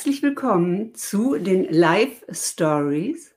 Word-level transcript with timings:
Herzlich 0.00 0.22
willkommen 0.22 0.94
zu 0.94 1.36
den 1.36 1.64
Live 1.64 2.24
Stories. 2.30 3.36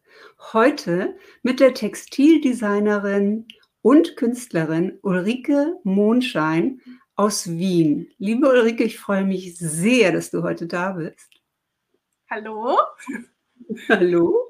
Heute 0.53 1.17
mit 1.41 1.59
der 1.59 1.73
Textildesignerin 1.73 3.49
und 3.81 4.15
Künstlerin 4.15 4.97
Ulrike 5.01 5.75
Mondschein 5.83 6.79
aus 7.17 7.49
Wien. 7.49 8.09
Liebe 8.17 8.47
Ulrike, 8.47 8.85
ich 8.85 8.97
freue 8.97 9.25
mich 9.25 9.57
sehr, 9.57 10.13
dass 10.13 10.31
du 10.31 10.41
heute 10.41 10.65
da 10.65 10.93
bist. 10.93 11.31
Hallo. 12.29 12.77
Hallo. 13.89 14.49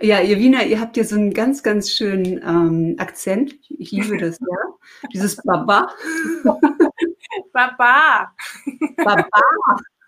Ja, 0.00 0.20
ihr 0.20 0.38
Wiener, 0.38 0.64
ihr 0.64 0.78
habt 0.78 0.96
ja 0.96 1.02
so 1.02 1.16
einen 1.16 1.34
ganz, 1.34 1.64
ganz 1.64 1.90
schönen 1.90 2.40
ähm, 2.44 2.94
Akzent. 2.98 3.58
Ich 3.70 3.90
liebe 3.90 4.18
das, 4.18 4.38
ja. 4.38 5.08
Dieses 5.12 5.34
Baba. 5.42 5.92
Baba. 7.52 8.36
Baba. 8.96 9.26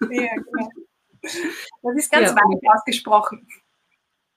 Ja, 0.09 0.35
genau. 0.37 0.69
Das 1.23 1.97
ist 1.97 2.11
ganz 2.11 2.31
ja. 2.31 2.37
weit 2.37 2.77
ausgesprochen. 2.77 3.47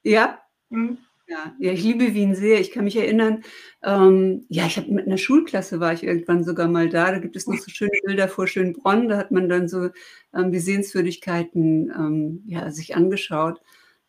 Ja? 0.04 0.40
Mhm. 0.70 1.00
Ja, 1.28 1.56
ja, 1.58 1.72
ich 1.72 1.84
liebe 1.84 2.14
Wien 2.14 2.36
sehr. 2.36 2.60
Ich 2.60 2.72
kann 2.72 2.84
mich 2.84 2.96
erinnern, 2.96 3.44
ähm, 3.82 4.46
ja, 4.48 4.68
ich 4.68 4.78
habe 4.78 4.92
mit 4.92 5.08
einer 5.08 5.18
Schulklasse 5.18 5.80
war 5.80 5.92
ich 5.92 6.04
irgendwann 6.04 6.44
sogar 6.44 6.68
mal 6.68 6.88
da. 6.88 7.12
Da 7.12 7.18
gibt 7.18 7.36
es 7.36 7.48
noch 7.48 7.58
so 7.58 7.72
schöne 7.72 7.98
Bilder 8.06 8.28
vor 8.28 8.46
Schönbronn. 8.48 9.10
Da 9.10 9.18
hat 9.18 9.32
man 9.32 9.50
dann 9.50 9.68
so 9.68 9.90
ähm, 10.36 10.52
die 10.52 10.60
Sehenswürdigkeiten 10.60 11.90
ähm, 11.90 12.44
ja, 12.46 12.70
sich 12.70 12.96
angeschaut. 12.96 13.60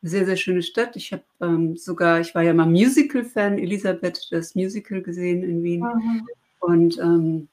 Eine 0.02 0.10
sehr, 0.10 0.26
sehr 0.26 0.36
schöne 0.36 0.62
Stadt. 0.62 0.94
Ich 0.96 1.10
habe 1.12 1.24
ähm, 1.40 1.78
sogar, 1.78 2.20
ich 2.20 2.34
war 2.34 2.42
ja 2.42 2.52
mal 2.52 2.66
Musical-Fan, 2.66 3.58
Elisabeth, 3.58 4.28
das 4.30 4.54
Musical 4.54 5.00
gesehen 5.00 5.42
in 5.42 5.62
Wien. 5.62 5.80
Mhm. 5.80 6.26
Und 6.60 6.98
ähm, 6.98 7.48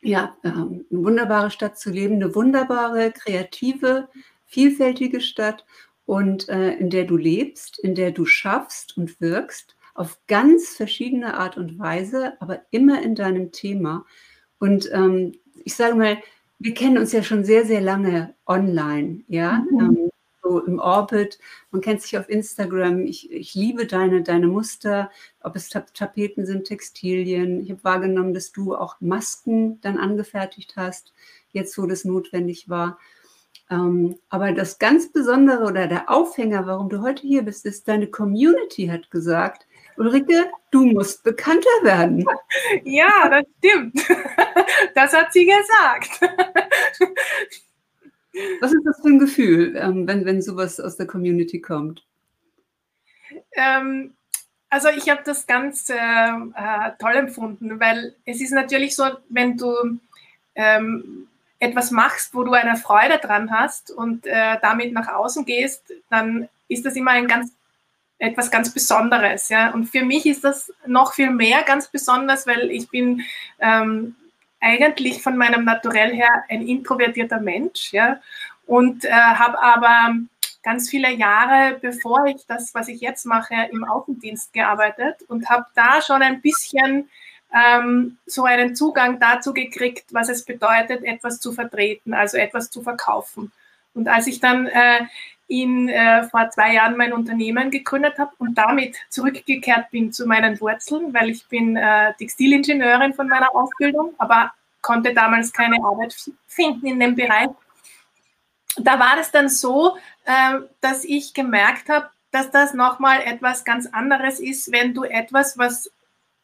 ja, 0.00 0.36
ähm, 0.42 0.86
eine 0.90 1.04
wunderbare 1.04 1.50
Stadt 1.50 1.78
zu 1.78 1.90
leben, 1.90 2.14
eine 2.14 2.34
wunderbare, 2.34 3.12
kreative, 3.12 4.08
vielfältige 4.46 5.20
Stadt 5.20 5.64
und 6.06 6.48
äh, 6.48 6.72
in 6.74 6.90
der 6.90 7.04
du 7.04 7.16
lebst, 7.16 7.78
in 7.78 7.94
der 7.94 8.12
du 8.12 8.24
schaffst 8.24 8.96
und 8.96 9.20
wirkst, 9.20 9.76
auf 9.94 10.18
ganz 10.26 10.76
verschiedene 10.76 11.38
Art 11.38 11.56
und 11.56 11.78
Weise, 11.78 12.40
aber 12.40 12.60
immer 12.70 13.02
in 13.02 13.14
deinem 13.14 13.50
Thema. 13.50 14.04
Und 14.58 14.90
ähm, 14.92 15.32
ich 15.64 15.74
sage 15.74 15.94
mal, 15.94 16.18
wir 16.58 16.74
kennen 16.74 16.98
uns 16.98 17.12
ja 17.12 17.22
schon 17.22 17.44
sehr, 17.44 17.64
sehr 17.64 17.80
lange 17.80 18.34
online, 18.46 19.24
ja, 19.28 19.64
mhm. 19.70 19.80
ähm, 19.80 20.10
so 20.42 20.60
im 20.60 20.78
Orbit. 20.78 21.38
Man 21.70 21.80
kennt 21.80 22.02
sich 22.02 22.16
auf 22.18 22.28
Instagram. 22.28 23.04
Ich, 23.04 23.30
ich 23.32 23.54
liebe 23.54 23.86
deine, 23.86 24.22
deine 24.22 24.46
Muster, 24.46 25.10
ob 25.40 25.56
es 25.56 25.68
Tapeten 25.68 26.46
sind, 26.46 26.64
Textilien. 26.64 27.60
Ich 27.60 27.70
habe 27.70 27.82
wahrgenommen, 27.84 28.32
dass 28.32 28.52
du 28.52 28.74
auch 28.76 29.00
Masken 29.00 29.80
dann 29.80 29.98
angefertigt 29.98 30.74
hast, 30.76 31.12
jetzt 31.50 31.76
wo 31.78 31.86
das 31.86 32.04
notwendig 32.04 32.68
war. 32.68 32.98
Ähm, 33.70 34.16
aber 34.28 34.52
das 34.52 34.78
ganz 34.78 35.10
Besondere 35.12 35.64
oder 35.64 35.88
der 35.88 36.10
Aufhänger, 36.10 36.66
warum 36.66 36.88
du 36.88 37.02
heute 37.02 37.22
hier 37.22 37.42
bist, 37.42 37.66
ist, 37.66 37.88
deine 37.88 38.06
Community 38.06 38.86
hat 38.86 39.10
gesagt, 39.10 39.66
Ulrike, 39.96 40.52
du 40.70 40.86
musst 40.86 41.24
bekannter 41.24 41.68
werden. 41.82 42.24
Ja, 42.84 43.28
das 43.28 43.44
stimmt. 43.58 44.00
Das 44.94 45.12
hat 45.14 45.32
sie 45.32 45.46
gesagt. 45.46 46.20
Was 48.60 48.72
ist 48.72 48.84
das 48.84 49.00
für 49.00 49.08
ein 49.08 49.18
Gefühl, 49.18 49.74
ähm, 49.76 50.06
wenn, 50.06 50.26
wenn 50.26 50.42
sowas 50.42 50.78
aus 50.78 50.96
der 50.96 51.06
Community 51.06 51.60
kommt? 51.60 52.04
Ähm, 53.52 54.14
also 54.68 54.88
ich 54.90 55.08
habe 55.08 55.22
das 55.24 55.46
ganz 55.46 55.88
äh, 55.88 55.94
äh, 55.94 56.92
toll 56.98 57.14
empfunden, 57.14 57.80
weil 57.80 58.14
es 58.26 58.40
ist 58.40 58.52
natürlich 58.52 58.94
so, 58.94 59.04
wenn 59.28 59.56
du 59.56 59.98
ähm, 60.54 61.28
etwas 61.58 61.90
machst, 61.90 62.34
wo 62.34 62.44
du 62.44 62.52
eine 62.52 62.76
Freude 62.76 63.18
dran 63.18 63.50
hast 63.50 63.90
und 63.90 64.26
äh, 64.26 64.58
damit 64.60 64.92
nach 64.92 65.08
außen 65.08 65.44
gehst, 65.44 65.92
dann 66.10 66.48
ist 66.68 66.84
das 66.84 66.96
immer 66.96 67.12
ein 67.12 67.28
ganz 67.28 67.52
etwas 68.18 68.50
ganz 68.50 68.72
Besonderes, 68.72 69.48
ja. 69.48 69.72
Und 69.72 69.86
für 69.86 70.02
mich 70.02 70.26
ist 70.26 70.44
das 70.44 70.72
noch 70.86 71.12
viel 71.14 71.30
mehr 71.30 71.62
ganz 71.62 71.88
besonders, 71.88 72.46
weil 72.46 72.70
ich 72.70 72.88
bin 72.88 73.22
ähm, 73.58 74.16
eigentlich 74.60 75.22
von 75.22 75.36
meinem 75.36 75.64
Naturell 75.64 76.14
her 76.14 76.44
ein 76.48 76.66
introvertierter 76.66 77.40
Mensch, 77.40 77.92
ja. 77.92 78.20
Und 78.66 79.04
äh, 79.04 79.10
habe 79.10 79.62
aber 79.62 80.14
ganz 80.62 80.90
viele 80.90 81.12
Jahre, 81.12 81.78
bevor 81.80 82.26
ich 82.26 82.44
das, 82.48 82.74
was 82.74 82.88
ich 82.88 83.00
jetzt 83.00 83.24
mache, 83.26 83.54
im 83.70 83.84
Außendienst 83.84 84.52
gearbeitet 84.52 85.22
und 85.28 85.48
habe 85.48 85.66
da 85.74 86.02
schon 86.02 86.22
ein 86.22 86.40
bisschen 86.40 87.08
ähm, 87.54 88.18
so 88.26 88.44
einen 88.44 88.74
Zugang 88.74 89.20
dazu 89.20 89.52
gekriegt, 89.52 90.06
was 90.12 90.28
es 90.28 90.44
bedeutet, 90.44 91.04
etwas 91.04 91.40
zu 91.40 91.52
vertreten, 91.52 92.14
also 92.14 92.36
etwas 92.36 92.70
zu 92.70 92.82
verkaufen. 92.82 93.52
Und 93.94 94.08
als 94.08 94.26
ich 94.26 94.40
dann 94.40 94.66
äh, 94.66 95.06
in, 95.48 95.88
äh, 95.88 96.24
vor 96.24 96.50
zwei 96.50 96.74
Jahren 96.74 96.96
mein 96.96 97.12
Unternehmen 97.12 97.70
gegründet 97.70 98.18
habe 98.18 98.32
und 98.38 98.56
damit 98.56 98.96
zurückgekehrt 99.10 99.90
bin 99.90 100.12
zu 100.12 100.26
meinen 100.26 100.60
Wurzeln, 100.60 101.14
weil 101.14 101.30
ich 101.30 101.46
bin 101.48 101.76
äh, 101.76 102.12
Textilingenieurin 102.14 103.14
von 103.14 103.28
meiner 103.28 103.54
Ausbildung, 103.54 104.14
aber 104.18 104.52
konnte 104.82 105.14
damals 105.14 105.52
keine 105.52 105.76
Arbeit 105.82 106.14
finden 106.46 106.86
in 106.86 107.00
dem 107.00 107.14
Bereich. 107.14 107.48
Da 108.78 108.98
war 108.98 109.18
es 109.18 109.30
dann 109.30 109.48
so, 109.48 109.96
äh, 110.24 110.58
dass 110.80 111.04
ich 111.04 111.32
gemerkt 111.32 111.88
habe, 111.88 112.10
dass 112.32 112.50
das 112.50 112.74
nochmal 112.74 113.22
etwas 113.22 113.64
ganz 113.64 113.86
anderes 113.86 114.40
ist, 114.40 114.70
wenn 114.72 114.92
du 114.94 115.04
etwas, 115.04 115.56
was 115.56 115.90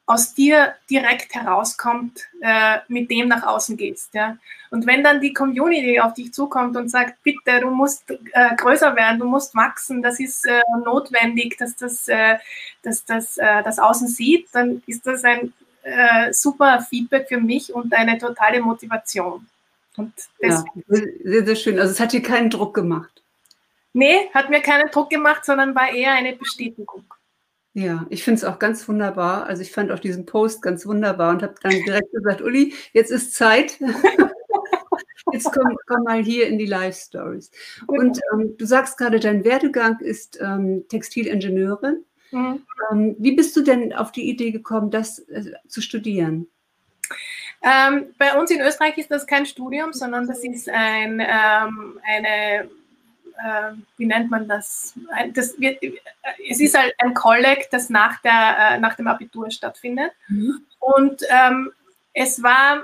aus 0.07 0.35
dir 0.35 0.75
direkt 0.91 1.35
herauskommt, 1.35 2.21
äh, 2.41 2.79
mit 2.89 3.11
dem 3.11 3.29
nach 3.29 3.45
außen 3.45 3.77
gehst. 3.77 4.13
Ja? 4.15 4.37
Und 4.71 4.87
wenn 4.87 5.05
dann 5.05 5.21
die 5.21 5.33
Community 5.33 6.01
auf 6.01 6.15
dich 6.15 6.33
zukommt 6.33 6.77
und 6.77 6.89
sagt, 6.89 7.23
bitte, 7.23 7.61
du 7.61 7.71
musst 7.71 8.11
äh, 8.11 8.57
größer 8.57 8.97
werden, 8.97 9.21
du 9.21 9.27
musst 9.27 9.55
wachsen, 9.55 10.03
das 10.03 10.19
ist 10.19 10.47
äh, 10.47 10.61
notwendig, 10.85 11.57
dass 11.59 11.77
das, 11.77 12.09
äh, 12.09 12.37
dass 12.83 13.05
das, 13.05 13.39
äh, 13.39 13.63
das 13.63 13.79
Außen 13.79 14.09
sieht, 14.09 14.49
dann 14.53 14.83
ist 14.87 15.07
das 15.07 15.25
ein 15.25 15.53
äh, 15.83 16.33
super 16.33 16.85
Feedback 16.89 17.29
für 17.29 17.39
mich 17.39 17.73
und 17.73 17.93
eine 17.95 18.19
totale 18.19 18.61
Motivation. 18.61 19.47
Und 19.97 20.13
ja, 20.41 20.65
sehr, 20.89 21.45
sehr 21.45 21.57
schön. 21.57 21.79
Also 21.79 21.93
es 21.93 22.01
hat 22.01 22.13
dir 22.13 22.23
keinen 22.23 22.51
Druck 22.51 22.75
gemacht. 22.75 23.23
Nee, 23.93 24.31
hat 24.33 24.49
mir 24.49 24.63
keinen 24.63 24.91
Druck 24.91 25.11
gemacht, 25.11 25.45
sondern 25.45 25.75
war 25.75 25.93
eher 25.93 26.13
eine 26.13 26.35
Bestätigung. 26.35 27.05
Ja, 27.75 28.07
ich 28.11 28.23
finde 28.23 28.39
es 28.39 28.45
auch 28.45 28.59
ganz 28.59 28.87
wunderbar. 28.87 29.47
Also 29.47 29.63
ich 29.63 29.73
fand 29.73 29.91
auch 29.91 29.99
diesen 29.99 30.27
Post 30.27 30.61
ganz 30.61 30.85
wunderbar 30.87 31.31
und 31.31 31.43
habe 31.43 31.55
dann 31.63 31.73
direkt 31.73 32.13
gesagt, 32.13 32.43
Uli, 32.43 32.75
jetzt 32.93 33.11
ist 33.11 33.35
Zeit. 33.35 33.79
jetzt 35.33 35.51
komm, 35.53 35.79
komm, 35.87 36.05
mal 36.05 36.23
hier 36.23 36.49
in 36.49 36.59
die 36.59 36.67
Live-Stories. 36.67 37.51
Und 37.87 38.21
ähm, 38.33 38.57
du 38.59 38.67
sagst 38.67 38.99
gerade, 38.99 39.21
dein 39.21 39.45
Werdegang 39.45 39.99
ist 40.01 40.39
ähm, 40.41 40.85
Textilingenieurin. 40.89 42.05
Mhm. 42.31 42.63
Ähm, 42.91 43.17
wie 43.19 43.33
bist 43.33 43.57
du 43.57 43.63
denn 43.63 43.95
auf 43.95 44.13
die 44.13 44.29
Idee 44.29 44.51
gekommen, 44.51 44.91
das 44.91 45.21
äh, 45.21 45.53
zu 45.67 45.81
studieren? 45.81 46.49
Ähm, 47.63 48.07
bei 48.19 48.39
uns 48.39 48.51
in 48.51 48.61
Österreich 48.61 48.99
ist 48.99 49.11
das 49.11 49.27
kein 49.27 49.47
Studium, 49.47 49.93
sondern 49.93 50.27
das 50.27 50.45
ist 50.45 50.69
ein, 50.69 51.21
ähm, 51.21 52.01
eine 52.03 52.69
äh, 53.39 53.73
wie 53.97 54.07
nennt 54.07 54.31
man 54.31 54.49
das? 54.49 54.95
das 55.35 55.59
wird, 55.59 55.83
es 56.49 56.61
ist 56.61 56.79
halt 56.79 56.95
ein 56.99 57.15
Kolleg, 57.15 57.69
das 57.71 57.91
nach, 57.91 58.21
der, 58.23 58.57
äh, 58.73 58.79
nach 58.79 58.95
dem 58.95 59.07
Abitur 59.07 59.51
stattfindet. 59.51 60.13
Mhm. 60.29 60.65
Und 60.79 61.23
ähm, 61.31 61.73
es 62.13 62.43
war, 62.43 62.83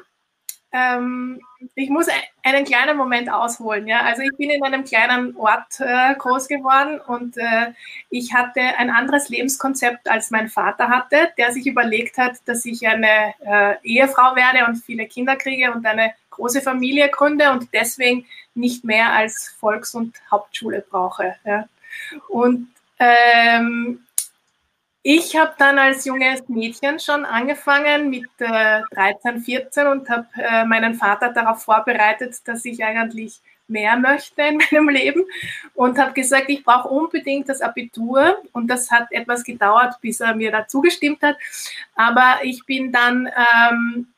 ähm, 0.73 1.41
ich 1.75 1.91
muss 1.91 2.07
einen 2.43 2.65
kleinen 2.65 2.97
Moment 2.97 3.31
ausholen. 3.31 3.87
Ja? 3.87 4.01
Also 4.03 4.23
ich 4.23 4.37
bin 4.37 4.51
in 4.51 4.63
einem 4.63 4.85
kleinen 4.85 5.37
Ort 5.37 5.81
äh, 5.81 6.15
groß 6.15 6.49
geworden 6.49 7.01
und 7.01 7.37
äh, 7.37 7.73
ich 8.11 8.35
hatte 8.35 8.61
ein 8.79 8.91
anderes 8.91 9.29
Lebenskonzept, 9.29 10.09
als 10.09 10.31
mein 10.31 10.49
Vater 10.49 10.89
hatte, 10.89 11.31
der 11.37 11.53
sich 11.53 11.67
überlegt 11.67 12.19
hat, 12.19 12.37
dass 12.47 12.65
ich 12.65 12.87
eine 12.87 13.35
äh, 13.41 13.75
Ehefrau 13.83 14.37
werde 14.37 14.67
und 14.67 14.77
viele 14.77 15.07
Kinder 15.07 15.37
kriege 15.37 15.73
und 15.73 15.85
eine 15.85 16.13
große 16.39 16.63
Familie 16.63 17.11
gründe 17.11 17.51
und 17.51 17.69
deswegen 17.75 18.27
nicht 18.55 18.85
mehr 18.85 19.13
als 19.13 19.55
Volks- 19.61 19.95
und 19.95 20.15
Hauptschule 20.31 20.85
brauche. 20.89 21.37
Ja. 21.45 21.69
Und 22.29 22.69
ähm, 22.99 24.01
ich 25.03 25.37
habe 25.37 25.55
dann 25.59 25.79
als 25.79 26.05
junges 26.05 26.49
Mädchen 26.49 26.99
schon 26.99 27.25
angefangen 27.25 28.11
mit 28.11 28.29
äh, 28.39 28.83
13, 28.93 29.41
14 29.41 29.87
und 29.87 30.09
habe 30.09 30.27
äh, 30.37 30.65
meinen 30.65 30.95
Vater 30.95 31.33
darauf 31.33 31.63
vorbereitet, 31.63 32.37
dass 32.45 32.65
ich 32.65 32.85
eigentlich 32.85 33.41
mehr 33.69 33.97
möchte 33.97 34.43
in 34.43 34.59
meinem 34.71 34.89
Leben 34.89 35.25
und 35.75 35.99
habe 35.99 36.13
gesagt, 36.13 36.49
ich 36.49 36.65
brauche 36.65 36.89
unbedingt 36.89 37.49
das 37.49 37.61
Abitur 37.61 38.39
und 38.53 38.67
das 38.69 38.91
hat 38.91 39.07
etwas 39.11 39.45
gedauert, 39.45 39.95
bis 40.01 40.21
er 40.21 40.35
mir 40.35 40.51
dazu 40.51 40.81
gestimmt 40.81 41.23
hat. 41.23 41.37
Aber 41.95 42.41
ich 42.43 42.65
bin 42.67 42.91
dann 42.91 43.29
ähm, 43.29 44.09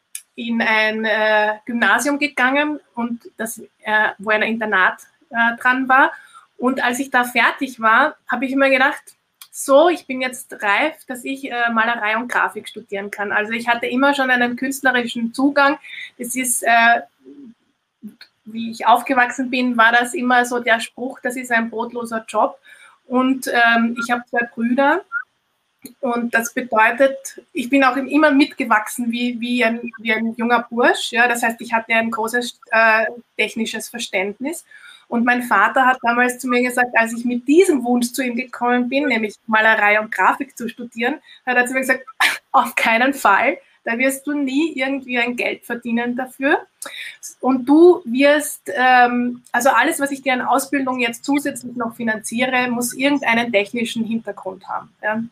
in 0.48 0.62
ein 0.62 1.04
äh, 1.04 1.58
Gymnasium 1.66 2.18
gegangen 2.18 2.80
und 2.94 3.30
das, 3.36 3.58
äh, 3.82 4.08
wo 4.18 4.30
ein 4.30 4.42
Internat 4.42 5.02
äh, 5.30 5.56
dran 5.58 5.88
war. 5.88 6.12
Und 6.56 6.82
als 6.82 6.98
ich 6.98 7.10
da 7.10 7.24
fertig 7.24 7.80
war, 7.80 8.16
habe 8.30 8.46
ich 8.46 8.54
mir 8.54 8.70
gedacht, 8.70 9.02
so, 9.50 9.88
ich 9.88 10.06
bin 10.06 10.20
jetzt 10.20 10.62
reif, 10.62 11.04
dass 11.06 11.24
ich 11.24 11.50
äh, 11.50 11.70
Malerei 11.70 12.16
und 12.16 12.28
Grafik 12.28 12.68
studieren 12.68 13.10
kann. 13.10 13.32
Also 13.32 13.52
ich 13.52 13.68
hatte 13.68 13.86
immer 13.86 14.14
schon 14.14 14.30
einen 14.30 14.56
künstlerischen 14.56 15.34
Zugang. 15.34 15.78
Das 16.18 16.34
ist, 16.34 16.62
äh, 16.62 17.00
wie 18.44 18.70
ich 18.70 18.86
aufgewachsen 18.86 19.50
bin, 19.50 19.76
war 19.76 19.92
das 19.92 20.14
immer 20.14 20.44
so 20.46 20.60
der 20.60 20.80
Spruch, 20.80 21.20
das 21.20 21.36
ist 21.36 21.52
ein 21.52 21.68
brotloser 21.68 22.24
Job. 22.26 22.58
Und 23.06 23.48
ähm, 23.48 23.96
ich 24.02 24.10
habe 24.10 24.22
zwei 24.30 24.46
Brüder. 24.54 25.02
Und 26.00 26.34
das 26.34 26.52
bedeutet, 26.52 27.40
ich 27.52 27.70
bin 27.70 27.84
auch 27.84 27.96
immer 27.96 28.30
mitgewachsen 28.30 29.10
wie, 29.10 29.40
wie, 29.40 29.64
ein, 29.64 29.80
wie 29.98 30.12
ein 30.12 30.34
junger 30.36 30.66
Bursch. 30.68 31.12
Ja? 31.12 31.26
Das 31.26 31.42
heißt, 31.42 31.60
ich 31.60 31.72
hatte 31.72 31.94
ein 31.94 32.10
großes 32.10 32.60
äh, 32.70 33.06
technisches 33.36 33.88
Verständnis. 33.88 34.64
Und 35.08 35.24
mein 35.24 35.42
Vater 35.42 35.86
hat 35.86 35.98
damals 36.02 36.38
zu 36.38 36.46
mir 36.46 36.62
gesagt, 36.62 36.90
als 36.94 37.12
ich 37.12 37.24
mit 37.24 37.48
diesem 37.48 37.82
Wunsch 37.82 38.12
zu 38.12 38.22
ihm 38.22 38.36
gekommen 38.36 38.88
bin, 38.88 39.06
nämlich 39.06 39.34
Malerei 39.46 40.00
und 40.00 40.12
Grafik 40.12 40.56
zu 40.56 40.68
studieren, 40.68 41.16
hat 41.44 41.56
er 41.56 41.66
zu 41.66 41.72
mir 41.72 41.80
gesagt, 41.80 42.04
auf 42.52 42.74
keinen 42.76 43.12
Fall. 43.12 43.58
Da 43.82 43.98
wirst 43.98 44.26
du 44.26 44.34
nie 44.34 44.72
irgendwie 44.74 45.18
ein 45.18 45.36
Geld 45.36 45.64
verdienen 45.64 46.14
dafür. 46.14 46.66
Und 47.40 47.66
du 47.66 48.02
wirst, 48.04 48.70
ähm, 48.74 49.42
also 49.50 49.70
alles, 49.70 49.98
was 49.98 50.12
ich 50.12 50.22
dir 50.22 50.34
an 50.34 50.42
Ausbildung 50.42 51.00
jetzt 51.00 51.24
zusätzlich 51.24 51.74
noch 51.74 51.96
finanziere, 51.96 52.70
muss 52.70 52.92
irgendeinen 52.92 53.50
technischen 53.50 54.04
Hintergrund 54.04 54.68
haben. 54.68 54.94
Ja? 55.02 55.22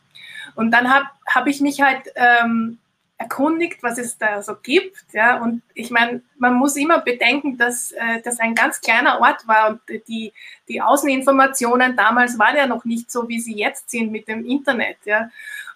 Und 0.55 0.71
dann 0.71 0.93
habe 0.93 1.07
hab 1.27 1.47
ich 1.47 1.61
mich 1.61 1.81
halt 1.81 2.03
ähm, 2.15 2.79
erkundigt, 3.19 3.83
was 3.83 3.99
es 3.99 4.17
da 4.17 4.43
so 4.43 4.55
gibt. 4.63 5.13
Ja? 5.13 5.43
Und 5.43 5.63
ich 5.75 5.91
meine, 5.91 6.23
man 6.39 6.55
muss 6.55 6.77
immer 6.77 7.01
bedenken, 7.01 7.59
dass 7.59 7.93
äh, 7.93 8.23
das 8.23 8.39
ein 8.39 8.55
ganz 8.55 8.81
kleiner 8.81 9.21
Ort 9.21 9.47
war 9.47 9.71
und 9.71 9.81
die, 10.07 10.33
die 10.69 10.81
Außeninformationen 10.81 11.97
damals 11.97 12.39
waren 12.39 12.57
ja 12.57 12.67
noch 12.67 12.85
nicht 12.85 13.11
so, 13.11 13.29
wie 13.29 13.41
sie 13.41 13.57
jetzt 13.57 13.91
sind 13.91 14.13
mit 14.13 14.29
dem 14.29 14.47
Internet. 14.47 14.99
Ja? 15.05 15.31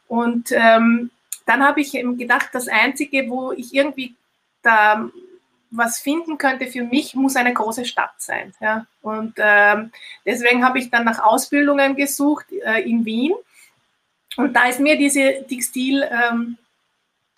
Und 0.07 0.53
ähm, 0.53 1.11
dann 1.45 1.65
habe 1.65 1.81
ich 1.81 1.95
eben 1.95 2.17
gedacht, 2.17 2.51
das 2.53 2.69
Einzige, 2.69 3.29
wo 3.29 3.51
ich 3.53 3.75
irgendwie 3.75 4.15
da 4.63 5.11
was 5.73 5.99
finden 5.99 6.39
könnte 6.39 6.67
für 6.67 6.85
mich, 6.85 7.15
muss 7.15 7.35
eine 7.35 7.55
große 7.55 7.87
Stadt 7.87 8.13
sein. 8.19 8.55
Ja? 8.61 8.87
Und 9.01 9.35
ähm, 9.39 9.91
deswegen 10.25 10.65
habe 10.65 10.79
ich 10.79 10.91
dann 10.91 11.05
nach 11.05 11.19
Ausbildungen 11.19 11.97
gesucht 11.97 12.47
äh, 12.53 12.83
in 12.83 13.05
Wien. 13.05 13.33
Und 14.37 14.55
da 14.55 14.69
ist 14.69 14.81
mir 14.81 14.97
diese 14.97 15.45
Textil, 15.47 16.09
ähm, 16.11 16.57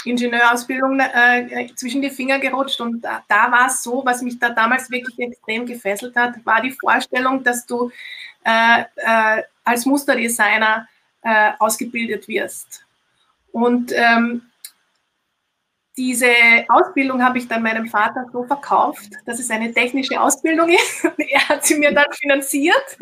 Ingenieurausbildung 0.05 1.01
äh, 1.01 1.67
zwischen 1.75 2.03
die 2.03 2.11
Finger 2.11 2.39
gerutscht 2.39 2.81
und 2.81 3.01
da, 3.01 3.23
da 3.27 3.51
war 3.51 3.69
es 3.69 3.83
so, 3.83 4.03
was 4.05 4.23
mich 4.23 4.39
da 4.39 4.51
damals 4.51 4.91
wirklich 4.91 5.19
extrem 5.19 5.67
gefesselt 5.67 6.15
hat, 6.15 6.45
war 6.45 6.61
die 6.61 6.73
Vorstellung, 6.73 7.43
dass 7.43 7.65
du 7.65 7.91
äh, 8.45 8.83
äh, 8.97 9.43
als 9.65 9.87
Musterdesigner 9.87 10.87
äh, 11.23 11.53
ausgebildet 11.59 12.29
wirst. 12.29 12.85
Und 13.53 13.93
ähm, 13.95 14.43
diese 15.97 16.29
Ausbildung 16.69 17.23
habe 17.23 17.39
ich 17.39 17.47
dann 17.47 17.63
meinem 17.63 17.87
Vater 17.87 18.27
so 18.33 18.45
verkauft, 18.45 19.11
dass 19.27 19.39
es 19.39 19.49
eine 19.49 19.73
technische 19.73 20.21
Ausbildung 20.21 20.69
ist. 20.71 21.05
er 21.05 21.49
hat 21.49 21.65
sie 21.65 21.79
mir 21.79 21.93
dann 21.93 22.13
finanziert. 22.13 22.99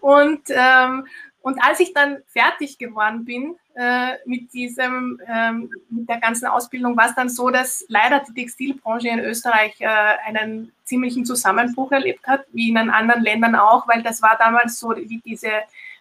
Und 0.00 0.42
ähm, 0.48 1.06
und 1.42 1.58
als 1.62 1.80
ich 1.80 1.92
dann 1.92 2.18
fertig 2.28 2.78
geworden 2.78 3.24
bin 3.24 3.56
äh, 3.74 4.14
mit 4.26 4.52
diesem, 4.52 5.20
ähm, 5.26 5.70
mit 5.90 6.08
der 6.08 6.18
ganzen 6.18 6.46
Ausbildung, 6.46 6.96
war 6.96 7.08
es 7.08 7.16
dann 7.16 7.28
so, 7.28 7.50
dass 7.50 7.84
leider 7.88 8.20
die 8.20 8.32
Textilbranche 8.32 9.08
in 9.08 9.18
Österreich 9.18 9.74
äh, 9.80 9.86
einen 10.24 10.72
ziemlichen 10.84 11.24
Zusammenbruch 11.24 11.90
erlebt 11.90 12.24
hat, 12.28 12.44
wie 12.52 12.70
in 12.70 12.76
anderen 12.76 13.22
Ländern 13.22 13.56
auch, 13.56 13.88
weil 13.88 14.04
das 14.04 14.22
war 14.22 14.36
damals 14.38 14.78
so, 14.78 14.90
wie 14.90 15.20
diese, 15.24 15.50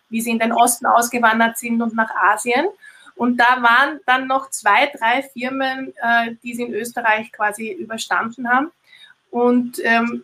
wie 0.10 0.22
sie 0.22 0.30
in 0.30 0.40
den 0.40 0.52
Osten 0.52 0.86
ausgewandert 0.86 1.58
sind 1.58 1.82
und 1.82 1.96
nach 1.96 2.12
Asien. 2.16 2.68
Und 3.16 3.38
da 3.38 3.62
waren 3.62 4.00
dann 4.06 4.28
noch 4.28 4.52
zwei, 4.52 4.92
drei 4.96 5.24
Firmen, 5.24 5.92
äh, 6.04 6.36
die 6.44 6.54
sie 6.54 6.64
in 6.64 6.74
Österreich 6.74 7.32
quasi 7.32 7.72
überstanden 7.72 8.48
haben. 8.48 8.72
Und 9.32 9.80
ähm, 9.84 10.24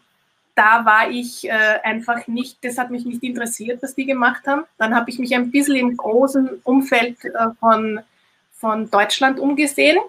da 0.57 0.85
war 0.85 1.11
ich 1.11 1.47
äh, 1.47 1.79
einfach 1.83 2.25
nicht, 2.25 2.57
das 2.63 2.79
hat 2.79 2.89
mich 2.89 3.05
nicht 3.05 3.21
interessiert, 3.21 3.83
was 3.83 3.93
die 3.93 4.05
gemacht 4.05 4.47
haben. 4.47 4.63
Dann 4.79 4.95
habe 4.95 5.09
ich 5.11 5.19
mich 5.19 5.35
ein 5.35 5.51
bisschen 5.51 5.75
im 5.75 5.95
großen 5.95 6.61
Umfeld 6.63 7.23
äh, 7.25 7.29
von, 7.59 7.99
von 8.53 8.89
Deutschland 8.89 9.39
umgesehen 9.39 9.99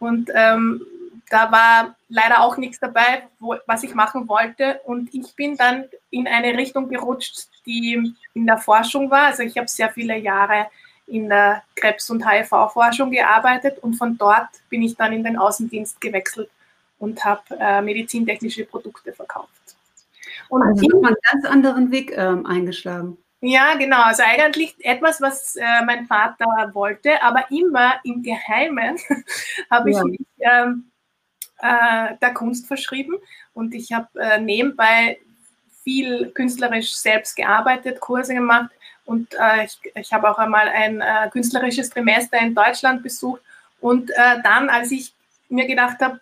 und 0.00 0.30
ähm, 0.34 0.80
da 1.28 1.52
war 1.52 1.96
leider 2.08 2.40
auch 2.40 2.56
nichts 2.56 2.80
dabei, 2.80 3.24
wo, 3.40 3.56
was 3.66 3.82
ich 3.82 3.94
machen 3.94 4.28
wollte. 4.28 4.80
Und 4.84 5.12
ich 5.14 5.34
bin 5.34 5.56
dann 5.56 5.84
in 6.10 6.26
eine 6.26 6.56
Richtung 6.56 6.88
gerutscht, 6.88 7.48
die 7.66 8.14
in 8.34 8.46
der 8.46 8.58
Forschung 8.58 9.10
war. 9.10 9.26
Also 9.26 9.42
ich 9.42 9.56
habe 9.58 9.68
sehr 9.68 9.90
viele 9.90 10.16
Jahre 10.16 10.66
in 11.06 11.28
der 11.28 11.62
Krebs- 11.76 12.08
und 12.08 12.26
HIV-Forschung 12.26 13.10
gearbeitet 13.10 13.78
und 13.80 13.94
von 13.94 14.16
dort 14.16 14.48
bin 14.70 14.82
ich 14.82 14.96
dann 14.96 15.12
in 15.12 15.24
den 15.24 15.36
Außendienst 15.36 16.00
gewechselt 16.00 16.48
und 16.98 17.22
habe 17.24 17.42
äh, 17.58 17.82
medizintechnische 17.82 18.64
Produkte 18.64 19.12
verkauft. 19.12 19.63
Und 20.48 20.62
also 20.62 20.82
hat 20.82 21.02
man 21.02 21.06
einen 21.06 21.16
ganz 21.32 21.44
anderen 21.46 21.90
Weg 21.90 22.12
ähm, 22.16 22.46
eingeschlagen. 22.46 23.18
Ja, 23.46 23.74
genau. 23.74 24.02
Also 24.02 24.22
eigentlich 24.24 24.74
etwas, 24.80 25.20
was 25.20 25.56
äh, 25.56 25.84
mein 25.84 26.06
Vater 26.06 26.70
wollte, 26.72 27.22
aber 27.22 27.44
immer 27.50 27.96
im 28.02 28.22
Geheimen 28.22 28.96
habe 29.70 29.90
ich 29.90 29.96
ja. 29.96 30.04
mich 30.04 30.20
ähm, 30.40 30.90
äh, 31.60 32.16
der 32.22 32.32
Kunst 32.32 32.66
verschrieben 32.66 33.16
und 33.52 33.74
ich 33.74 33.92
habe 33.92 34.08
äh, 34.18 34.40
nebenbei 34.40 35.18
viel 35.82 36.30
künstlerisch 36.30 36.94
selbst 36.96 37.36
gearbeitet, 37.36 38.00
Kurse 38.00 38.32
gemacht 38.32 38.70
und 39.04 39.34
äh, 39.34 39.66
ich, 39.66 39.78
ich 39.94 40.12
habe 40.14 40.30
auch 40.30 40.38
einmal 40.38 40.66
ein 40.68 41.02
äh, 41.02 41.28
künstlerisches 41.30 41.90
Trimester 41.90 42.38
in 42.38 42.54
Deutschland 42.54 43.02
besucht 43.02 43.42
und 43.78 44.10
äh, 44.10 44.40
dann, 44.42 44.70
als 44.70 44.90
ich 44.90 45.12
mir 45.50 45.66
gedacht 45.66 46.00
habe, 46.00 46.18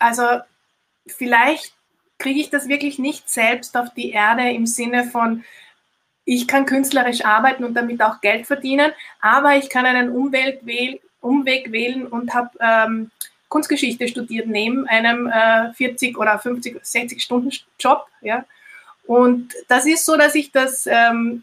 also 0.00 0.24
vielleicht 1.06 1.74
kriege 2.20 2.40
ich 2.40 2.50
das 2.50 2.68
wirklich 2.68 3.00
nicht 3.00 3.28
selbst 3.28 3.76
auf 3.76 3.92
die 3.94 4.10
Erde 4.10 4.48
im 4.50 4.66
Sinne 4.66 5.04
von, 5.04 5.44
ich 6.24 6.46
kann 6.46 6.66
künstlerisch 6.66 7.24
arbeiten 7.24 7.64
und 7.64 7.74
damit 7.74 8.00
auch 8.02 8.20
Geld 8.20 8.46
verdienen, 8.46 8.92
aber 9.20 9.56
ich 9.56 9.68
kann 9.68 9.86
einen 9.86 10.10
Umwelt 10.10 10.64
wähl 10.64 11.00
Umweg 11.20 11.70
wählen 11.70 12.06
und 12.06 12.32
habe 12.32 12.50
ähm, 12.60 13.10
Kunstgeschichte 13.48 14.08
studiert 14.08 14.46
neben 14.46 14.86
einem 14.86 15.26
äh, 15.26 15.72
40 15.74 16.16
oder 16.16 16.38
50, 16.38 16.78
60 16.82 17.22
Stunden 17.22 17.50
Job. 17.78 18.06
Ja? 18.20 18.44
Und 19.06 19.52
das 19.68 19.86
ist 19.86 20.06
so, 20.06 20.16
dass 20.16 20.34
ich 20.34 20.52
das 20.52 20.86
ähm, 20.86 21.42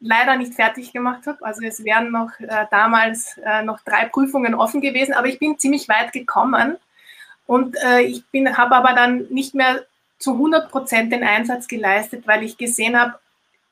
leider 0.00 0.36
nicht 0.36 0.54
fertig 0.54 0.92
gemacht 0.92 1.26
habe. 1.26 1.44
Also 1.44 1.62
es 1.64 1.82
wären 1.82 2.12
noch 2.12 2.30
äh, 2.40 2.66
damals 2.70 3.38
äh, 3.38 3.62
noch 3.62 3.80
drei 3.80 4.06
Prüfungen 4.06 4.54
offen 4.54 4.80
gewesen, 4.80 5.14
aber 5.14 5.28
ich 5.28 5.38
bin 5.38 5.58
ziemlich 5.58 5.88
weit 5.88 6.12
gekommen. 6.12 6.76
Und 7.46 7.76
äh, 7.82 8.02
ich 8.02 8.22
habe 8.34 8.76
aber 8.76 8.92
dann 8.92 9.26
nicht 9.30 9.54
mehr 9.54 9.84
zu 10.20 10.34
100 10.34 10.70
Prozent 10.70 11.12
den 11.12 11.24
Einsatz 11.24 11.66
geleistet, 11.66 12.26
weil 12.26 12.44
ich 12.44 12.56
gesehen 12.56 12.96
habe, 12.96 13.18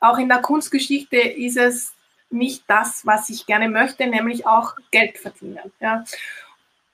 auch 0.01 0.19
in 0.19 0.29
der 0.29 0.39
Kunstgeschichte 0.39 1.17
ist 1.17 1.57
es 1.57 1.93
nicht 2.31 2.65
das, 2.67 3.07
was 3.07 3.29
ich 3.29 3.47
gerne 3.47 3.69
möchte, 3.69 4.07
nämlich 4.07 4.47
auch 4.47 4.75
Geld 4.91 5.19
verdienen. 5.19 5.73
Ja. 5.81 6.05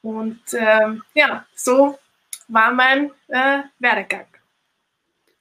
Und 0.02 0.40
äh, 0.52 0.94
ja, 1.14 1.46
so 1.54 1.99
war 2.49 2.73
mein 2.73 3.11
äh, 3.28 3.61
Werdegang. 3.78 4.26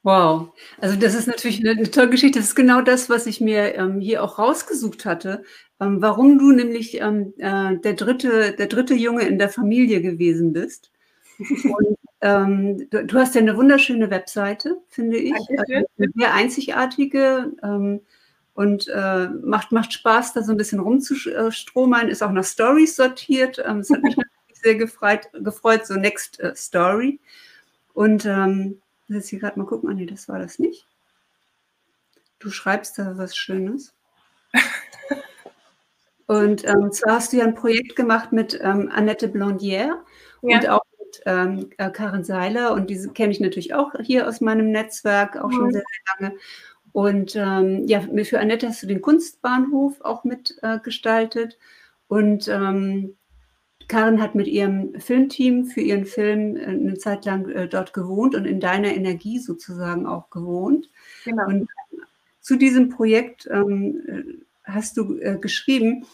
Wow, 0.02 0.52
also 0.78 0.96
das 0.96 1.14
ist 1.14 1.26
natürlich 1.26 1.60
eine, 1.60 1.70
eine, 1.70 1.90
tolle 1.90 2.10
Geschichte. 2.10 2.38
Das 2.38 2.48
ist 2.48 2.54
genau 2.54 2.82
das, 2.82 3.08
was 3.08 3.26
ich 3.26 3.40
mir 3.40 3.74
ähm, 3.74 4.00
hier 4.00 4.22
auch 4.22 4.38
rausgesucht 4.38 5.06
hatte, 5.06 5.44
ähm, 5.80 6.02
warum 6.02 6.38
du 6.38 6.52
nämlich 6.52 7.00
ähm, 7.00 7.32
äh, 7.38 7.78
der 7.78 7.94
dritte, 7.94 8.52
der 8.52 8.66
dritte 8.66 8.94
Junge 8.94 9.22
in 9.22 9.38
der 9.38 9.48
Familie 9.48 10.02
gewesen 10.02 10.52
bist. 10.52 10.90
Und 11.38 11.96
ähm, 12.24 12.88
du, 12.88 13.04
du, 13.04 13.18
hast 13.18 13.34
ja 13.34 13.42
eine 13.42 13.54
wunderschöne 13.54 14.08
Webseite, 14.08 14.78
finde 14.88 15.18
ich. 15.18 15.34
Also 15.34 15.74
eine 15.74 16.08
sehr 16.16 16.32
einzigartige 16.32 17.52
ähm, 17.62 18.00
und 18.54 18.88
äh, 18.88 19.28
macht, 19.28 19.72
macht 19.72 19.92
Spaß, 19.92 20.32
da 20.32 20.42
so 20.42 20.52
ein 20.52 20.56
bisschen 20.56 20.80
rumzustromern. 20.80 22.08
Ist 22.08 22.22
auch 22.22 22.32
nach 22.32 22.44
Stories 22.44 22.96
sortiert. 22.96 23.62
Ähm, 23.62 23.80
das 23.80 23.90
hat 23.90 24.02
mich 24.02 24.16
natürlich 24.16 24.62
sehr 24.62 24.74
gefreut, 24.76 25.28
gefreut 25.34 25.86
so 25.86 25.96
Next 25.96 26.42
uh, 26.42 26.54
Story. 26.54 27.20
Und 27.92 28.24
ähm, 28.24 28.80
jetzt 29.08 29.28
hier 29.28 29.38
gerade 29.38 29.58
mal 29.58 29.66
gucken. 29.66 29.90
Ah, 29.90 29.94
nee, 29.94 30.06
das 30.06 30.26
war 30.26 30.38
das 30.38 30.58
nicht. 30.58 30.86
Du 32.38 32.48
schreibst 32.48 32.98
da 32.98 33.18
was 33.18 33.36
Schönes. 33.36 33.92
Und 36.26 36.64
ähm, 36.64 36.90
zwar 36.90 37.16
hast 37.16 37.34
du 37.34 37.36
ja 37.36 37.44
ein 37.44 37.54
Projekt 37.54 37.96
gemacht 37.96 38.32
mit 38.32 38.58
ähm, 38.62 38.90
Annette 38.90 39.28
Blondière 39.28 39.98
ja. 40.40 40.56
und 40.56 40.68
auch 40.68 40.83
ähm, 41.26 41.70
äh, 41.78 41.90
Karin 41.90 42.24
Seiler 42.24 42.72
und 42.72 42.90
diese 42.90 43.10
kenne 43.10 43.32
ich 43.32 43.40
natürlich 43.40 43.74
auch 43.74 43.92
hier 44.02 44.28
aus 44.28 44.40
meinem 44.40 44.70
Netzwerk, 44.70 45.36
auch 45.36 45.50
schon 45.50 45.66
mhm. 45.66 45.72
sehr, 45.72 45.82
sehr 45.82 46.28
lange. 46.28 46.38
Und 46.92 47.34
ähm, 47.34 47.86
ja, 47.86 48.00
für 48.24 48.38
Annette 48.38 48.68
hast 48.68 48.82
du 48.82 48.86
den 48.86 49.00
Kunstbahnhof 49.00 50.00
auch 50.00 50.22
mitgestaltet. 50.24 51.54
Äh, 51.54 51.56
und 52.06 52.46
ähm, 52.48 53.16
Karin 53.88 54.20
hat 54.20 54.34
mit 54.34 54.46
ihrem 54.46 54.98
Filmteam 55.00 55.66
für 55.66 55.80
ihren 55.80 56.06
Film 56.06 56.56
äh, 56.56 56.66
eine 56.66 56.98
Zeit 56.98 57.24
lang 57.24 57.48
äh, 57.50 57.68
dort 57.68 57.92
gewohnt 57.92 58.34
und 58.34 58.44
in 58.44 58.60
deiner 58.60 58.94
Energie 58.94 59.38
sozusagen 59.38 60.06
auch 60.06 60.30
gewohnt. 60.30 60.90
Genau. 61.24 61.46
Und 61.46 61.68
zu 62.40 62.56
diesem 62.56 62.90
Projekt 62.90 63.48
ähm, 63.50 64.02
äh, 64.06 64.70
hast 64.70 64.96
du 64.96 65.18
äh, 65.18 65.38
geschrieben, 65.40 66.06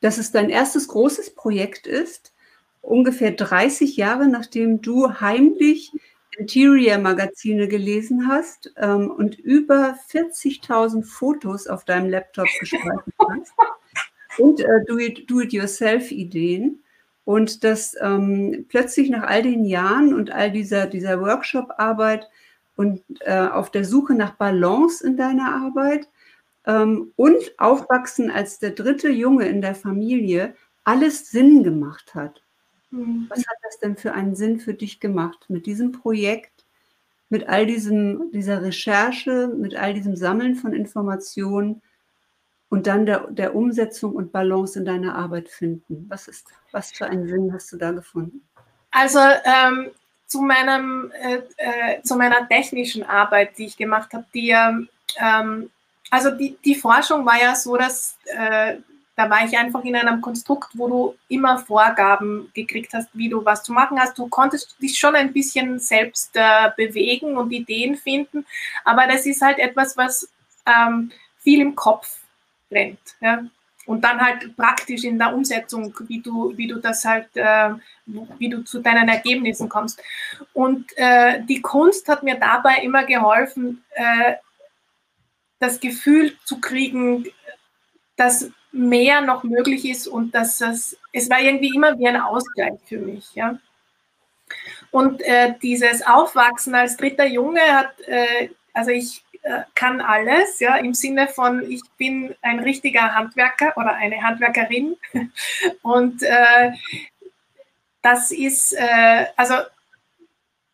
dass 0.00 0.18
es 0.18 0.32
dein 0.32 0.50
erstes 0.50 0.88
großes 0.88 1.34
Projekt 1.34 1.86
ist, 1.86 2.32
ungefähr 2.86 3.32
30 3.32 3.96
Jahre 3.96 4.28
nachdem 4.28 4.80
du 4.80 5.20
heimlich 5.20 5.92
Interior-Magazine 6.38 7.68
gelesen 7.68 8.28
hast 8.28 8.72
ähm, 8.76 9.10
und 9.10 9.38
über 9.38 9.96
40.000 10.10 11.04
Fotos 11.04 11.66
auf 11.66 11.84
deinem 11.84 12.10
Laptop 12.10 12.46
gespeichert 12.60 13.04
hast 13.18 13.52
und 14.38 14.60
äh, 14.60 14.84
Do-it-yourself-Ideen. 14.86 16.82
Und 17.24 17.64
dass 17.64 17.96
ähm, 18.00 18.66
plötzlich 18.68 19.10
nach 19.10 19.24
all 19.24 19.42
den 19.42 19.64
Jahren 19.64 20.14
und 20.14 20.30
all 20.30 20.52
dieser, 20.52 20.86
dieser 20.86 21.20
Workshop-Arbeit 21.20 22.28
und 22.76 23.02
äh, 23.20 23.48
auf 23.48 23.70
der 23.70 23.84
Suche 23.84 24.14
nach 24.14 24.34
Balance 24.34 25.04
in 25.04 25.16
deiner 25.16 25.52
Arbeit 25.52 26.08
ähm, 26.66 27.12
und 27.16 27.36
Aufwachsen 27.58 28.30
als 28.30 28.60
der 28.60 28.70
dritte 28.70 29.08
Junge 29.08 29.48
in 29.48 29.60
der 29.60 29.74
Familie 29.74 30.54
alles 30.84 31.30
Sinn 31.30 31.64
gemacht 31.64 32.14
hat. 32.14 32.42
Mhm. 32.90 33.26
Was 33.28 33.40
hat 33.40 33.56
das 33.62 33.78
denn 33.78 33.96
für 33.96 34.12
einen 34.12 34.34
Sinn 34.34 34.60
für 34.60 34.74
dich 34.74 35.00
gemacht 35.00 35.46
mit 35.48 35.66
diesem 35.66 35.92
Projekt, 35.92 36.64
mit 37.28 37.48
all 37.48 37.66
diesem, 37.66 38.30
dieser 38.32 38.62
Recherche, 38.62 39.48
mit 39.48 39.74
all 39.74 39.94
diesem 39.94 40.16
Sammeln 40.16 40.54
von 40.54 40.72
Informationen? 40.72 41.82
und 42.68 42.86
dann 42.86 43.06
der, 43.06 43.28
der 43.30 43.54
Umsetzung 43.54 44.14
und 44.14 44.32
Balance 44.32 44.78
in 44.78 44.84
deiner 44.84 45.14
Arbeit 45.14 45.48
finden? 45.48 46.06
Was 46.08 46.28
ist, 46.28 46.48
was 46.72 46.92
für 46.92 47.06
einen 47.06 47.28
Sinn 47.28 47.52
hast 47.52 47.72
du 47.72 47.76
da 47.76 47.92
gefunden? 47.92 48.46
Also 48.90 49.20
ähm, 49.20 49.90
zu, 50.26 50.40
meinem, 50.42 51.12
äh, 51.12 51.42
äh, 51.56 52.02
zu 52.02 52.16
meiner 52.16 52.48
technischen 52.48 53.04
Arbeit, 53.04 53.56
die 53.58 53.66
ich 53.66 53.76
gemacht 53.76 54.12
habe, 54.12 54.26
die, 54.34 54.50
ähm, 54.50 55.70
also 56.10 56.30
die, 56.30 56.56
die 56.64 56.74
Forschung 56.74 57.24
war 57.24 57.40
ja 57.40 57.54
so, 57.54 57.76
dass 57.76 58.18
äh, 58.24 58.78
da 59.16 59.30
war 59.30 59.44
ich 59.46 59.56
einfach 59.56 59.82
in 59.82 59.96
einem 59.96 60.20
Konstrukt, 60.20 60.70
wo 60.74 60.88
du 60.88 61.14
immer 61.28 61.58
Vorgaben 61.58 62.50
gekriegt 62.54 62.92
hast, 62.92 63.08
wie 63.14 63.30
du 63.30 63.44
was 63.44 63.62
zu 63.62 63.72
machen 63.72 63.98
hast. 63.98 64.16
Du 64.18 64.28
konntest 64.28 64.76
dich 64.80 64.98
schon 64.98 65.16
ein 65.16 65.32
bisschen 65.32 65.78
selbst 65.78 66.30
äh, 66.34 66.70
bewegen 66.76 67.38
und 67.38 67.50
Ideen 67.50 67.96
finden, 67.96 68.44
aber 68.84 69.06
das 69.06 69.24
ist 69.24 69.40
halt 69.40 69.58
etwas, 69.58 69.96
was 69.96 70.28
ähm, 70.66 71.10
viel 71.38 71.62
im 71.62 71.74
Kopf 71.74 72.18
brennt. 72.68 72.98
Ja? 73.20 73.42
Und 73.86 74.04
dann 74.04 74.20
halt 74.20 74.54
praktisch 74.54 75.04
in 75.04 75.18
der 75.18 75.32
Umsetzung, 75.32 75.94
wie 76.08 76.20
du, 76.20 76.54
wie 76.56 76.66
du 76.66 76.78
das 76.78 77.04
halt, 77.04 77.28
äh, 77.36 77.70
wie 78.04 78.50
du 78.50 78.64
zu 78.64 78.80
deinen 78.80 79.08
Ergebnissen 79.08 79.68
kommst. 79.68 80.02
Und 80.52 80.86
äh, 80.98 81.42
die 81.44 81.62
Kunst 81.62 82.06
hat 82.08 82.22
mir 82.22 82.34
dabei 82.34 82.78
immer 82.82 83.04
geholfen, 83.04 83.82
äh, 83.92 84.34
das 85.58 85.80
Gefühl 85.80 86.36
zu 86.44 86.60
kriegen, 86.60 87.26
dass 88.16 88.50
mehr 88.76 89.20
noch 89.20 89.42
möglich 89.42 89.84
ist 89.88 90.06
und 90.06 90.34
dass 90.34 90.60
es, 90.60 90.96
es 91.12 91.30
war 91.30 91.40
irgendwie 91.40 91.74
immer 91.74 91.98
wie 91.98 92.06
ein 92.06 92.20
Ausgleich 92.20 92.78
für 92.86 92.98
mich. 92.98 93.34
Ja? 93.34 93.58
Und 94.90 95.22
äh, 95.22 95.54
dieses 95.62 96.06
Aufwachsen 96.06 96.74
als 96.74 96.96
dritter 96.96 97.26
Junge 97.26 97.60
hat, 97.60 98.00
äh, 98.06 98.50
also 98.72 98.90
ich 98.90 99.24
äh, 99.42 99.62
kann 99.74 100.00
alles, 100.00 100.60
ja, 100.60 100.76
im 100.76 100.94
Sinne 100.94 101.28
von, 101.28 101.68
ich 101.70 101.82
bin 101.96 102.34
ein 102.42 102.60
richtiger 102.60 103.14
Handwerker 103.14 103.76
oder 103.76 103.94
eine 103.94 104.22
Handwerkerin. 104.22 104.96
Und 105.82 106.22
äh, 106.22 106.72
das 108.02 108.30
ist, 108.30 108.72
äh, 108.72 109.26
also 109.36 109.54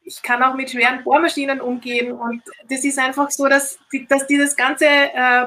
ich 0.05 0.23
kann 0.23 0.43
auch 0.43 0.55
mit 0.55 0.71
schweren 0.71 1.05
Bohrmaschinen 1.05 1.61
umgehen 1.61 2.13
und 2.13 2.43
das 2.69 2.85
ist 2.85 2.99
einfach 2.99 3.31
so, 3.31 3.47
dass, 3.49 3.79
dass 4.09 4.27
dieses 4.27 4.57
ganze 4.57 4.87
äh, 4.87 5.47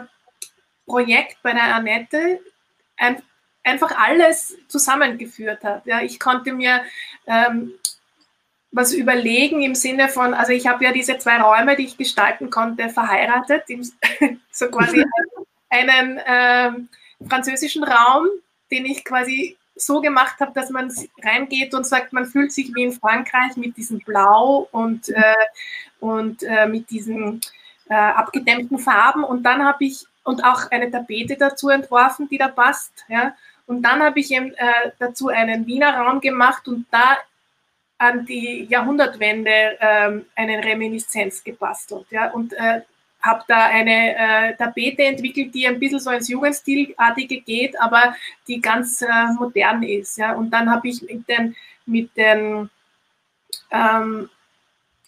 Projekt 0.85 1.37
bei 1.43 1.53
der 1.53 1.75
Annette 1.75 2.39
ein, 2.97 3.21
einfach 3.63 3.97
alles 3.97 4.55
zusammengeführt 4.67 5.63
hat. 5.63 5.85
Ja, 5.85 6.01
ich 6.01 6.19
konnte 6.19 6.53
mir 6.53 6.83
ähm, 7.27 7.73
was 8.71 8.93
überlegen 8.93 9.61
im 9.61 9.73
Sinne 9.73 10.09
von, 10.09 10.33
also 10.33 10.51
ich 10.51 10.67
habe 10.67 10.83
ja 10.83 10.91
diese 10.91 11.17
zwei 11.17 11.41
Räume, 11.41 11.75
die 11.75 11.85
ich 11.85 11.97
gestalten 11.97 12.49
konnte, 12.49 12.89
verheiratet, 12.89 13.63
so 14.51 14.67
quasi 14.67 15.03
einen 15.69 16.17
äh, 16.17 16.71
französischen 17.27 17.83
Raum, 17.83 18.27
den 18.71 18.85
ich 18.85 19.05
quasi 19.05 19.57
so 19.75 20.01
gemacht 20.01 20.39
habe, 20.39 20.53
dass 20.53 20.69
man 20.69 20.91
reingeht 21.23 21.73
und 21.73 21.85
sagt, 21.85 22.13
man 22.13 22.25
fühlt 22.25 22.51
sich 22.51 22.73
wie 22.75 22.83
in 22.83 22.91
Frankreich 22.91 23.57
mit 23.57 23.75
diesem 23.77 23.99
Blau 23.99 24.67
und, 24.71 25.09
äh, 25.09 25.35
und 25.99 26.43
äh, 26.43 26.65
mit 26.67 26.89
diesen 26.89 27.41
äh, 27.89 27.93
abgedämmten 27.93 28.79
Farben. 28.79 29.23
Und 29.23 29.43
dann 29.43 29.63
habe 29.63 29.85
ich 29.85 30.05
und 30.25 30.43
auch 30.43 30.69
eine 30.71 30.91
Tapete 30.91 31.37
dazu 31.37 31.69
entworfen, 31.69 32.27
die 32.27 32.37
da 32.37 32.49
passt. 32.49 33.05
Ja. 33.07 33.35
Und 33.67 33.81
dann 33.83 34.01
habe 34.03 34.19
ich 34.19 34.31
eben, 34.31 34.53
äh, 34.55 34.91
dazu 34.99 35.29
einen 35.29 35.65
Wiener 35.65 35.95
Raum 35.95 36.19
gemacht 36.19 36.67
und 36.67 36.85
da 36.91 37.17
an 37.97 38.25
die 38.25 38.65
Jahrhundertwende 38.65 39.77
ähm, 39.79 40.25
eine 40.35 40.63
Reminiszenz 40.63 41.43
gebastelt. 41.43 42.07
Ja, 42.09 42.31
und 42.31 42.53
äh, 42.53 42.81
habe 43.21 43.43
da 43.47 43.65
eine 43.65 44.15
äh, 44.15 44.55
Tapete 44.55 45.03
entwickelt, 45.03 45.53
die 45.53 45.67
ein 45.67 45.79
bisschen 45.79 45.99
so 45.99 46.11
ins 46.11 46.27
Jugendstilartige 46.27 47.41
geht, 47.41 47.79
aber 47.79 48.15
die 48.47 48.59
ganz 48.59 49.01
äh, 49.01 49.27
modern 49.39 49.83
ist. 49.83 50.17
Ja. 50.17 50.33
Und 50.33 50.51
dann 50.51 50.69
habe 50.69 50.89
ich 50.89 51.01
mit 51.01 51.27
den, 51.29 51.55
mit 51.85 52.15
den 52.17 52.69
ähm, 53.71 54.29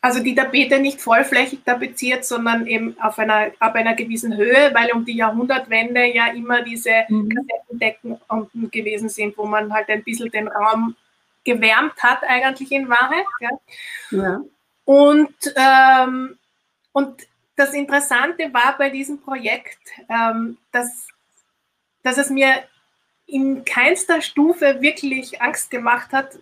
also 0.02 0.22
die 0.22 0.36
Tapete 0.36 0.80
nicht 0.80 1.02
vollflächig 1.02 1.60
tapeziert, 1.66 2.24
sondern 2.24 2.68
eben 2.68 3.00
auf 3.00 3.18
einer, 3.18 3.52
ab 3.60 3.76
einer 3.76 3.96
gewissen 3.96 4.36
Höhe, 4.36 4.72
weil 4.74 4.92
um 4.92 5.06
die 5.06 5.18
Jahrhundertwende 5.18 6.06
ja 6.06 6.28
immer 6.28 6.62
diese 6.62 7.06
mhm. 7.10 7.30
Kassettendecken 7.30 8.18
unten 8.28 8.70
gewesen 8.70 9.10
sind, 9.10 9.38
wo 9.38 9.46
man 9.46 9.74
halt 9.74 9.90
ein 9.90 10.04
bisschen 10.04 10.30
den 10.30 10.48
Raum 10.48 10.96
gewärmt 11.44 12.02
hat, 12.04 12.24
eigentlich 12.24 12.72
in 12.72 12.90
Wahrheit. 12.90 13.26
Ja. 13.40 13.50
ja. 14.12 14.42
Und, 14.86 15.36
ähm, 15.56 16.38
und 16.92 17.28
das 17.56 17.74
Interessante 17.74 18.54
war 18.54 18.78
bei 18.78 18.90
diesem 18.90 19.20
Projekt, 19.20 19.80
ähm, 20.10 20.58
dass, 20.72 21.08
dass 22.04 22.18
es 22.18 22.30
mir 22.30 22.64
in 23.26 23.66
keinster 23.66 24.22
Stufe 24.22 24.80
wirklich 24.80 25.42
Angst 25.42 25.70
gemacht 25.72 26.14
hat, 26.14 26.38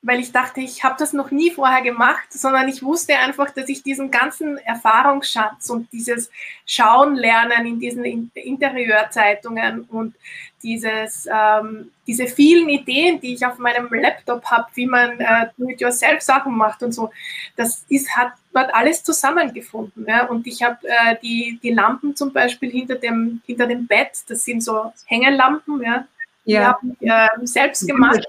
weil 0.00 0.20
ich 0.20 0.30
dachte, 0.30 0.60
ich 0.60 0.84
habe 0.84 0.94
das 0.98 1.12
noch 1.12 1.32
nie 1.32 1.50
vorher 1.50 1.82
gemacht, 1.82 2.32
sondern 2.32 2.68
ich 2.68 2.84
wusste 2.84 3.16
einfach, 3.16 3.50
dass 3.50 3.68
ich 3.68 3.82
diesen 3.82 4.12
ganzen 4.12 4.56
Erfahrungsschatz 4.58 5.70
und 5.70 5.92
dieses 5.92 6.30
Schauen 6.66 7.16
lernen 7.16 7.66
in 7.66 7.80
diesen 7.80 8.04
Interieurzeitungen 8.04 9.82
und 9.82 10.14
dieses, 10.62 11.26
ähm, 11.32 11.90
diese 12.06 12.26
vielen 12.26 12.68
Ideen, 12.68 13.20
die 13.20 13.34
ich 13.34 13.44
auf 13.44 13.58
meinem 13.58 13.88
Laptop 13.92 14.44
habe, 14.44 14.66
wie 14.74 14.86
man 14.86 15.18
äh, 15.20 15.48
Do-it-yourself-Sachen 15.56 16.56
macht 16.56 16.82
und 16.82 16.92
so, 16.92 17.10
das 17.56 17.84
ist, 17.88 18.16
hat 18.16 18.32
dort 18.52 18.72
alles 18.74 19.02
zusammengefunden. 19.02 20.06
Ja? 20.06 20.26
Und 20.26 20.46
ich 20.46 20.62
habe 20.62 20.78
äh, 20.84 21.16
die, 21.22 21.58
die 21.62 21.72
Lampen 21.72 22.14
zum 22.14 22.32
Beispiel 22.32 22.70
hinter 22.70 22.94
dem, 22.96 23.42
hinter 23.46 23.66
dem 23.66 23.86
Bett, 23.86 24.12
das 24.28 24.44
sind 24.44 24.62
so 24.62 24.92
Hängelampen, 25.06 25.82
ja, 25.82 26.06
ja. 26.48 26.78
Die 26.82 27.08
habe 27.10 27.28
ich 27.38 27.42
äh, 27.42 27.46
selbst 27.46 27.86
gemacht. 27.86 28.24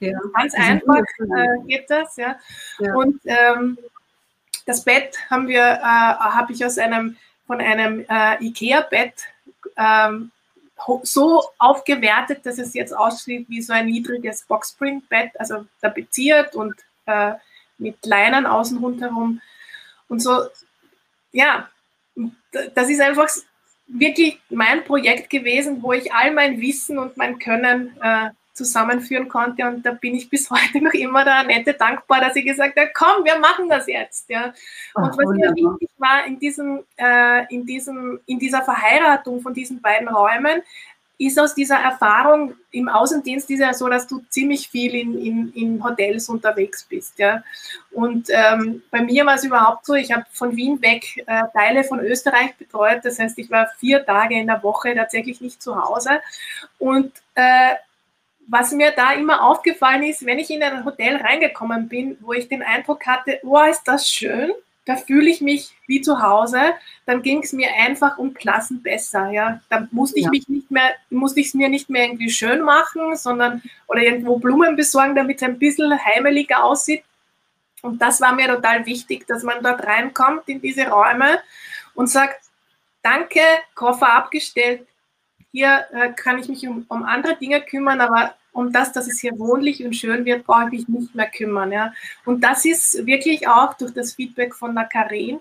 Ja. 0.00 0.18
Ganz 0.34 0.54
einfach 0.54 1.02
äh, 1.18 1.66
geht 1.66 1.88
das. 1.88 2.16
Ja. 2.16 2.36
ja. 2.78 2.94
Und 2.94 3.20
ähm, 3.24 3.78
das 4.66 4.84
Bett 4.84 5.16
haben 5.30 5.48
wir, 5.48 5.62
äh, 5.62 5.82
habe 5.82 6.52
ich 6.52 6.64
aus 6.64 6.78
einem 6.78 7.16
von 7.46 7.60
einem 7.60 8.04
äh, 8.08 8.44
IKEA-Bett 8.44 9.14
ähm, 9.76 10.30
so 11.02 11.44
aufgewertet, 11.58 12.46
dass 12.46 12.58
es 12.58 12.74
jetzt 12.74 12.96
aussieht 12.96 13.46
wie 13.48 13.60
so 13.60 13.72
ein 13.72 13.86
niedriges 13.86 14.44
Boxspring-Bett, 14.46 15.32
also 15.38 15.66
tapeziert 15.80 16.54
und 16.54 16.74
äh, 17.06 17.32
mit 17.78 18.04
Leinen 18.06 18.46
außen 18.46 18.78
rundherum. 18.78 19.40
Und 20.08 20.20
so, 20.20 20.44
ja, 21.32 21.68
das 22.74 22.88
ist 22.88 23.00
einfach 23.00 23.28
wirklich 23.92 24.40
mein 24.50 24.84
Projekt 24.84 25.30
gewesen, 25.30 25.82
wo 25.82 25.92
ich 25.92 26.12
all 26.12 26.32
mein 26.32 26.60
Wissen 26.60 26.98
und 26.98 27.16
mein 27.16 27.38
Können 27.38 27.96
äh, 28.00 28.30
zusammenführen 28.52 29.28
konnte. 29.28 29.66
Und 29.66 29.84
da 29.84 29.92
bin 29.92 30.14
ich 30.14 30.28
bis 30.28 30.50
heute 30.50 30.82
noch 30.82 30.92
immer 30.92 31.24
der 31.24 31.36
Annette 31.36 31.74
dankbar, 31.74 32.20
dass 32.20 32.34
sie 32.34 32.44
gesagt 32.44 32.78
hat, 32.78 32.94
komm, 32.94 33.24
wir 33.24 33.38
machen 33.38 33.68
das 33.68 33.86
jetzt. 33.86 34.28
Ja. 34.28 34.46
Und 34.94 35.04
Ach, 35.04 35.16
was 35.16 35.26
mir 35.30 35.54
wichtig 35.54 35.90
war 35.98 36.26
in, 36.26 36.38
diesem, 36.38 36.84
äh, 36.96 37.52
in, 37.52 37.66
diesem, 37.66 38.20
in 38.26 38.38
dieser 38.38 38.62
Verheiratung 38.62 39.40
von 39.40 39.54
diesen 39.54 39.80
beiden 39.80 40.08
Räumen, 40.08 40.62
ist 41.20 41.38
aus 41.38 41.54
dieser 41.54 41.76
Erfahrung 41.76 42.54
im 42.70 42.88
Außendienst 42.88 43.50
ist 43.50 43.60
ja 43.60 43.74
so, 43.74 43.88
dass 43.88 44.06
du 44.06 44.22
ziemlich 44.30 44.70
viel 44.70 44.94
in, 44.94 45.18
in, 45.18 45.52
in 45.52 45.84
Hotels 45.84 46.30
unterwegs 46.30 46.86
bist. 46.88 47.18
Ja. 47.18 47.42
Und 47.90 48.28
ähm, 48.30 48.82
bei 48.90 49.02
mir 49.02 49.26
war 49.26 49.34
es 49.34 49.44
überhaupt 49.44 49.84
so, 49.84 49.92
ich 49.92 50.10
habe 50.12 50.24
von 50.32 50.56
Wien 50.56 50.80
weg 50.80 51.22
äh, 51.26 51.42
Teile 51.52 51.84
von 51.84 52.00
Österreich 52.00 52.54
betreut. 52.56 53.00
Das 53.02 53.18
heißt, 53.18 53.38
ich 53.38 53.50
war 53.50 53.68
vier 53.78 54.04
Tage 54.06 54.38
in 54.38 54.46
der 54.46 54.62
Woche 54.62 54.94
tatsächlich 54.94 55.42
nicht 55.42 55.62
zu 55.62 55.76
Hause. 55.76 56.22
Und 56.78 57.12
äh, 57.34 57.74
was 58.48 58.72
mir 58.72 58.90
da 58.92 59.12
immer 59.12 59.42
aufgefallen 59.44 60.04
ist, 60.04 60.24
wenn 60.24 60.38
ich 60.38 60.50
in 60.50 60.62
ein 60.62 60.86
Hotel 60.86 61.16
reingekommen 61.16 61.88
bin, 61.88 62.16
wo 62.22 62.32
ich 62.32 62.48
den 62.48 62.62
Eindruck 62.62 63.06
hatte, 63.06 63.40
oh, 63.42 63.60
ist 63.60 63.84
das 63.84 64.08
schön, 64.08 64.52
da 64.86 64.96
fühle 64.96 65.30
ich 65.30 65.40
mich 65.40 65.76
wie 65.86 66.00
zu 66.00 66.22
Hause, 66.22 66.74
dann 67.06 67.22
ging 67.22 67.42
es 67.42 67.52
mir 67.52 67.68
einfach 67.74 68.18
um 68.18 68.34
Klassen 68.34 68.82
besser. 68.82 69.30
Ja? 69.30 69.60
Da 69.68 69.86
musste 69.90 70.18
ich 70.18 70.24
ja. 70.24 70.30
mich 70.30 70.48
nicht 70.48 70.70
mehr, 70.70 70.90
musste 71.10 71.40
ich 71.40 71.48
es 71.48 71.54
mir 71.54 71.68
nicht 71.68 71.90
mehr 71.90 72.04
irgendwie 72.04 72.30
schön 72.30 72.62
machen, 72.62 73.16
sondern 73.16 73.62
oder 73.86 74.02
irgendwo 74.02 74.38
Blumen 74.38 74.76
besorgen, 74.76 75.14
damit 75.14 75.36
es 75.36 75.42
ein 75.42 75.58
bisschen 75.58 75.92
heimeliger 76.04 76.64
aussieht. 76.64 77.04
Und 77.82 78.00
das 78.00 78.20
war 78.20 78.34
mir 78.34 78.46
total 78.48 78.84
wichtig, 78.86 79.26
dass 79.26 79.42
man 79.42 79.62
dort 79.62 79.84
reinkommt 79.84 80.48
in 80.48 80.60
diese 80.60 80.88
Räume 80.88 81.40
und 81.94 82.08
sagt, 82.08 82.42
danke, 83.02 83.40
Koffer 83.74 84.12
abgestellt, 84.12 84.86
hier 85.52 85.86
äh, 85.92 86.12
kann 86.12 86.38
ich 86.38 86.48
mich 86.48 86.66
um, 86.66 86.84
um, 86.88 87.02
andere 87.02 87.36
Dinge 87.36 87.60
kümmern, 87.60 88.00
aber 88.00 88.34
um 88.52 88.72
das, 88.72 88.92
dass 88.92 89.06
es 89.06 89.20
hier 89.20 89.38
wohnlich 89.38 89.84
und 89.84 89.94
schön 89.94 90.24
wird, 90.24 90.44
brauche 90.44 90.74
ich 90.74 90.88
mich 90.88 91.00
nicht 91.00 91.14
mehr 91.14 91.30
kümmern. 91.30 91.72
Ja. 91.72 91.92
Und 92.24 92.42
das 92.42 92.64
ist 92.64 93.06
wirklich 93.06 93.46
auch 93.48 93.74
durch 93.74 93.92
das 93.92 94.14
Feedback 94.14 94.54
von 94.54 94.74
der 94.74 94.84
Karin, 94.84 95.40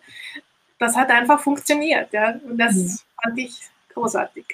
das 0.80 0.96
hat 0.96 1.10
einfach 1.10 1.40
funktioniert. 1.40 2.12
Ja. 2.14 2.40
Und 2.48 2.58
das 2.58 2.76
mhm. 2.76 3.00
fand 3.22 3.38
ich 3.38 3.60
großartig. 3.94 4.46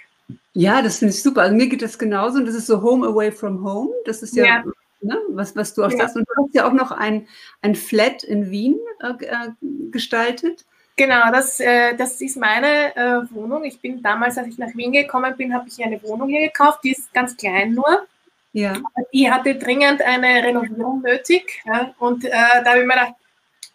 Ja, 0.53 0.81
das 0.81 0.97
finde 0.97 1.13
ich 1.13 1.21
super. 1.21 1.41
Also 1.41 1.55
mir 1.55 1.67
geht 1.67 1.81
das 1.81 1.99
genauso 1.99 2.39
und 2.39 2.45
das 2.45 2.55
ist 2.55 2.67
so 2.67 2.81
Home 2.81 3.05
Away 3.05 3.31
from 3.31 3.63
Home. 3.63 3.91
Das 4.05 4.23
ist 4.23 4.35
ja, 4.35 4.45
ja. 4.45 4.63
Ne, 5.01 5.19
was, 5.29 5.55
was 5.55 5.73
du 5.73 5.83
auch 5.83 5.91
ja. 5.91 5.97
sagst. 5.97 6.15
Und 6.15 6.25
du 6.27 6.43
hast 6.43 6.55
ja 6.55 6.67
auch 6.67 6.73
noch 6.73 6.91
ein, 6.91 7.27
ein 7.61 7.75
Flat 7.75 8.23
in 8.23 8.49
Wien 8.49 8.79
äh, 9.01 9.25
äh 9.25 9.49
gestaltet. 9.91 10.65
Genau, 10.97 11.29
das, 11.31 11.59
äh, 11.59 11.95
das 11.95 12.21
ist 12.21 12.37
meine 12.37 12.95
äh, 12.95 13.21
Wohnung. 13.31 13.65
Ich 13.65 13.81
bin 13.81 14.01
damals, 14.01 14.37
als 14.37 14.47
ich 14.47 14.57
nach 14.57 14.73
Wien 14.75 14.93
gekommen 14.93 15.35
bin, 15.35 15.53
habe 15.53 15.67
ich 15.67 15.83
eine 15.83 16.01
Wohnung 16.01 16.29
hier 16.29 16.47
gekauft. 16.47 16.79
Die 16.83 16.91
ist 16.91 17.13
ganz 17.13 17.35
klein 17.35 17.73
nur. 17.73 18.07
Ja. 18.55 18.81
Die 19.11 19.29
hatte 19.29 19.55
dringend 19.55 20.01
eine 20.01 20.41
Renovierung 20.41 21.01
nötig. 21.01 21.61
Ja? 21.65 21.93
Und 21.99 22.23
äh, 22.23 22.29
da 22.31 22.69
habe 22.69 22.79
ich 22.79 22.85
mir 22.85 22.93
gedacht, 22.93 23.15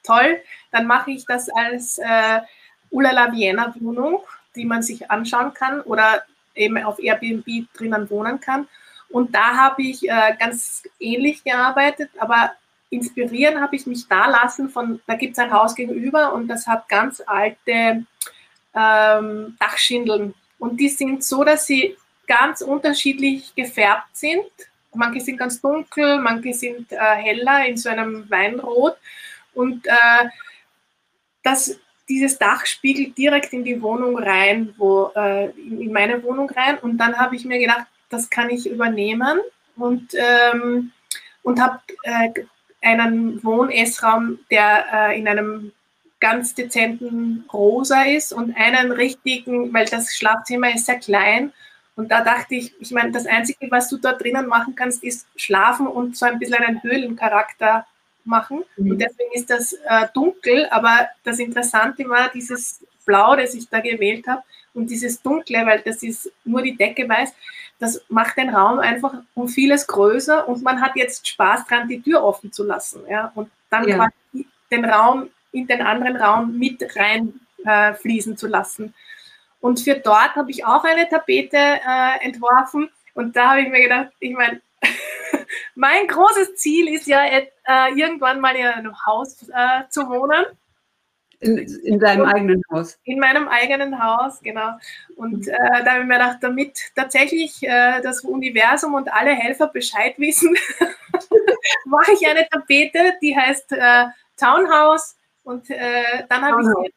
toll, 0.02 0.40
dann 0.72 0.86
mache 0.86 1.10
ich 1.10 1.26
das 1.26 1.50
als 1.50 1.98
äh, 1.98 2.40
Ulala 2.88 3.30
Vienna 3.30 3.74
Wohnung, 3.78 4.22
die 4.56 4.64
man 4.64 4.82
sich 4.82 5.10
anschauen 5.10 5.52
kann 5.52 5.82
oder 5.82 6.22
eben 6.54 6.82
auf 6.82 6.98
Airbnb 6.98 7.44
drinnen 7.74 8.08
wohnen 8.08 8.40
kann. 8.40 8.68
Und 9.10 9.34
da 9.34 9.54
habe 9.54 9.82
ich 9.82 10.08
äh, 10.08 10.34
ganz 10.38 10.84
ähnlich 10.98 11.44
gearbeitet, 11.44 12.10
aber 12.18 12.52
inspirieren 12.88 13.60
habe 13.60 13.76
ich 13.76 13.86
mich 13.86 14.08
da 14.08 14.30
lassen 14.30 14.70
von, 14.70 15.02
da 15.06 15.14
gibt 15.14 15.34
es 15.34 15.38
ein 15.40 15.52
Haus 15.52 15.74
gegenüber 15.74 16.32
und 16.32 16.48
das 16.48 16.66
hat 16.66 16.88
ganz 16.88 17.22
alte 17.26 18.06
ähm, 18.74 19.56
Dachschindeln. 19.60 20.32
Und 20.58 20.80
die 20.80 20.88
sind 20.88 21.22
so, 21.22 21.44
dass 21.44 21.66
sie 21.66 21.98
ganz 22.26 22.62
unterschiedlich 22.62 23.54
gefärbt 23.54 24.16
sind. 24.16 24.69
Manche 24.94 25.20
sind 25.20 25.36
ganz 25.36 25.60
dunkel, 25.60 26.18
manche 26.18 26.52
sind 26.52 26.90
äh, 26.92 26.96
heller 26.96 27.66
in 27.66 27.76
so 27.76 27.88
einem 27.88 28.28
Weinrot. 28.28 28.96
Und 29.54 29.86
äh, 29.86 30.28
das, 31.42 31.78
dieses 32.08 32.38
Dach 32.38 32.66
spiegelt 32.66 33.16
direkt 33.16 33.52
in 33.52 33.64
die 33.64 33.80
Wohnung 33.80 34.18
rein, 34.18 34.74
wo, 34.76 35.12
äh, 35.14 35.50
in, 35.50 35.80
in, 35.80 35.92
meine 35.92 36.22
Wohnung 36.22 36.50
rein. 36.50 36.78
Und 36.78 36.98
dann 36.98 37.16
habe 37.16 37.36
ich 37.36 37.44
mir 37.44 37.58
gedacht, 37.58 37.86
das 38.08 38.28
kann 38.28 38.50
ich 38.50 38.68
übernehmen 38.68 39.40
und, 39.76 40.12
ähm, 40.14 40.92
und 41.42 41.60
habe 41.60 41.80
äh, 42.02 42.30
einen 42.82 43.42
Wohn-Essraum, 43.44 44.40
der 44.50 44.86
äh, 44.92 45.18
in 45.18 45.28
einem 45.28 45.72
ganz 46.20 46.54
dezenten 46.54 47.44
Rosa 47.52 48.02
ist 48.02 48.32
und 48.32 48.54
einen 48.56 48.92
richtigen, 48.92 49.72
weil 49.72 49.86
das 49.86 50.14
Schlafzimmer 50.14 50.74
ist 50.74 50.86
sehr 50.86 50.98
klein. 50.98 51.52
Und 52.00 52.10
da 52.10 52.24
dachte 52.24 52.54
ich, 52.54 52.72
ich 52.80 52.92
meine, 52.92 53.12
das 53.12 53.26
Einzige, 53.26 53.70
was 53.70 53.90
du 53.90 53.98
da 53.98 54.14
drinnen 54.14 54.46
machen 54.46 54.74
kannst, 54.74 55.04
ist 55.04 55.26
schlafen 55.36 55.86
und 55.86 56.16
so 56.16 56.24
ein 56.24 56.38
bisschen 56.38 56.64
einen 56.64 56.82
Höhlencharakter 56.82 57.86
machen. 58.24 58.64
Mhm. 58.78 58.92
Und 58.92 58.98
deswegen 59.02 59.32
ist 59.34 59.50
das 59.50 59.74
äh, 59.74 60.06
dunkel, 60.14 60.66
aber 60.70 61.10
das 61.24 61.38
Interessante 61.38 62.08
war 62.08 62.30
dieses 62.30 62.82
Blau, 63.04 63.36
das 63.36 63.52
ich 63.52 63.68
da 63.68 63.80
gewählt 63.80 64.26
habe 64.26 64.42
und 64.72 64.88
dieses 64.88 65.20
Dunkle, 65.20 65.66
weil 65.66 65.82
das 65.82 66.02
ist 66.02 66.32
nur 66.42 66.62
die 66.62 66.74
Decke 66.74 67.06
weiß, 67.06 67.34
das 67.78 68.00
macht 68.08 68.38
den 68.38 68.48
Raum 68.48 68.78
einfach 68.78 69.12
um 69.34 69.46
vieles 69.46 69.86
größer 69.86 70.48
und 70.48 70.62
man 70.62 70.80
hat 70.80 70.96
jetzt 70.96 71.28
Spaß 71.28 71.66
dran, 71.66 71.86
die 71.86 72.00
Tür 72.00 72.24
offen 72.24 72.50
zu 72.50 72.64
lassen. 72.64 73.02
Ja? 73.10 73.30
Und 73.34 73.50
dann 73.68 73.86
ja. 73.86 73.96
quasi 73.96 74.46
den 74.70 74.86
Raum 74.86 75.28
in 75.52 75.66
den 75.66 75.82
anderen 75.82 76.16
Raum 76.16 76.58
mit 76.58 76.82
reinfließen 76.96 78.32
äh, 78.32 78.36
zu 78.36 78.46
lassen. 78.46 78.94
Und 79.60 79.80
für 79.80 79.94
dort 79.94 80.34
habe 80.36 80.50
ich 80.50 80.64
auch 80.64 80.84
eine 80.84 81.08
Tapete 81.08 81.56
äh, 81.56 82.24
entworfen 82.24 82.90
und 83.14 83.36
da 83.36 83.50
habe 83.50 83.62
ich 83.62 83.68
mir 83.68 83.82
gedacht, 83.82 84.12
ich 84.20 84.32
meine, 84.32 84.60
mein 85.74 86.06
großes 86.06 86.56
Ziel 86.56 86.88
ist 86.94 87.06
ja 87.06 87.24
äh, 87.24 87.44
irgendwann 87.94 88.40
mal 88.40 88.56
in 88.56 88.66
einem 88.66 89.06
Haus 89.06 89.46
äh, 89.48 89.82
zu 89.90 90.08
wohnen. 90.08 90.44
In, 91.40 91.58
in 91.58 91.98
deinem 91.98 92.22
und 92.22 92.34
eigenen 92.34 92.62
Haus. 92.70 92.98
In 93.04 93.18
meinem 93.18 93.48
eigenen 93.48 94.02
Haus, 94.02 94.40
genau. 94.42 94.72
Und 95.16 95.48
äh, 95.48 95.54
da 95.84 95.92
habe 95.92 96.00
ich 96.00 96.06
mir 96.06 96.18
gedacht, 96.18 96.38
damit 96.42 96.78
tatsächlich 96.94 97.62
äh, 97.62 98.00
das 98.02 98.20
Universum 98.20 98.92
und 98.92 99.10
alle 99.10 99.30
Helfer 99.30 99.68
Bescheid 99.68 100.18
wissen, 100.18 100.54
mache 101.86 102.12
ich 102.12 102.28
eine 102.28 102.46
Tapete, 102.48 103.14
die 103.22 103.34
heißt 103.34 103.72
äh, 103.72 104.06
Townhouse. 104.36 105.16
Und 105.42 105.70
äh, 105.70 106.24
dann 106.28 106.42
habe 106.42 106.62
ich. 106.62 106.92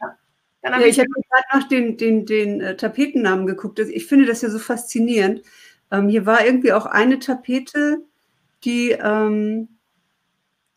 Ja, 0.00 0.16
dann 0.62 0.80
ja, 0.80 0.86
ich, 0.86 0.98
habe 0.98 1.08
gerade 1.08 1.44
nach 1.60 1.68
den, 1.68 1.96
den, 1.96 2.26
den 2.26 2.60
äh, 2.60 2.76
Tapetennamen 2.76 3.46
geguckt. 3.46 3.78
Ich 3.78 4.06
finde 4.06 4.26
das 4.26 4.42
ja 4.42 4.50
so 4.50 4.58
faszinierend. 4.58 5.42
Ähm, 5.90 6.08
hier 6.08 6.26
war 6.26 6.44
irgendwie 6.44 6.72
auch 6.72 6.86
eine 6.86 7.18
Tapete, 7.18 8.02
die, 8.64 8.90
ähm, 8.90 9.68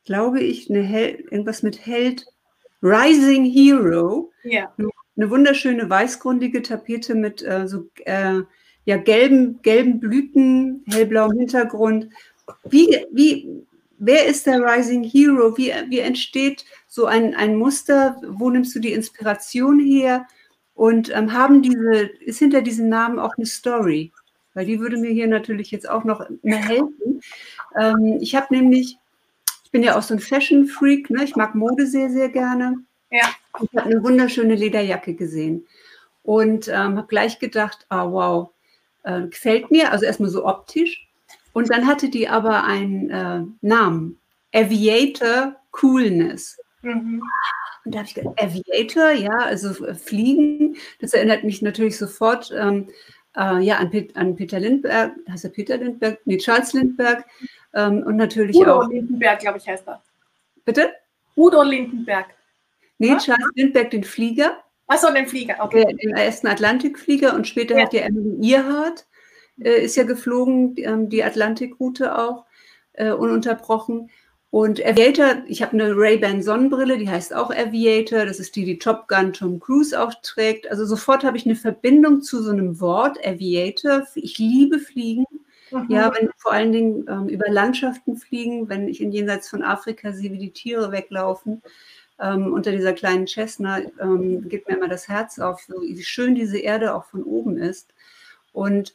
glaube 0.05 0.41
ich, 0.41 0.69
eine 0.69 0.81
Hel 0.81 1.25
irgendwas 1.29 1.63
mit 1.63 1.85
Held 1.85 2.25
Rising 2.81 3.45
Hero. 3.45 4.31
Ja. 4.43 4.73
Eine 5.15 5.29
wunderschöne 5.29 5.89
weißgrundige 5.89 6.61
Tapete 6.61 7.15
mit 7.15 7.43
äh, 7.43 7.67
so 7.67 7.89
äh, 8.05 8.41
ja, 8.85 8.97
gelben, 8.97 9.61
gelben 9.61 9.99
Blüten, 9.99 10.83
hellblauem 10.89 11.37
Hintergrund. 11.37 12.09
Wie, 12.65 13.05
wie, 13.11 13.65
wer 14.05 14.25
ist 14.25 14.45
der 14.45 14.61
Rising 14.61 15.03
Hero? 15.03 15.57
Wie, 15.57 15.73
wie 15.89 15.99
entsteht 15.99 16.65
so 16.87 17.05
ein, 17.05 17.35
ein 17.35 17.55
Muster? 17.55 18.21
Wo 18.27 18.49
nimmst 18.49 18.75
du 18.75 18.79
die 18.79 18.93
Inspiration 18.93 19.79
her? 19.79 20.27
Und 20.75 21.15
ähm, 21.15 21.33
haben 21.33 21.61
diese, 21.61 22.09
ist 22.25 22.39
hinter 22.39 22.61
diesem 22.61 22.89
Namen 22.89 23.19
auch 23.19 23.37
eine 23.37 23.45
Story? 23.45 24.11
Weil 24.53 24.65
die 24.65 24.79
würde 24.79 24.97
mir 24.97 25.11
hier 25.11 25.27
natürlich 25.27 25.71
jetzt 25.71 25.89
auch 25.89 26.03
noch 26.03 26.27
mehr 26.41 26.57
helfen. 26.57 27.21
Ähm, 27.79 28.17
ich 28.21 28.35
habe 28.35 28.47
nämlich 28.53 28.97
bin 29.73 29.83
ja 29.83 29.97
auch 29.97 30.03
so 30.03 30.13
ein 30.13 30.19
Fashion-Freak, 30.19 31.09
ne? 31.09 31.25
ich 31.25 31.35
mag 31.35 31.55
Mode 31.55 31.85
sehr, 31.87 32.09
sehr 32.09 32.29
gerne. 32.29 32.77
Ja. 33.09 33.27
Ich 33.61 33.75
habe 33.75 33.89
eine 33.89 34.03
wunderschöne 34.03 34.55
Lederjacke 34.55 35.15
gesehen 35.15 35.67
und 36.21 36.67
ähm, 36.67 36.97
habe 36.97 37.07
gleich 37.07 37.39
gedacht, 37.39 37.85
ah 37.89 38.09
wow, 38.09 38.51
äh, 39.03 39.23
gefällt 39.27 39.71
mir, 39.71 39.91
also 39.91 40.05
erstmal 40.05 40.29
so 40.29 40.45
optisch. 40.45 41.02
Und 41.53 41.69
dann 41.71 41.87
hatte 41.87 42.09
die 42.09 42.27
aber 42.27 42.63
einen 42.63 43.09
äh, 43.09 43.43
Namen, 43.61 44.19
Aviator 44.53 45.55
Coolness. 45.71 46.59
Mhm. 46.81 47.23
Und 47.85 47.93
da 47.93 47.99
habe 47.99 48.07
ich 48.07 48.15
gedacht, 48.15 48.41
Aviator, 48.41 49.11
ja, 49.11 49.37
also 49.37 49.85
äh, 49.85 49.93
Fliegen, 49.93 50.77
das 50.99 51.13
erinnert 51.13 51.43
mich 51.43 51.61
natürlich 51.61 51.97
sofort 51.97 52.51
ähm, 52.55 52.89
äh, 53.35 53.61
ja, 53.61 53.77
an, 53.77 53.91
an, 54.13 54.35
Peter 54.35 54.59
Lindbergh, 54.59 55.13
heißt 55.29 55.45
er 55.45 55.49
Peter 55.49 55.77
Lindbergh? 55.77 56.17
Nee, 56.25 56.37
Charles 56.37 56.73
Lindbergh, 56.73 57.23
ähm, 57.73 58.03
und 58.03 58.15
natürlich 58.15 58.55
Udo 58.55 58.81
auch. 58.81 58.89
Lindenberg, 58.89 59.39
glaube 59.39 59.57
ich, 59.57 59.67
heißt 59.67 59.87
er. 59.87 60.01
Bitte? 60.65 60.93
Udo 61.35 61.63
Lindenberg. 61.63 62.27
Nee, 62.99 63.09
ja? 63.09 63.17
Charles 63.17 63.49
Lindbergh, 63.55 63.89
den 63.89 64.03
Flieger. 64.03 64.63
Achso, 64.87 65.11
den 65.11 65.27
Flieger, 65.27 65.57
okay. 65.59 65.85
Den 65.85 66.15
ersten 66.15 66.47
Atlantikflieger 66.47 67.33
und 67.33 67.47
später 67.47 67.75
ja. 67.77 67.83
hat 67.83 67.93
ja 67.93 68.01
Emily 68.01 68.53
Earhart, 68.53 69.05
ist 69.57 69.95
ja 69.95 70.03
geflogen, 70.03 70.75
ähm, 70.77 71.09
die 71.09 71.23
Atlantikroute 71.23 72.17
auch, 72.17 72.45
äh, 72.93 73.11
ununterbrochen. 73.11 74.09
Und 74.49 74.85
Aviator, 74.85 75.43
ich 75.47 75.63
habe 75.63 75.73
eine 75.73 75.97
Ray-Ban 75.97 76.43
Sonnenbrille, 76.43 76.99
die 76.99 77.09
heißt 77.09 77.33
auch 77.33 77.49
Aviator. 77.49 78.23
Das 78.25 78.39
ist 78.39 78.55
die, 78.55 78.65
die 78.65 78.77
Top 78.77 79.07
Gun 79.07 79.33
Tom 79.33 79.59
Cruise 79.59 79.99
auch 79.99 80.13
trägt. 80.21 80.69
Also 80.69 80.85
sofort 80.85 81.23
habe 81.23 81.37
ich 81.37 81.47
eine 81.47 81.55
Verbindung 81.55 82.21
zu 82.21 82.43
so 82.43 82.51
einem 82.51 82.79
Wort, 82.79 83.17
Aviator. 83.25 84.05
Ich 84.13 84.37
liebe 84.37 84.77
Fliegen. 84.77 85.25
Mhm. 85.71 85.87
Ja, 85.89 86.13
wenn 86.15 86.29
vor 86.37 86.51
allen 86.51 86.71
Dingen 86.71 87.05
ähm, 87.09 87.29
über 87.29 87.49
Landschaften 87.49 88.15
fliegen, 88.15 88.69
wenn 88.69 88.87
ich 88.87 89.01
in 89.01 89.11
jenseits 89.11 89.49
von 89.49 89.63
Afrika 89.63 90.11
sehe, 90.13 90.31
wie 90.31 90.37
die 90.37 90.51
Tiere 90.51 90.91
weglaufen, 90.91 91.63
ähm, 92.19 92.53
unter 92.53 92.71
dieser 92.71 92.93
kleinen 92.93 93.25
Cessna, 93.25 93.79
ähm, 93.99 94.47
geht 94.47 94.67
mir 94.67 94.77
immer 94.77 94.87
das 94.87 95.07
Herz 95.07 95.39
auf, 95.39 95.67
wie 95.81 96.03
schön 96.03 96.35
diese 96.35 96.59
Erde 96.59 96.93
auch 96.93 97.05
von 97.05 97.23
oben 97.23 97.57
ist. 97.57 97.91
Und 98.51 98.93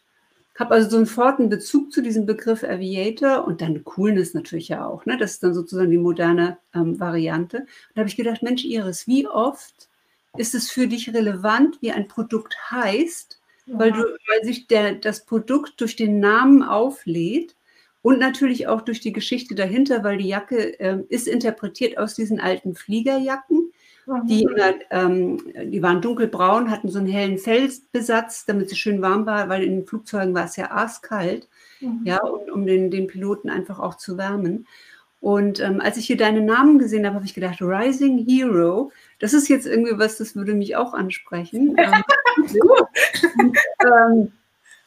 habe 0.59 0.75
also 0.75 0.91
sofort 0.91 1.39
einen 1.39 1.49
Bezug 1.49 1.93
zu 1.93 2.03
diesem 2.03 2.27
Begriff 2.27 2.65
Aviator 2.65 3.47
und 3.47 3.61
dann 3.61 3.85
Coolness 3.85 4.35
natürlich 4.35 4.69
ja 4.69 4.87
auch. 4.87 5.07
Ne? 5.07 5.17
Das 5.17 5.33
ist 5.33 5.43
dann 5.43 5.55
sozusagen 5.55 5.91
die 5.91 5.99
moderne 5.99 6.59
ähm, 6.75 6.99
Variante. 6.99 7.59
Und 7.59 7.69
da 7.95 8.01
habe 8.01 8.09
ich 8.09 8.17
gedacht, 8.17 8.43
Mensch, 8.43 8.65
Iris, 8.65 9.07
wie 9.07 9.29
oft 9.29 9.89
ist 10.37 10.55
es 10.55 10.71
für 10.71 10.89
dich 10.89 11.15
relevant, 11.15 11.79
wie 11.81 11.93
ein 11.93 12.09
Produkt 12.09 12.57
heißt, 12.71 13.41
weil, 13.67 13.93
du, 13.93 13.99
weil 13.99 14.45
sich 14.45 14.67
der, 14.67 14.95
das 14.95 15.27
Produkt 15.27 15.81
durch 15.81 15.95
den 15.95 16.21
Namen 16.21 16.63
auflädt 16.63 17.55
und 18.03 18.19
natürlich 18.19 18.67
auch 18.67 18.81
durch 18.81 19.01
die 19.01 19.13
Geschichte 19.13 19.55
dahinter, 19.55 20.03
weil 20.05 20.19
die 20.19 20.29
Jacke 20.29 20.81
äh, 20.81 21.03
ist 21.09 21.29
interpretiert 21.29 21.99
aus 21.99 22.15
diesen 22.15 22.41
alten 22.41 22.75
Fliegerjacken. 22.75 23.73
Die, 24.25 24.47
mhm. 24.47 24.57
ähm, 24.91 25.71
die 25.71 25.83
waren 25.83 26.01
dunkelbraun, 26.01 26.71
hatten 26.71 26.89
so 26.89 26.99
einen 26.99 27.09
hellen 27.09 27.39
Felsbesatz, 27.39 28.47
damit 28.47 28.71
sie 28.71 28.77
schön 28.77 29.03
warm 29.03 29.27
war, 29.27 29.49
weil 29.49 29.63
in 29.63 29.77
den 29.77 29.87
Flugzeugen 29.87 30.35
war 30.35 30.47
es 30.47 30.57
ja 30.57 30.71
arschkalt, 30.71 31.49
mhm. 31.81 32.01
ja, 32.05 32.23
und 32.23 32.51
um 32.51 32.67
den, 32.67 32.91
den 32.91 33.07
Piloten 33.07 33.51
einfach 33.51 33.79
auch 33.79 33.97
zu 33.97 34.17
wärmen. 34.17 34.67
Und 35.21 35.61
ähm, 35.61 35.81
als 35.81 35.97
ich 35.97 36.07
hier 36.07 36.17
deinen 36.17 36.47
Namen 36.47 36.79
gesehen 36.79 37.05
habe, 37.05 37.17
habe 37.17 37.27
ich 37.27 37.35
gedacht, 37.35 37.61
Rising 37.61 38.25
Hero, 38.27 38.93
das 39.19 39.35
ist 39.35 39.49
jetzt 39.49 39.67
irgendwie 39.67 39.99
was, 39.99 40.17
das 40.17 40.37
würde 40.37 40.55
mich 40.55 40.77
auch 40.77 40.95
ansprechen. 40.95 41.77
ähm, 41.79 42.03
ähm, 43.85 44.33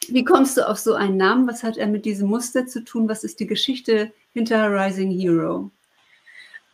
wie 0.08 0.24
kommst 0.24 0.56
du 0.56 0.66
auf 0.66 0.78
so 0.78 0.94
einen 0.94 1.16
Namen? 1.16 1.46
Was 1.46 1.62
hat 1.62 1.76
er 1.76 1.86
mit 1.86 2.04
diesem 2.06 2.28
Muster 2.28 2.66
zu 2.66 2.82
tun? 2.82 3.08
Was 3.08 3.24
ist 3.24 3.40
die 3.40 3.46
Geschichte 3.46 4.10
hinter 4.32 4.68
Rising 4.70 5.10
Hero? 5.10 5.70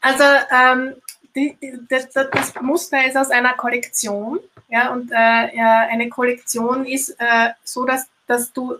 Also 0.00 0.24
ähm, 0.52 0.94
die, 1.38 1.79
das, 1.88 2.11
das, 2.11 2.55
Muster 2.61 3.07
ist 3.07 3.16
aus 3.16 3.31
einer 3.31 3.55
Kollektion. 3.55 4.40
Ja, 4.68 4.92
und 4.92 5.11
äh, 5.11 5.14
eine 5.14 6.09
Kollektion 6.09 6.85
ist 6.85 7.11
äh, 7.18 7.51
so, 7.64 7.85
dass, 7.85 8.07
dass 8.27 8.53
du 8.53 8.77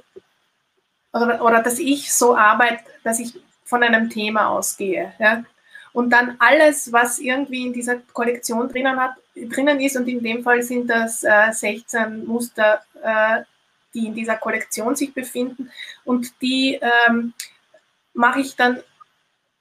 oder, 1.13 1.43
oder 1.43 1.63
dass 1.63 1.79
ich 1.79 2.13
so 2.13 2.37
arbeite, 2.37 2.85
dass 3.05 3.21
ich 3.21 3.35
von 3.65 3.83
einem 3.83 4.11
Thema 4.11 4.49
ausgehe. 4.49 5.13
Ja? 5.19 5.45
Und 5.93 6.11
dann 6.11 6.37
alles, 6.39 6.93
was 6.93 7.19
irgendwie 7.19 7.67
in 7.67 7.73
dieser 7.73 7.97
Kollektion 8.13 8.69
drinnen, 8.69 8.99
hat, 8.99 9.15
drinnen 9.35 9.81
ist, 9.81 9.97
und 9.97 10.09
in 10.09 10.23
dem 10.23 10.43
Fall 10.43 10.63
sind 10.63 10.89
das 10.89 11.25
äh, 11.25 11.53
16 11.53 12.27
Muster, 12.27 12.83
äh, 13.03 13.43
die 13.95 14.07
in 14.07 14.15
dieser 14.15 14.37
Kollektion 14.37 14.97
sich 14.97 15.13
befinden, 15.13 15.71
und 16.05 16.41
die 16.43 16.79
ähm, 16.81 17.33
mache 18.13 18.41
ich 18.41 18.55
dann 18.57 18.81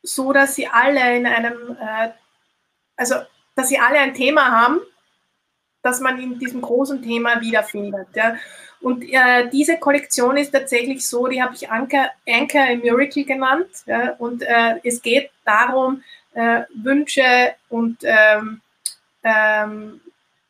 so, 0.04 0.32
dass 0.34 0.56
sie 0.56 0.68
alle 0.68 1.18
in 1.18 1.26
einem, 1.26 1.78
äh, 1.80 2.10
also 2.98 3.16
dass 3.56 3.70
sie 3.70 3.80
alle 3.80 4.00
ein 4.00 4.14
Thema 4.14 4.52
haben, 4.52 4.80
das 5.82 6.02
man 6.02 6.22
in 6.22 6.38
diesem 6.38 6.62
großen 6.62 7.02
Thema 7.02 7.40
wiederfindet. 7.40 8.08
Ja. 8.14 8.36
Und 8.82 9.04
äh, 9.04 9.50
diese 9.50 9.78
Kollektion 9.78 10.38
ist 10.38 10.52
tatsächlich 10.52 11.08
so, 11.08 11.28
die 11.28 11.42
habe 11.42 11.56
ich 11.56 11.70
Anchor, 11.70 12.10
Anchor 12.28 12.62
a 12.62 12.76
Miracle 12.76 13.24
genannt. 13.24 13.68
Ja, 13.86 14.12
und 14.20 14.44
äh, 14.44 14.76
es 14.84 15.02
geht 15.02 15.32
darum, 15.46 16.04
äh, 16.34 16.64
Wünsche 16.76 17.56
und 17.70 17.98
ähm, 18.04 18.62
ähm, 19.24 20.02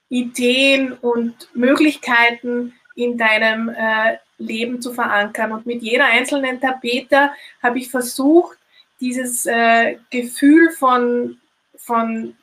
Ideen 0.09 0.93
und 0.93 1.49
Möglichkeiten 1.53 2.73
in 2.95 3.17
deinem 3.17 3.69
äh, 3.69 4.17
Leben 4.37 4.81
zu 4.81 4.93
verankern. 4.93 5.51
Und 5.51 5.65
mit 5.65 5.81
jeder 5.81 6.05
einzelnen 6.05 6.59
Tapete 6.59 7.31
habe 7.61 7.79
ich 7.79 7.89
versucht, 7.89 8.57
dieses 8.99 9.45
äh, 9.45 9.97
Gefühl 10.09 10.71
von, 10.71 11.39
von 11.87 12.35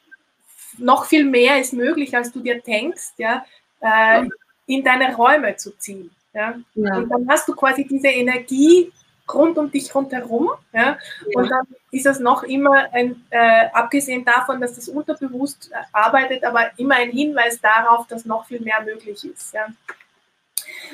noch 0.78 1.04
viel 1.04 1.24
mehr 1.24 1.60
ist 1.60 1.72
möglich, 1.72 2.16
als 2.16 2.32
du 2.32 2.40
dir 2.40 2.60
denkst, 2.60 3.12
ja, 3.18 3.44
äh, 3.80 4.26
in 4.66 4.82
deine 4.82 5.14
Räume 5.14 5.54
zu 5.56 5.76
ziehen. 5.78 6.10
Ja? 6.32 6.54
ja? 6.74 6.96
Und 6.96 7.08
dann 7.10 7.28
hast 7.28 7.46
du 7.46 7.54
quasi 7.54 7.86
diese 7.86 8.08
Energie 8.08 8.90
rund 9.32 9.56
um 9.56 9.70
dich 9.70 9.94
rundherum. 9.94 10.50
Ja? 10.72 10.80
ja. 10.80 10.96
Und 11.34 11.50
dann 11.50 11.66
ist 11.90 12.06
es 12.06 12.18
noch 12.18 12.42
immer 12.42 12.92
ein, 12.92 13.24
äh, 13.30 13.66
abgesehen 13.72 14.24
davon, 14.24 14.60
dass 14.60 14.74
das 14.74 14.88
unterbewusst 14.88 15.70
arbeitet, 15.92 16.42
aber 16.42 16.70
immer 16.78 16.96
ein 16.96 17.10
Hinweis 17.10 17.60
darauf, 17.60 18.06
dass 18.08 18.24
noch 18.24 18.46
viel 18.46 18.60
mehr 18.60 18.82
möglich 18.82 19.24
ist. 19.24 19.54
Ja? 19.54 19.66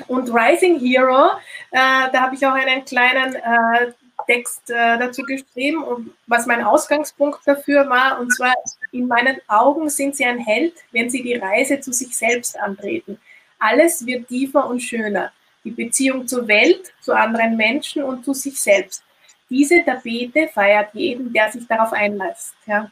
Und 0.07 0.29
Rising 0.29 0.79
Hero, 0.79 1.31
äh, 1.71 2.11
da 2.11 2.21
habe 2.21 2.35
ich 2.35 2.45
auch 2.45 2.53
einen 2.53 2.85
kleinen 2.85 3.35
äh, 3.35 3.93
Text 4.25 4.69
äh, 4.69 4.97
dazu 4.97 5.23
geschrieben, 5.23 5.83
und 5.83 6.11
was 6.27 6.45
mein 6.45 6.63
Ausgangspunkt 6.63 7.39
dafür 7.45 7.89
war. 7.89 8.19
Und 8.19 8.33
zwar, 8.35 8.53
in 8.91 9.07
meinen 9.07 9.37
Augen 9.47 9.89
sind 9.89 10.15
sie 10.15 10.25
ein 10.25 10.39
Held, 10.39 10.73
wenn 10.91 11.09
sie 11.09 11.23
die 11.23 11.35
Reise 11.35 11.79
zu 11.79 11.91
sich 11.91 12.15
selbst 12.15 12.59
antreten. 12.59 13.19
Alles 13.59 14.05
wird 14.05 14.27
tiefer 14.27 14.67
und 14.67 14.79
schöner. 14.79 15.31
Die 15.63 15.71
Beziehung 15.71 16.27
zur 16.27 16.47
Welt, 16.47 16.91
zu 17.01 17.13
anderen 17.13 17.55
Menschen 17.55 18.03
und 18.03 18.25
zu 18.25 18.33
sich 18.33 18.59
selbst. 18.59 19.03
Diese 19.49 19.83
Tapete 19.83 20.47
feiert 20.47 20.93
jeden, 20.93 21.31
der 21.33 21.51
sich 21.51 21.67
darauf 21.67 21.93
einlässt. 21.93 22.55
Ja. 22.65 22.89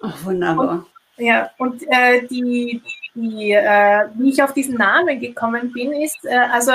Ach, 0.00 0.24
wunderbar. 0.24 0.86
Und, 1.16 1.24
ja, 1.24 1.50
und 1.56 1.82
äh, 1.88 2.26
die, 2.26 2.82
die, 3.14 3.52
äh, 3.52 4.06
wie 4.14 4.30
ich 4.30 4.42
auf 4.42 4.52
diesen 4.52 4.76
Namen 4.76 5.18
gekommen 5.18 5.72
bin, 5.72 5.92
ist, 5.94 6.24
äh, 6.24 6.36
also 6.36 6.72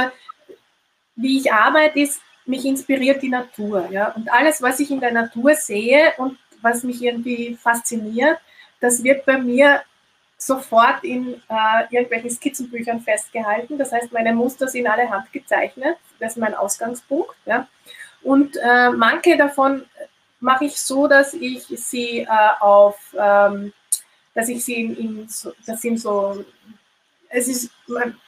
wie 1.15 1.37
ich 1.37 1.53
arbeite, 1.53 1.99
ist, 1.99 2.19
mich 2.51 2.65
inspiriert 2.65 3.21
die 3.23 3.29
Natur. 3.29 3.87
Ja? 3.89 4.11
Und 4.11 4.31
alles, 4.31 4.61
was 4.61 4.79
ich 4.79 4.91
in 4.91 4.99
der 4.99 5.11
Natur 5.11 5.55
sehe 5.55 6.13
und 6.17 6.37
was 6.61 6.83
mich 6.83 7.01
irgendwie 7.01 7.55
fasziniert, 7.55 8.37
das 8.79 9.03
wird 9.03 9.25
bei 9.25 9.37
mir 9.37 9.81
sofort 10.37 11.03
in 11.03 11.35
äh, 11.49 11.83
irgendwelchen 11.91 12.29
Skizzenbüchern 12.29 12.99
festgehalten. 12.99 13.77
Das 13.77 13.91
heißt, 13.91 14.11
meine 14.11 14.33
Muster 14.33 14.67
sind 14.67 14.87
alle 14.87 15.09
handgezeichnet. 15.09 15.97
Das 16.19 16.33
ist 16.33 16.37
mein 16.37 16.55
Ausgangspunkt. 16.55 17.35
Ja. 17.45 17.67
Und 18.21 18.57
äh, 18.57 18.89
manche 18.89 19.37
davon 19.37 19.85
mache 20.39 20.65
ich 20.65 20.79
so, 20.79 21.07
dass 21.07 21.33
ich 21.33 21.63
sie 21.67 22.21
äh, 22.21 22.27
auf, 22.59 23.15
ähm, 23.17 23.71
dass 24.33 24.49
ich 24.49 24.63
sie 24.65 24.81
in, 24.81 24.97
in 24.97 25.29
so, 25.29 25.53
das 25.65 25.81
sind 25.81 25.99
so, 25.99 26.43
es 27.33 27.47
ist, 27.47 27.71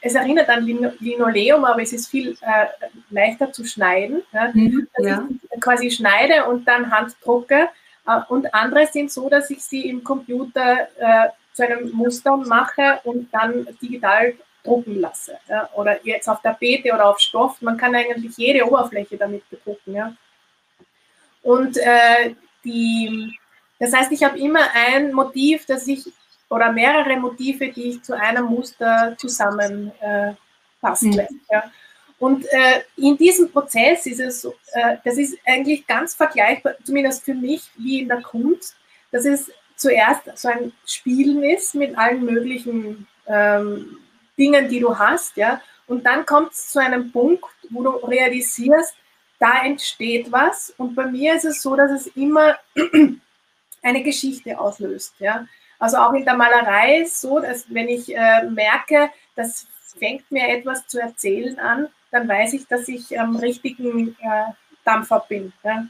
es 0.00 0.14
erinnert 0.14 0.48
an 0.48 0.64
Linoleum, 0.64 1.64
aber 1.64 1.82
es 1.82 1.92
ist 1.92 2.08
viel 2.08 2.36
äh, 2.40 2.66
leichter 3.10 3.52
zu 3.52 3.64
schneiden. 3.64 4.22
Ja. 4.32 4.50
Mhm, 4.52 4.88
dass 4.94 5.06
ja. 5.06 5.28
ich 5.30 5.60
quasi 5.60 5.90
schneide 5.90 6.46
und 6.46 6.66
dann 6.66 6.90
handdrucke. 6.90 7.68
Äh, 8.06 8.20
und 8.28 8.52
andere 8.54 8.86
sind 8.86 9.12
so, 9.12 9.28
dass 9.28 9.50
ich 9.50 9.62
sie 9.62 9.88
im 9.88 10.02
Computer 10.02 10.88
äh, 10.98 11.28
zu 11.52 11.64
einem 11.64 11.90
Muster 11.92 12.36
mache 12.36 13.00
und 13.04 13.32
dann 13.32 13.66
digital 13.80 14.34
drucken 14.64 15.00
lasse. 15.00 15.36
Ja? 15.48 15.68
Oder 15.74 16.04
jetzt 16.04 16.28
auf 16.28 16.40
Tapete 16.40 16.92
oder 16.92 17.10
auf 17.10 17.20
Stoff. 17.20 17.60
Man 17.60 17.76
kann 17.76 17.94
eigentlich 17.94 18.36
jede 18.36 18.66
Oberfläche 18.66 19.18
damit 19.18 19.48
bedrucken. 19.50 19.94
Ja? 19.94 20.14
Und 21.42 21.76
äh, 21.76 22.34
die, 22.64 23.38
das 23.78 23.92
heißt, 23.92 24.10
ich 24.12 24.24
habe 24.24 24.38
immer 24.38 24.62
ein 24.74 25.12
Motiv, 25.12 25.66
das 25.66 25.86
ich 25.86 26.06
oder 26.48 26.72
mehrere 26.72 27.16
Motive, 27.18 27.68
die 27.72 27.90
ich 27.90 28.02
zu 28.02 28.18
einem 28.18 28.46
Muster 28.46 29.14
zusammen 29.18 29.92
äh. 30.00 30.32
Mhm. 30.82 31.40
Ja? 31.50 31.64
Und 32.18 32.44
äh, 32.46 32.82
in 32.96 33.16
diesem 33.16 33.50
Prozess 33.50 34.06
ist 34.06 34.20
es, 34.20 34.44
äh, 34.44 34.96
das 35.04 35.18
ist 35.18 35.36
eigentlich 35.46 35.86
ganz 35.86 36.14
vergleichbar, 36.14 36.74
zumindest 36.84 37.24
für 37.24 37.34
mich, 37.34 37.70
wie 37.76 38.00
in 38.00 38.08
der 38.08 38.22
Kunst. 38.22 38.76
Das 39.10 39.24
ist 39.24 39.50
zuerst 39.76 40.22
so 40.36 40.48
ein 40.48 40.72
Spielen 40.86 41.42
ist 41.42 41.74
mit 41.74 41.96
allen 41.98 42.24
möglichen 42.24 43.06
ähm, 43.26 43.98
Dingen, 44.38 44.68
die 44.68 44.80
du 44.80 44.98
hast, 44.98 45.36
ja. 45.36 45.60
Und 45.86 46.06
dann 46.06 46.24
kommt 46.24 46.52
es 46.52 46.70
zu 46.70 46.80
einem 46.80 47.12
Punkt, 47.12 47.44
wo 47.70 47.82
du 47.82 47.90
realisierst, 47.90 48.94
da 49.38 49.62
entsteht 49.64 50.32
was. 50.32 50.72
Und 50.78 50.94
bei 50.94 51.06
mir 51.06 51.34
ist 51.34 51.44
es 51.44 51.60
so, 51.60 51.76
dass 51.76 51.90
es 51.90 52.06
immer 52.16 52.56
eine 53.82 54.02
Geschichte 54.02 54.58
auslöst, 54.58 55.14
ja. 55.18 55.46
Also 55.84 55.98
auch 55.98 56.14
in 56.14 56.24
der 56.24 56.34
Malerei 56.34 57.02
ist 57.02 57.20
so, 57.20 57.40
dass 57.40 57.66
wenn 57.68 57.90
ich 57.90 58.08
äh, 58.16 58.44
merke, 58.44 59.10
das 59.36 59.66
fängt 59.98 60.30
mir 60.30 60.48
etwas 60.48 60.86
zu 60.86 60.98
erzählen 60.98 61.58
an, 61.58 61.88
dann 62.10 62.26
weiß 62.26 62.54
ich, 62.54 62.66
dass 62.66 62.88
ich 62.88 63.20
am 63.20 63.36
richtigen 63.36 64.16
äh, 64.22 64.52
Dampfer 64.82 65.26
bin. 65.28 65.52
Ja? 65.62 65.84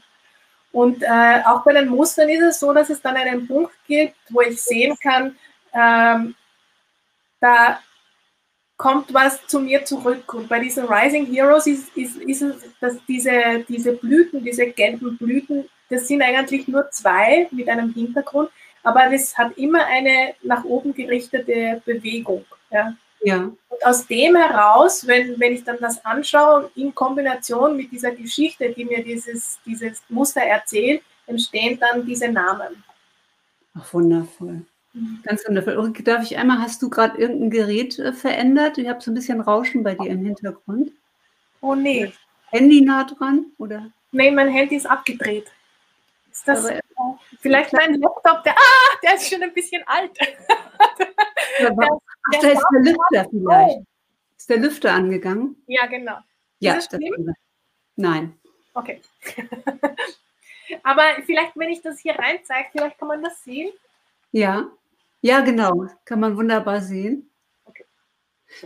Und 0.73 1.01
äh, 1.01 1.41
auch 1.45 1.63
bei 1.63 1.71
den 1.71 1.87
Mustern 1.87 2.27
ist 2.27 2.41
es 2.41 2.59
so, 2.59 2.73
dass 2.73 2.89
es 2.89 3.01
dann 3.01 3.15
einen 3.15 3.47
Punkt 3.47 3.71
gibt, 3.87 4.17
wo 4.31 4.41
ich 4.41 4.61
sehen 4.61 4.97
kann, 5.01 5.37
ähm, 5.73 6.35
da 7.39 7.79
kommt 8.75 9.13
was 9.13 9.47
zu 9.47 9.61
mir 9.61 9.85
zurück. 9.85 10.33
Und 10.33 10.49
bei 10.49 10.59
diesen 10.59 10.87
Rising 10.87 11.25
Heroes 11.27 11.67
ist, 11.67 11.95
ist, 11.95 12.17
ist 12.17 12.41
es, 12.41 12.55
dass 12.81 12.97
diese, 13.07 13.63
diese 13.69 13.93
Blüten, 13.93 14.43
diese 14.43 14.67
gelben 14.67 15.17
Blüten, 15.17 15.69
das 15.89 16.05
sind 16.05 16.21
eigentlich 16.21 16.67
nur 16.67 16.91
zwei 16.91 17.47
mit 17.51 17.69
einem 17.69 17.93
Hintergrund, 17.93 18.49
aber 18.85 19.11
es 19.11 19.37
hat 19.37 19.57
immer 19.57 19.85
eine 19.85 20.35
nach 20.43 20.63
oben 20.63 20.93
gerichtete 20.93 21.81
Bewegung. 21.85 22.45
Ja. 22.71 22.95
Ja. 23.23 23.51
Und 23.69 23.85
aus 23.85 24.05
dem 24.05 24.35
heraus, 24.35 25.07
wenn, 25.07 25.39
wenn 25.39 25.53
ich 25.53 25.63
dann 25.63 25.77
das 25.81 26.03
anschaue, 26.05 26.69
in 26.75 26.93
Kombination 26.93 27.75
mit 27.75 27.91
dieser 27.91 28.11
Geschichte, 28.11 28.71
die 28.71 28.85
mir 28.85 29.03
dieses, 29.03 29.59
dieses 29.65 30.03
Muster 30.09 30.41
erzählt, 30.41 31.01
entstehen 31.25 31.79
dann 31.79 32.05
diese 32.05 32.29
Namen. 32.29 32.83
Ach, 33.73 33.93
wundervoll. 33.93 34.61
Mhm. 34.93 35.19
Ganz 35.23 35.47
wundervoll. 35.47 35.77
Ulrike, 35.77 36.03
darf 36.03 36.23
ich 36.23 36.37
einmal, 36.37 36.59
hast 36.59 36.83
du 36.83 36.89
gerade 36.89 37.17
irgendein 37.17 37.49
Gerät 37.49 37.97
äh, 37.97 38.13
verändert? 38.13 38.77
Ich 38.77 38.87
habe 38.87 39.01
so 39.01 39.09
ein 39.09 39.15
bisschen 39.15 39.41
Rauschen 39.41 39.81
bei 39.81 39.95
dir 39.95 40.11
im 40.11 40.23
Hintergrund. 40.23 40.91
Oh 41.61 41.73
nee. 41.73 42.13
Handy 42.51 42.81
nah 42.81 43.05
dran? 43.05 43.47
Oder? 43.57 43.89
Nee, 44.11 44.29
mein 44.29 44.49
Handy 44.49 44.75
ist 44.75 44.85
abgedreht. 44.85 45.47
Ist 46.31 46.47
das 46.47 46.65
Aber, 46.65 46.79
vielleicht 47.39 47.73
mein 47.73 47.99
Laptop? 48.01 48.43
Der, 48.43 48.53
ah, 48.53 48.97
der 49.03 49.15
ist 49.15 49.29
schon 49.29 49.43
ein 49.43 49.53
bisschen 49.53 49.83
alt. 49.87 50.17
der, 51.59 51.71
Ach, 51.71 52.41
da 52.41 52.47
ist 52.47 52.65
der 52.73 52.81
Lüfter 52.81 53.29
vielleicht. 53.29 53.77
Oh. 53.77 53.85
Ist 54.37 54.49
der 54.49 54.57
Lüfter 54.57 54.93
angegangen? 54.93 55.61
Ja, 55.67 55.85
genau. 55.87 56.17
Ja, 56.59 56.75
das 56.75 56.89
Nein. 57.95 58.37
Okay. 58.73 59.01
Aber 60.83 61.03
vielleicht, 61.25 61.55
wenn 61.55 61.69
ich 61.69 61.81
das 61.81 61.99
hier 61.99 62.15
rein 62.17 62.39
zeige, 62.43 62.69
vielleicht 62.71 62.97
kann 62.97 63.07
man 63.07 63.23
das 63.23 63.43
sehen. 63.43 63.71
Ja, 64.31 64.69
ja, 65.21 65.41
genau. 65.41 65.87
Kann 66.03 66.19
man 66.19 66.37
wunderbar 66.37 66.81
sehen. 66.81 67.29
Okay. 67.65 67.85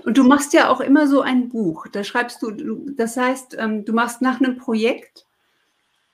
Und 0.04 0.18
du 0.18 0.24
machst 0.24 0.54
ja 0.54 0.70
auch 0.70 0.82
immer 0.82 1.08
so 1.08 1.22
ein 1.22 1.50
Buch. 1.50 1.88
Da 1.88 2.04
schreibst 2.04 2.42
du, 2.42 2.52
das 2.96 3.18
heißt, 3.18 3.56
ähm, 3.58 3.86
du 3.86 3.94
machst 3.94 4.22
nach 4.22 4.42
einem 4.42 4.58
Projekt 4.58 5.26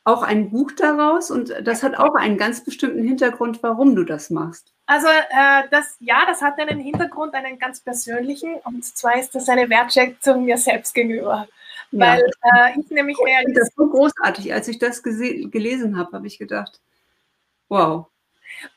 auch 0.05 0.21
ein 0.21 0.51
Buch 0.51 0.71
daraus 0.71 1.31
und 1.31 1.53
das 1.63 1.83
hat 1.83 1.97
auch 1.97 2.15
einen 2.15 2.37
ganz 2.37 2.63
bestimmten 2.63 3.03
Hintergrund, 3.03 3.61
warum 3.63 3.95
du 3.95 4.03
das 4.03 4.29
machst. 4.29 4.71
Also 4.85 5.07
äh, 5.07 5.63
das, 5.71 5.97
ja, 5.99 6.25
das 6.27 6.43
hat 6.43 6.59
einen 6.59 6.79
Hintergrund, 6.79 7.33
einen 7.33 7.57
ganz 7.57 7.81
persönlichen 7.81 8.53
und 8.63 8.85
zwar 8.85 9.17
ist 9.17 9.33
das 9.33 9.49
eine 9.49 9.69
Wertschätzung 9.69 10.45
mir 10.45 10.57
selbst 10.57 10.93
gegenüber. 10.93 11.47
Weil 11.91 12.23
ja. 12.43 12.67
äh, 12.67 12.79
ich 12.79 12.89
nämlich 12.91 13.17
ich 13.19 13.37
finde 13.45 13.59
das 13.59 13.71
so 13.75 13.87
großartig. 13.87 14.53
Als 14.53 14.67
ich 14.67 14.77
das 14.79 15.01
gelesen 15.01 15.97
habe, 15.97 16.11
habe 16.11 16.27
ich 16.27 16.37
gedacht, 16.37 16.79
wow. 17.67 18.07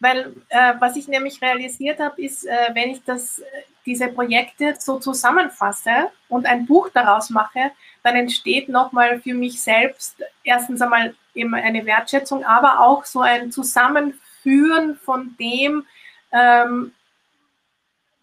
Weil 0.00 0.34
äh, 0.48 0.74
was 0.78 0.96
ich 0.96 1.08
nämlich 1.08 1.40
realisiert 1.42 2.00
habe, 2.00 2.22
ist, 2.22 2.44
äh, 2.44 2.70
wenn 2.74 2.90
ich 2.90 3.02
das, 3.04 3.42
diese 3.86 4.08
Projekte 4.08 4.74
so 4.78 4.98
zusammenfasse 4.98 6.10
und 6.28 6.46
ein 6.46 6.66
Buch 6.66 6.90
daraus 6.92 7.30
mache, 7.30 7.72
dann 8.02 8.16
entsteht 8.16 8.68
nochmal 8.68 9.20
für 9.20 9.34
mich 9.34 9.60
selbst 9.60 10.22
erstens 10.44 10.80
einmal 10.82 11.14
eben 11.34 11.54
eine 11.54 11.86
Wertschätzung, 11.86 12.44
aber 12.44 12.80
auch 12.80 13.04
so 13.04 13.20
ein 13.20 13.52
Zusammenführen 13.52 14.96
von 14.96 15.36
dem, 15.38 15.86
ähm, 16.32 16.92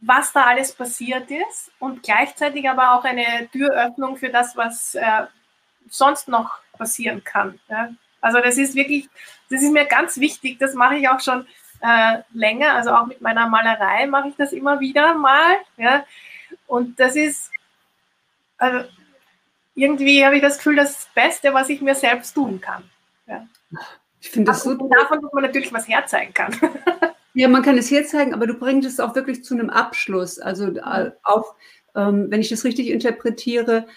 was 0.01 0.31
da 0.33 0.45
alles 0.45 0.73
passiert 0.73 1.29
ist 1.31 1.71
und 1.79 2.03
gleichzeitig 2.03 2.69
aber 2.69 2.93
auch 2.93 3.03
eine 3.03 3.49
Türöffnung 3.51 4.17
für 4.17 4.29
das, 4.29 4.55
was 4.55 4.95
äh, 4.95 5.25
sonst 5.89 6.27
noch 6.27 6.59
passieren 6.73 7.23
kann. 7.23 7.59
Ja? 7.69 7.89
Also 8.21 8.39
das 8.39 8.57
ist 8.57 8.75
wirklich, 8.75 9.07
das 9.49 9.61
ist 9.61 9.71
mir 9.71 9.85
ganz 9.85 10.17
wichtig, 10.19 10.57
das 10.59 10.73
mache 10.73 10.95
ich 10.95 11.09
auch 11.09 11.19
schon 11.19 11.45
äh, 11.81 12.19
länger, 12.33 12.73
also 12.73 12.91
auch 12.91 13.05
mit 13.05 13.21
meiner 13.21 13.47
Malerei 13.47 14.07
mache 14.07 14.29
ich 14.29 14.35
das 14.35 14.53
immer 14.53 14.79
wieder 14.79 15.13
mal. 15.13 15.57
Ja? 15.77 16.05
Und 16.67 16.99
das 16.99 17.15
ist, 17.15 17.51
also 18.57 18.87
irgendwie 19.75 20.25
habe 20.25 20.37
ich 20.37 20.41
das 20.41 20.57
Gefühl, 20.57 20.77
das 20.77 21.07
Beste, 21.13 21.53
was 21.53 21.69
ich 21.69 21.81
mir 21.81 21.95
selbst 21.95 22.33
tun 22.33 22.61
kann. 22.61 22.83
Ja. 23.27 23.47
Ich 24.21 24.29
finde 24.29 24.51
das 24.51 24.63
so. 24.63 24.73
Davon, 24.73 25.21
dass 25.21 25.33
man 25.33 25.43
natürlich 25.43 25.71
was 25.73 25.87
herzeigen 25.87 26.33
kann. 26.33 26.55
Ja, 27.37 27.49
man 27.49 27.63
kann 27.63 27.77
es 27.77 27.91
herzeigen, 27.91 28.33
aber 28.33 28.47
du 28.47 28.53
bringst 28.53 28.87
es 28.87 29.01
auch 29.01 29.13
wirklich 29.13 29.43
zu 29.43 29.55
einem 29.55 29.69
Abschluss. 29.69 30.39
Also 30.39 30.67
äh, 30.67 31.11
auch, 31.23 31.55
wenn 31.95 32.41
ich 32.41 32.49
das 32.49 32.63
richtig 32.63 32.89
interpretiere, 32.89 33.87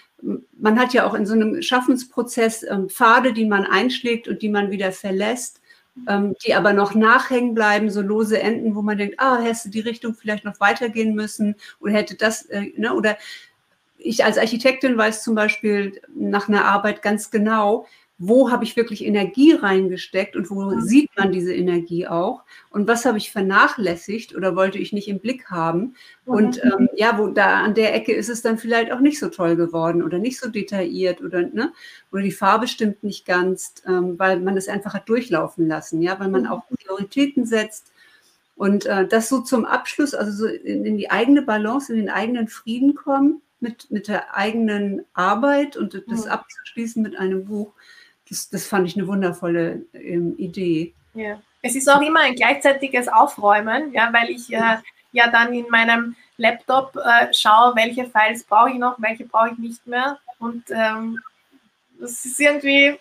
man 0.57 0.79
hat 0.79 0.93
ja 0.93 1.05
auch 1.05 1.13
in 1.13 1.25
so 1.25 1.33
einem 1.33 1.61
Schaffensprozess 1.61 2.63
ähm, 2.63 2.89
Pfade, 2.89 3.33
die 3.33 3.45
man 3.45 3.65
einschlägt 3.65 4.27
und 4.27 4.41
die 4.41 4.49
man 4.49 4.71
wieder 4.71 4.91
verlässt, 4.91 5.61
ähm, 6.07 6.35
die 6.45 6.53
aber 6.53 6.73
noch 6.73 6.95
nachhängen 6.95 7.53
bleiben, 7.53 7.89
so 7.89 8.01
lose 8.01 8.39
Enden, 8.39 8.75
wo 8.75 8.81
man 8.81 8.97
denkt, 8.97 9.15
ah, 9.19 9.39
hätte 9.39 9.69
die 9.69 9.79
Richtung 9.79 10.13
vielleicht 10.13 10.45
noch 10.45 10.59
weitergehen 10.59 11.15
müssen 11.15 11.55
oder 11.79 11.93
hätte 11.93 12.15
das, 12.15 12.45
äh, 12.45 12.71
ne, 12.77 12.93
oder 12.93 13.17
ich 13.97 14.23
als 14.23 14.37
Architektin 14.37 14.97
weiß 14.97 15.23
zum 15.23 15.35
Beispiel 15.35 16.01
nach 16.15 16.47
einer 16.47 16.65
Arbeit 16.65 17.01
ganz 17.01 17.31
genau, 17.31 17.85
wo 18.19 18.51
habe 18.51 18.65
ich 18.65 18.75
wirklich 18.75 19.05
Energie 19.05 19.53
reingesteckt 19.53 20.35
und 20.35 20.51
wo 20.51 20.65
mhm. 20.65 20.81
sieht 20.81 21.09
man 21.17 21.31
diese 21.31 21.55
Energie 21.55 22.05
auch 22.05 22.43
und 22.69 22.87
was 22.87 23.05
habe 23.05 23.17
ich 23.17 23.31
vernachlässigt 23.31 24.35
oder 24.35 24.57
wollte 24.57 24.77
ich 24.77 24.91
nicht 24.91 25.07
im 25.07 25.19
Blick 25.19 25.49
haben 25.49 25.95
mhm. 26.25 26.33
und 26.33 26.63
ähm, 26.63 26.89
ja, 26.95 27.17
wo 27.17 27.27
da 27.27 27.61
an 27.61 27.73
der 27.73 27.95
Ecke 27.95 28.13
ist 28.13 28.29
es 28.29 28.41
dann 28.41 28.57
vielleicht 28.57 28.91
auch 28.91 28.99
nicht 28.99 29.19
so 29.19 29.29
toll 29.29 29.55
geworden 29.55 30.03
oder 30.03 30.19
nicht 30.19 30.37
so 30.37 30.49
detailliert 30.49 31.21
oder 31.21 31.43
ne 31.43 31.71
oder 32.11 32.21
die 32.21 32.31
Farbe 32.31 32.67
stimmt 32.67 33.03
nicht 33.03 33.25
ganz, 33.25 33.75
ähm, 33.87 34.19
weil 34.19 34.41
man 34.41 34.57
es 34.57 34.67
einfach 34.67 34.93
hat 34.93 35.07
durchlaufen 35.07 35.67
lassen, 35.67 36.01
ja, 36.01 36.19
weil 36.19 36.29
man 36.29 36.43
mhm. 36.43 36.47
auch 36.47 36.63
Prioritäten 36.67 37.45
setzt 37.45 37.91
und 38.59 38.85
äh, 38.85 39.07
das 39.07 39.29
so 39.29 39.39
zum 39.39 39.63
Abschluss, 39.63 40.13
also 40.13 40.31
so 40.33 40.45
in, 40.45 40.83
in 40.83 40.97
die 40.97 41.09
eigene 41.09 41.41
Balance, 41.41 41.93
in 41.93 41.99
den 41.99 42.09
eigenen 42.09 42.49
Frieden 42.49 42.93
kommen 42.93 43.41
mit, 43.61 43.89
mit 43.89 44.09
der 44.09 44.35
eigenen 44.35 45.05
Arbeit 45.13 45.77
und 45.77 46.03
das 46.07 46.27
abzuschließen 46.27 47.01
mit 47.01 47.17
einem 47.17 47.45
Buch, 47.45 47.71
das, 48.29 48.49
das 48.49 48.67
fand 48.67 48.87
ich 48.87 48.95
eine 48.95 49.07
wundervolle 49.07 49.85
ähm, 49.93 50.35
Idee. 50.37 50.93
Ja. 51.13 51.41
Es 51.61 51.75
ist 51.75 51.89
auch 51.89 52.01
immer 52.01 52.21
ein 52.21 52.35
gleichzeitiges 52.35 53.07
Aufräumen, 53.07 53.91
ja, 53.93 54.13
weil 54.13 54.29
ich 54.29 54.51
äh, 54.53 54.77
ja 55.11 55.29
dann 55.29 55.53
in 55.53 55.67
meinem 55.69 56.15
Laptop 56.37 56.95
äh, 56.95 57.33
schaue, 57.33 57.75
welche 57.75 58.05
Files 58.05 58.43
brauche 58.43 58.71
ich 58.71 58.77
noch, 58.77 58.95
welche 58.99 59.25
brauche 59.25 59.51
ich 59.51 59.57
nicht 59.57 59.85
mehr. 59.85 60.19
Und 60.39 60.63
ähm, 60.69 61.19
das 61.99 62.23
ist 62.23 62.39
irgendwie 62.39 62.97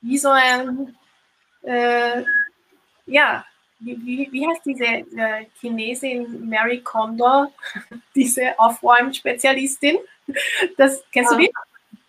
wie 0.00 0.18
so 0.18 0.28
ein, 0.28 0.96
äh, 1.62 2.22
ja, 3.06 3.44
wie, 3.80 3.96
wie, 4.04 4.28
wie 4.30 4.46
heißt 4.46 4.64
diese 4.64 4.84
äh, 4.84 5.46
Chinesin 5.60 6.48
Mary 6.48 6.80
Kondo, 6.82 7.52
diese 8.14 8.58
Aufräumspezialistin? 8.58 9.96
Das, 10.76 11.02
kennst 11.12 11.32
ja. 11.32 11.36
du 11.36 11.42
die? 11.42 11.52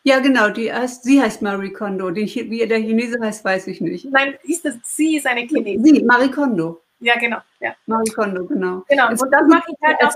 Ja, 0.07 0.19
genau, 0.19 0.47
die 0.47 0.71
heißt, 0.71 1.03
sie 1.03 1.21
heißt 1.21 1.41
Marie 1.41 1.73
Kondo. 1.73 2.11
Die, 2.11 2.33
wie 2.49 2.65
der 2.65 2.79
Chinese 2.79 3.19
heißt, 3.19 3.43
weiß 3.43 3.67
ich 3.67 3.81
nicht. 3.81 4.09
Nein, 4.09 4.37
ist 4.43 4.63
das, 4.63 4.75
sie 4.83 5.17
ist 5.17 5.27
eine 5.27 5.41
Chinesin. 5.41 5.83
Sie, 5.83 6.01
Marie 6.01 6.31
Kondo. 6.31 6.81
Ja, 7.01 7.19
genau. 7.19 7.39
Ja. 7.59 7.75
Marie 7.87 8.09
Kondo, 8.11 8.45
genau. 8.45 8.85
Genau, 8.87 9.09
und 9.09 9.19
das 9.19 9.47
mache 9.49 9.69
ich 9.69 9.75
halt 9.85 10.01
auch. 10.01 10.15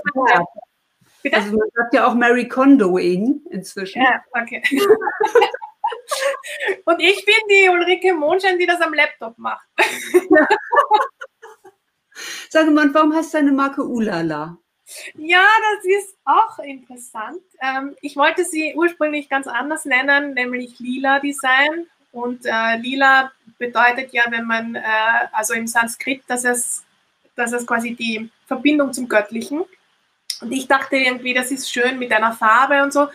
Bitte? 1.22 1.36
Also 1.36 1.58
man 1.58 1.68
sagt 1.74 1.92
ja 1.92 2.06
auch 2.06 2.14
Mary 2.14 2.48
Kondoing 2.48 3.42
inzwischen. 3.50 4.00
Ja, 4.00 4.24
okay. 4.30 4.62
und 6.86 6.98
ich 6.98 7.22
bin 7.26 7.34
die 7.50 7.68
Ulrike 7.68 8.14
Mondschein, 8.14 8.58
die 8.58 8.64
das 8.64 8.80
am 8.80 8.94
Laptop 8.94 9.36
macht. 9.36 9.68
Ja. 10.30 10.48
Sag 12.48 12.70
mal, 12.70 12.88
warum 12.94 13.14
heißt 13.14 13.34
deine 13.34 13.52
Marke 13.52 13.84
Ulala? 13.84 14.56
Ja, 15.14 15.44
das 15.74 15.84
ist 15.84 16.16
auch 16.24 16.58
interessant. 16.58 17.40
Ähm, 17.60 17.96
ich 18.00 18.16
wollte 18.16 18.44
sie 18.44 18.74
ursprünglich 18.74 19.28
ganz 19.28 19.46
anders 19.46 19.84
nennen, 19.84 20.34
nämlich 20.34 20.78
Lila 20.78 21.20
Design. 21.20 21.86
Und 22.12 22.44
äh, 22.44 22.76
Lila 22.76 23.32
bedeutet 23.58 24.12
ja, 24.12 24.24
wenn 24.28 24.44
man, 24.44 24.74
äh, 24.74 24.82
also 25.32 25.54
im 25.54 25.66
Sanskrit, 25.66 26.22
dass 26.26 26.44
es, 26.44 26.84
dass 27.36 27.52
es 27.52 27.66
quasi 27.66 27.94
die 27.94 28.30
Verbindung 28.46 28.92
zum 28.92 29.08
Göttlichen. 29.08 29.64
Und 30.40 30.52
ich 30.52 30.66
dachte 30.66 30.96
irgendwie, 30.96 31.34
das 31.34 31.50
ist 31.50 31.72
schön 31.72 31.98
mit 31.98 32.12
einer 32.12 32.32
Farbe 32.32 32.82
und 32.82 32.92
so. 32.92 33.08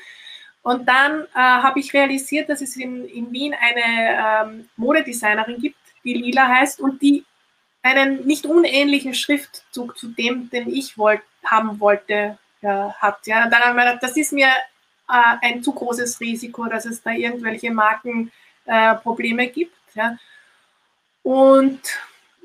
Und 0.64 0.88
dann 0.88 1.22
äh, 1.22 1.28
habe 1.36 1.80
ich 1.80 1.94
realisiert, 1.94 2.50
dass 2.50 2.62
es 2.62 2.76
in, 2.76 3.06
in 3.06 3.32
Wien 3.32 3.54
eine 3.54 4.52
ähm, 4.52 4.70
Modedesignerin 4.76 5.62
gibt, 5.62 5.78
die 6.04 6.14
Lila 6.14 6.48
heißt 6.48 6.80
und 6.80 7.02
die 7.02 7.24
einen 7.88 8.26
nicht 8.26 8.46
unähnlichen 8.46 9.14
Schriftzug 9.14 9.98
zu 9.98 10.10
dem, 10.10 10.50
den 10.50 10.70
ich 10.70 10.98
wollt, 10.98 11.22
haben 11.46 11.80
wollte, 11.80 12.38
ja, 12.62 12.94
hat. 13.00 13.26
Ja. 13.26 13.48
Dann 13.50 13.62
haben 13.62 13.76
wir 13.76 13.86
gedacht, 13.86 14.04
das 14.04 14.18
ist 14.18 14.34
mir 14.34 14.48
äh, 14.48 15.36
ein 15.42 15.64
zu 15.64 15.74
großes 15.74 16.20
Risiko, 16.20 16.66
dass 16.66 16.86
es 16.86 17.02
da 17.02 17.12
irgendwelche 17.12 17.72
Markenprobleme 17.72 19.44
äh, 19.44 19.50
gibt. 19.50 19.76
Ja. 19.94 20.18
Und 21.24 21.82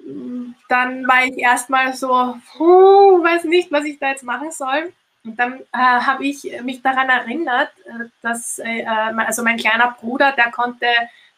mm, 0.05 0.53
dann 0.69 1.07
war 1.07 1.25
ich 1.25 1.39
erstmal 1.39 1.93
so, 1.95 2.37
huh, 2.59 3.23
weiß 3.23 3.45
nicht, 3.45 3.71
was 3.73 3.85
ich 3.85 3.99
da 3.99 4.11
jetzt 4.11 4.25
machen 4.25 4.51
soll. 4.51 4.93
Und 5.25 5.39
dann 5.39 5.61
äh, 5.73 5.79
habe 5.79 6.27
ich 6.27 6.61
mich 6.63 6.83
daran 6.83 7.09
erinnert, 7.09 7.71
äh, 7.85 8.07
dass 8.23 8.59
äh, 8.59 8.81
äh 8.81 8.87
also 8.87 9.43
mein 9.43 9.57
kleiner 9.57 9.97
Bruder, 10.01 10.33
der 10.33 10.51
konnte 10.51 10.87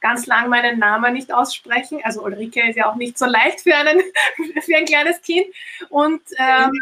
ganz 0.05 0.27
lang 0.27 0.51
meinen 0.51 0.79
Namen 0.79 1.15
nicht 1.15 1.33
aussprechen. 1.33 1.99
Also 2.05 2.23
Ulrike 2.23 2.69
ist 2.69 2.77
ja 2.77 2.91
auch 2.91 2.95
nicht 2.95 3.17
so 3.17 3.25
leicht 3.25 3.63
für, 3.63 3.75
einen, 3.75 4.03
für 4.61 4.77
ein 4.77 4.85
kleines 4.85 5.23
Kind. 5.23 5.47
Und 5.89 6.21
ähm, 6.37 6.73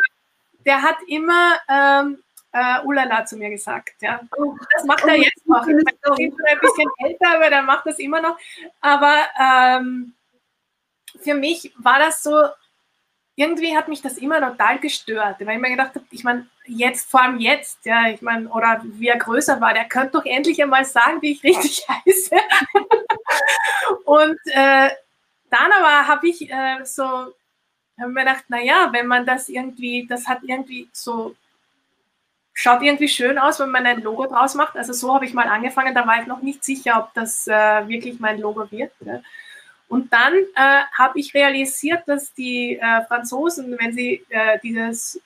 der 0.66 0.82
hat 0.82 0.96
immer 1.06 1.54
ähm, 1.68 2.18
äh, 2.50 2.80
Ulala 2.85 3.24
zu 3.24 3.37
mir 3.37 3.50
gesagt. 3.50 3.94
Ja. 4.00 4.20
Oh. 4.37 4.56
Das 4.72 4.85
macht 4.85 5.04
er 5.04 5.18
jetzt 5.18 5.46
noch. 5.46 5.64
Ich 5.64 6.35
bin 6.35 6.46
ein 6.48 6.58
bisschen 6.61 6.90
älter, 6.98 7.37
aber 7.37 7.48
der 7.48 7.62
macht 7.62 7.87
das 7.87 8.00
immer 8.00 8.20
noch. 8.20 8.37
Aber 8.80 9.16
ähm, 9.40 10.14
für 11.22 11.35
mich 11.35 11.72
war 11.78 12.00
das 12.00 12.24
so, 12.24 12.42
irgendwie 13.37 13.76
hat 13.76 13.87
mich 13.87 14.02
das 14.02 14.18
immer 14.18 14.40
total 14.40 14.80
gestört, 14.80 15.37
weil 15.38 15.54
ich 15.54 15.61
mir 15.61 15.70
gedacht 15.70 15.94
habe, 15.94 16.04
ich 16.11 16.24
meine, 16.24 16.48
jetzt, 16.66 17.08
vor 17.08 17.22
allem 17.22 17.38
jetzt, 17.38 17.87
ja, 17.87 18.08
ich 18.08 18.20
meine, 18.20 18.48
oder 18.48 18.80
wie 18.82 19.08
er 19.08 19.16
größer 19.16 19.61
war, 19.61 19.74
der 19.74 19.85
könnte 19.85 20.18
doch 20.18 20.26
endlich 20.26 20.61
einmal 20.61 20.85
sagen, 20.85 21.22
wie 21.22 21.32
ich 21.32 21.44
richtig 21.44 21.87
heiße. 21.88 22.35
Und 24.12 24.38
äh, 24.44 24.90
dann 25.48 25.72
aber 25.72 26.07
habe 26.07 26.29
ich 26.29 26.51
äh, 26.51 26.85
so, 26.85 27.03
habe 27.98 28.12
mir 28.12 28.20
gedacht, 28.20 28.44
naja, 28.48 28.90
wenn 28.92 29.07
man 29.07 29.25
das 29.25 29.48
irgendwie, 29.48 30.07
das 30.07 30.27
hat 30.27 30.40
irgendwie 30.42 30.90
so, 30.92 31.35
schaut 32.53 32.83
irgendwie 32.83 33.09
schön 33.09 33.38
aus, 33.38 33.59
wenn 33.59 33.70
man 33.70 33.87
ein 33.87 34.03
Logo 34.03 34.27
draus 34.27 34.55
macht. 34.55 34.77
Also 34.77 34.92
so 34.92 35.14
habe 35.14 35.25
ich 35.25 35.33
mal 35.33 35.48
angefangen, 35.48 35.94
da 35.94 36.07
war 36.07 36.20
ich 36.20 36.27
noch 36.27 36.42
nicht 36.42 36.62
sicher, 36.62 36.98
ob 36.98 37.14
das 37.14 37.46
äh, 37.46 37.88
wirklich 37.88 38.20
mein 38.20 38.38
Logo 38.38 38.70
wird. 38.70 38.92
Ja. 39.01 39.22
Und 39.88 40.12
dann 40.12 40.35
äh, 40.35 40.83
habe 40.92 41.18
ich 41.18 41.33
realisiert, 41.33 42.03
dass 42.07 42.35
die 42.35 42.79
äh, 42.79 43.07
Franzosen, 43.07 43.79
wenn 43.81 43.94
sie 43.94 44.27
äh, 44.29 44.59
dieses 44.62 45.22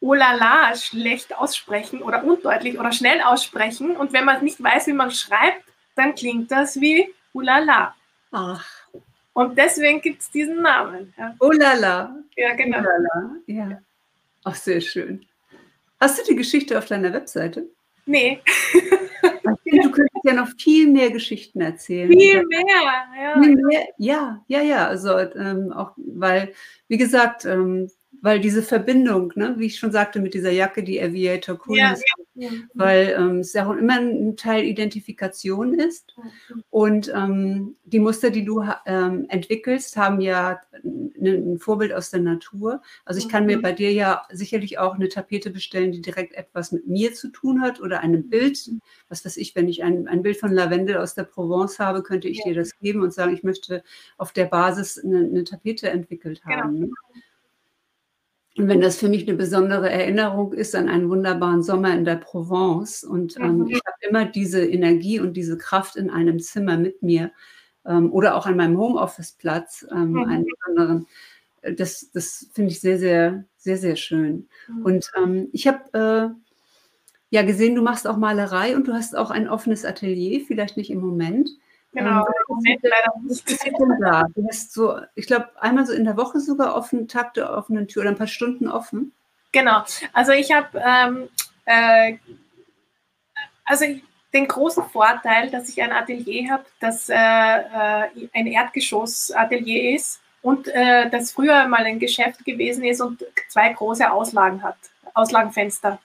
Oh 0.00 0.14
la 0.14 0.32
la 0.32 0.74
schlecht 0.74 1.32
aussprechen 1.36 2.02
oder 2.02 2.24
undeutlich 2.24 2.76
oder 2.76 2.90
schnell 2.90 3.20
aussprechen 3.20 3.96
und 3.96 4.12
wenn 4.12 4.24
man 4.24 4.42
nicht 4.42 4.60
weiß, 4.60 4.88
wie 4.88 4.94
man 4.94 5.12
schreibt, 5.12 5.62
dann 5.94 6.16
klingt 6.16 6.50
das 6.50 6.80
wie 6.80 7.14
Oh 7.32 7.40
la 7.40 7.58
la. 7.58 7.94
Ach. 8.30 8.66
Und 9.34 9.56
deswegen 9.56 10.00
gibt 10.00 10.22
es 10.22 10.30
diesen 10.30 10.60
Namen. 10.60 11.14
Ja. 11.18 11.34
Oh 11.40 11.50
la 11.50 11.74
la. 11.74 12.16
Ja, 12.36 12.54
genau. 12.54 12.78
Oh 12.78 12.82
la 12.82 12.96
la. 12.98 13.36
Ja. 13.46 13.82
Ach, 14.44 14.54
sehr 14.54 14.80
schön. 14.80 15.24
Hast 16.00 16.18
du 16.18 16.24
die 16.32 16.36
Geschichte 16.36 16.76
auf 16.76 16.86
deiner 16.86 17.12
Webseite? 17.12 17.66
Nee. 18.06 18.40
du 19.64 19.90
könntest 19.90 20.24
ja 20.24 20.34
noch 20.34 20.48
viel 20.58 20.88
mehr 20.88 21.10
Geschichten 21.10 21.60
erzählen. 21.60 22.10
Viel 22.10 22.44
mehr, 22.46 23.06
ja. 23.16 23.40
Viel 23.40 23.56
mehr, 23.56 23.86
ja, 23.98 24.44
ja, 24.48 24.60
ja. 24.62 24.88
Also 24.88 25.16
ähm, 25.18 25.72
auch, 25.72 25.92
weil, 25.96 26.52
wie 26.88 26.98
gesagt, 26.98 27.44
ähm, 27.44 27.90
weil 28.22 28.38
diese 28.38 28.62
Verbindung, 28.62 29.32
ne, 29.34 29.56
wie 29.58 29.66
ich 29.66 29.78
schon 29.78 29.90
sagte, 29.90 30.20
mit 30.20 30.32
dieser 30.32 30.52
Jacke, 30.52 30.84
die 30.84 31.02
Aviator 31.02 31.58
Cool 31.66 31.76
ja, 31.76 31.92
ist, 31.92 32.04
ja, 32.34 32.48
ja. 32.48 32.50
weil 32.72 33.16
ähm, 33.18 33.40
es 33.40 33.52
ja 33.52 33.66
auch 33.66 33.74
immer 33.74 33.98
ein 33.98 34.36
Teil 34.36 34.64
Identifikation 34.64 35.74
ist. 35.74 36.14
Und 36.70 37.12
ähm, 37.14 37.74
die 37.84 37.98
Muster, 37.98 38.30
die 38.30 38.44
du 38.44 38.64
ähm, 38.86 39.26
entwickelst, 39.28 39.96
haben 39.96 40.20
ja 40.20 40.60
ein, 40.84 41.58
Vorbild 41.58 41.92
aus 41.92 42.10
der 42.10 42.20
Natur. 42.20 42.80
Also 43.04 43.18
ich 43.18 43.28
kann 43.28 43.44
mir 43.44 43.58
mhm. 43.58 43.62
bei 43.62 43.72
dir 43.72 43.92
ja 43.92 44.22
sicherlich 44.30 44.78
auch 44.78 44.94
eine 44.94 45.08
Tapete 45.08 45.50
bestellen, 45.50 45.90
die 45.90 46.00
direkt 46.00 46.34
etwas 46.34 46.70
mit 46.70 46.86
mir 46.86 47.14
zu 47.14 47.28
tun 47.28 47.60
hat 47.60 47.80
oder 47.80 48.00
ein 48.00 48.28
Bild. 48.28 48.70
Was 49.08 49.24
weiß 49.24 49.36
ich, 49.36 49.56
wenn 49.56 49.68
ich 49.68 49.82
ein, 49.82 50.06
ein 50.06 50.22
Bild 50.22 50.36
von 50.36 50.52
Lavendel 50.52 50.98
aus 50.98 51.14
der 51.14 51.24
Provence 51.24 51.80
habe, 51.80 52.04
könnte 52.04 52.28
ich 52.28 52.40
dir 52.44 52.54
das 52.54 52.78
geben 52.78 53.02
und 53.02 53.12
sagen, 53.12 53.34
ich 53.34 53.42
möchte 53.42 53.82
auf 54.16 54.30
der 54.30 54.44
Basis 54.44 55.02
eine, 55.02 55.18
eine 55.18 55.42
Tapete 55.42 55.90
entwickelt 55.90 56.42
genau. 56.44 56.56
haben. 56.56 56.80
Genau. 56.82 56.94
Und 58.56 58.68
wenn 58.68 58.82
das 58.82 58.98
für 58.98 59.08
mich 59.08 59.26
eine 59.26 59.36
besondere 59.36 59.90
Erinnerung 59.90 60.52
ist 60.52 60.74
an 60.74 60.88
einen 60.88 61.08
wunderbaren 61.08 61.62
Sommer 61.62 61.94
in 61.94 62.04
der 62.04 62.16
Provence 62.16 63.02
und 63.02 63.38
ähm, 63.38 63.58
mhm. 63.58 63.68
ich 63.68 63.80
habe 63.86 63.96
immer 64.08 64.24
diese 64.26 64.64
Energie 64.64 65.20
und 65.20 65.34
diese 65.34 65.56
Kraft 65.56 65.96
in 65.96 66.10
einem 66.10 66.38
Zimmer 66.38 66.76
mit 66.76 67.02
mir 67.02 67.32
ähm, 67.86 68.12
oder 68.12 68.36
auch 68.36 68.44
an 68.44 68.56
meinem 68.56 68.76
Homeoffice-Platz, 68.76 69.86
ähm, 69.90 70.12
mhm. 70.12 70.24
einen 70.24 70.44
besonderen, 70.44 71.06
äh, 71.62 71.74
das, 71.74 72.10
das 72.12 72.50
finde 72.52 72.72
ich 72.72 72.80
sehr, 72.80 72.98
sehr, 72.98 73.44
sehr, 73.56 73.78
sehr 73.78 73.96
schön. 73.96 74.48
Mhm. 74.68 74.82
Und 74.84 75.10
ähm, 75.16 75.48
ich 75.52 75.66
habe 75.66 75.80
äh, 75.94 76.52
ja 77.30 77.42
gesehen, 77.42 77.74
du 77.74 77.82
machst 77.82 78.06
auch 78.06 78.18
Malerei 78.18 78.76
und 78.76 78.86
du 78.86 78.92
hast 78.92 79.16
auch 79.16 79.30
ein 79.30 79.48
offenes 79.48 79.86
Atelier, 79.86 80.42
vielleicht 80.46 80.76
nicht 80.76 80.90
im 80.90 81.00
Moment. 81.00 81.48
Genau, 81.92 82.26
ähm, 82.26 82.78
leider 82.82 83.12
nicht. 83.22 83.44
Da? 84.00 84.24
Du 84.34 84.46
hast 84.48 84.72
so, 84.72 84.98
ich 85.14 85.26
glaube, 85.26 85.50
einmal 85.60 85.86
so 85.86 85.92
in 85.92 86.04
der 86.04 86.16
Woche 86.16 86.40
sogar 86.40 86.74
offen, 86.74 87.06
Tag 87.06 87.34
der 87.34 87.52
offenen 87.52 87.86
Tür 87.86 88.02
oder 88.02 88.10
ein 88.10 88.16
paar 88.16 88.26
Stunden 88.26 88.68
offen. 88.68 89.12
Genau, 89.52 89.84
also 90.14 90.32
ich 90.32 90.50
habe 90.50 90.82
ähm, 90.82 91.28
äh, 91.66 92.16
also 93.64 93.84
den 94.32 94.48
großen 94.48 94.84
Vorteil, 94.84 95.50
dass 95.50 95.68
ich 95.68 95.82
ein 95.82 95.92
Atelier 95.92 96.50
habe, 96.50 96.64
das 96.80 97.10
äh, 97.10 97.14
äh, 97.14 98.28
ein 98.32 98.46
Erdgeschoss-Atelier 98.46 99.94
ist 99.94 100.20
und 100.40 100.68
äh, 100.68 101.10
das 101.10 101.32
früher 101.32 101.68
mal 101.68 101.84
ein 101.84 101.98
Geschäft 101.98 102.44
gewesen 102.44 102.84
ist 102.84 103.02
und 103.02 103.24
zwei 103.48 103.70
große 103.72 104.10
Auslagen 104.10 104.62
hat, 104.62 104.76
Auslagenfenster. 105.12 105.98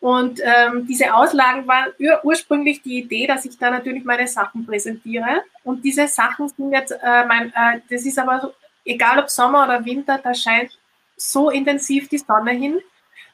Und 0.00 0.40
ähm, 0.44 0.86
diese 0.86 1.14
Auslagen 1.14 1.66
waren 1.66 1.92
ur 1.98 2.24
ursprünglich 2.24 2.82
die 2.82 2.98
Idee, 2.98 3.26
dass 3.26 3.44
ich 3.44 3.58
da 3.58 3.70
natürlich 3.70 4.04
meine 4.04 4.28
Sachen 4.28 4.66
präsentiere. 4.66 5.42
Und 5.64 5.84
diese 5.84 6.06
Sachen 6.06 6.48
sind 6.48 6.72
jetzt, 6.72 6.92
äh, 6.92 7.24
mein, 7.26 7.52
äh, 7.54 7.80
das 7.88 8.04
ist 8.04 8.18
aber 8.18 8.52
egal 8.84 9.18
ob 9.18 9.30
Sommer 9.30 9.64
oder 9.64 9.84
Winter, 9.84 10.18
da 10.22 10.34
scheint 10.34 10.78
so 11.16 11.50
intensiv 11.50 12.08
die 12.08 12.18
Sonne 12.18 12.52
hin, 12.52 12.78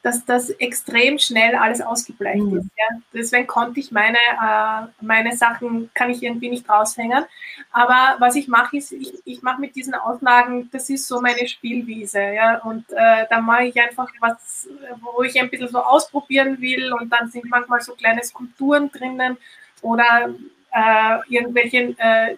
dass 0.03 0.25
das 0.25 0.49
extrem 0.49 1.17
schnell 1.17 1.55
alles 1.55 1.79
ausgebleicht 1.79 2.43
mhm. 2.43 2.57
ist. 2.57 2.69
Ja. 2.77 2.97
Deswegen 3.13 3.47
konnte 3.47 3.79
ich 3.79 3.91
meine, 3.91 4.17
äh, 4.17 4.87
meine 4.99 5.35
Sachen, 5.35 5.89
kann 5.93 6.09
ich 6.09 6.21
irgendwie 6.21 6.49
nicht 6.49 6.69
raushängen. 6.69 7.23
Aber 7.71 8.17
was 8.19 8.35
ich 8.35 8.49
mache, 8.49 8.77
ist, 8.77 8.91
ich, 8.91 9.13
ich 9.23 9.41
mache 9.41 9.61
mit 9.61 9.77
diesen 9.77 9.95
Auslagen, 9.95 10.69
das 10.71 10.89
ist 10.89 11.07
so 11.07 11.21
meine 11.21 11.47
Spielwiese. 11.47 12.21
Ja. 12.21 12.57
Und 12.59 12.83
äh, 12.91 13.25
da 13.29 13.39
mache 13.39 13.63
ich 13.63 13.81
einfach 13.81 14.09
was, 14.19 14.67
wo 14.99 15.23
ich 15.23 15.39
ein 15.39 15.49
bisschen 15.49 15.69
so 15.69 15.79
ausprobieren 15.79 16.59
will. 16.59 16.91
Und 16.91 17.09
dann 17.09 17.31
sind 17.31 17.45
manchmal 17.45 17.79
so 17.79 17.93
kleine 17.93 18.23
Skulpturen 18.25 18.91
drinnen 18.91 19.37
oder 19.81 20.33
äh, 20.73 21.17
irgendwelche 21.29 21.95
äh, 21.97 22.35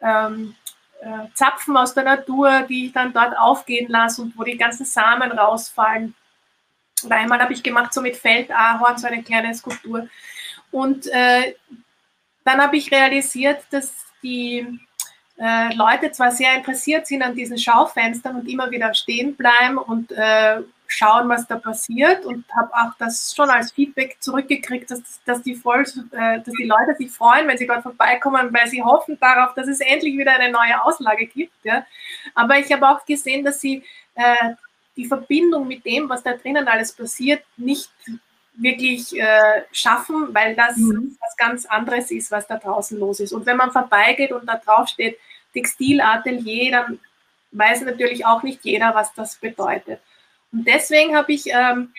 ähm, 0.00 0.54
äh, 1.00 1.26
Zapfen 1.34 1.76
aus 1.76 1.92
der 1.94 2.04
Natur, 2.04 2.62
die 2.68 2.86
ich 2.86 2.92
dann 2.92 3.12
dort 3.12 3.36
aufgehen 3.36 3.90
lasse 3.90 4.22
und 4.22 4.38
wo 4.38 4.44
die 4.44 4.56
ganzen 4.56 4.86
Samen 4.86 5.32
rausfallen. 5.32 6.14
Oder 7.04 7.16
einmal 7.16 7.40
habe 7.40 7.52
ich 7.52 7.62
gemacht 7.62 7.92
so 7.92 8.00
mit 8.00 8.16
Feldahorn, 8.16 8.98
so 8.98 9.06
eine 9.06 9.22
kleine 9.22 9.54
Skulptur. 9.54 10.08
Und 10.70 11.06
äh, 11.08 11.54
dann 12.44 12.60
habe 12.60 12.76
ich 12.76 12.90
realisiert, 12.90 13.64
dass 13.70 13.94
die 14.22 14.66
äh, 15.38 15.74
Leute 15.74 16.12
zwar 16.12 16.30
sehr 16.30 16.54
interessiert 16.54 17.06
sind 17.06 17.22
an 17.22 17.34
diesen 17.34 17.58
Schaufenstern 17.58 18.36
und 18.36 18.48
immer 18.48 18.70
wieder 18.70 18.94
stehen 18.94 19.34
bleiben 19.36 19.78
und 19.78 20.12
äh, 20.12 20.62
schauen, 20.86 21.28
was 21.28 21.46
da 21.46 21.56
passiert 21.56 22.24
und 22.24 22.44
habe 22.54 22.72
auch 22.74 22.94
das 22.98 23.34
schon 23.34 23.48
als 23.48 23.72
Feedback 23.72 24.16
zurückgekriegt, 24.20 24.90
dass, 24.90 25.20
dass, 25.24 25.42
die 25.42 25.54
voll, 25.54 25.84
äh, 26.12 26.40
dass 26.40 26.54
die 26.54 26.64
Leute 26.66 26.94
sich 26.98 27.10
freuen, 27.10 27.48
wenn 27.48 27.58
sie 27.58 27.66
dort 27.66 27.82
vorbeikommen, 27.82 28.52
weil 28.52 28.68
sie 28.68 28.82
hoffen 28.82 29.18
darauf, 29.18 29.54
dass 29.54 29.68
es 29.68 29.80
endlich 29.80 30.16
wieder 30.16 30.32
eine 30.32 30.52
neue 30.52 30.82
Auslage 30.84 31.26
gibt. 31.26 31.54
Ja. 31.64 31.86
Aber 32.34 32.58
ich 32.58 32.70
habe 32.72 32.88
auch 32.88 33.04
gesehen, 33.04 33.44
dass 33.44 33.60
sie 33.60 33.82
äh, 34.14 34.54
die 34.96 35.06
Verbindung 35.06 35.66
mit 35.66 35.84
dem, 35.84 36.08
was 36.08 36.22
da 36.22 36.34
drinnen 36.34 36.68
alles 36.68 36.92
passiert, 36.92 37.42
nicht 37.56 37.90
wirklich 38.54 39.18
äh, 39.18 39.62
schaffen, 39.72 40.28
weil 40.32 40.54
das 40.54 40.76
mhm. 40.76 41.16
was 41.20 41.36
ganz 41.36 41.64
anderes 41.66 42.10
ist, 42.10 42.30
was 42.30 42.46
da 42.46 42.58
draußen 42.58 42.98
los 42.98 43.20
ist. 43.20 43.32
Und 43.32 43.46
wenn 43.46 43.56
man 43.56 43.72
vorbeigeht 43.72 44.32
und 44.32 44.46
da 44.46 44.56
drauf 44.56 44.88
steht 44.88 45.18
Textilatelier, 45.54 46.70
dann 46.70 47.00
weiß 47.52 47.82
natürlich 47.82 48.26
auch 48.26 48.42
nicht 48.42 48.64
jeder, 48.64 48.94
was 48.94 49.12
das 49.14 49.36
bedeutet. 49.36 50.00
Und 50.52 50.66
deswegen 50.66 51.16
habe 51.16 51.32
ich 51.32 51.46
ähm, 51.46 51.92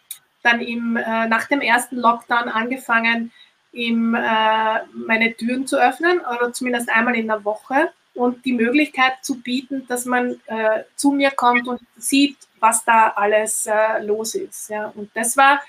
dann 0.44 0.62
im, 0.62 0.98
äh, 0.98 1.28
nach 1.28 1.48
dem 1.48 1.62
ersten 1.62 1.98
Lockdown 1.98 2.50
angefangen, 2.50 3.32
im, 3.72 4.14
äh, 4.14 4.84
meine 4.94 5.34
Türen 5.36 5.66
zu 5.66 5.78
öffnen, 5.78 6.20
oder 6.20 6.54
zumindest 6.54 6.90
einmal 6.90 7.16
in 7.16 7.28
der 7.28 7.44
Woche 7.44 7.92
und 8.16 8.46
die 8.46 8.54
Möglichkeit 8.54 9.14
zu 9.22 9.42
bieten, 9.42 9.86
dass 9.88 10.06
man 10.06 10.40
äh, 10.46 10.84
zu 10.96 11.12
mir 11.12 11.32
kommt 11.32 11.68
und 11.68 11.82
sieht, 11.98 12.38
was 12.60 12.86
da 12.86 13.10
alles 13.10 13.66
äh, 13.66 14.04
los 14.04 14.36
ist. 14.36 14.70
Ja. 14.70 14.92
Und 14.96 15.10
das 15.16 15.36
war 15.36 15.62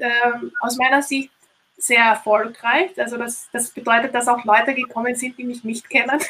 ähm, 0.00 0.52
aus 0.60 0.76
meiner 0.76 1.02
Sicht 1.02 1.30
sehr 1.76 2.04
erfolgreich. 2.04 2.90
Also 2.98 3.16
das, 3.16 3.48
das 3.52 3.70
bedeutet, 3.70 4.14
dass 4.14 4.28
auch 4.28 4.44
Leute 4.44 4.74
gekommen 4.74 5.14
sind, 5.14 5.36
die 5.38 5.44
mich 5.44 5.64
nicht 5.64 5.88
kennen. 5.88 6.20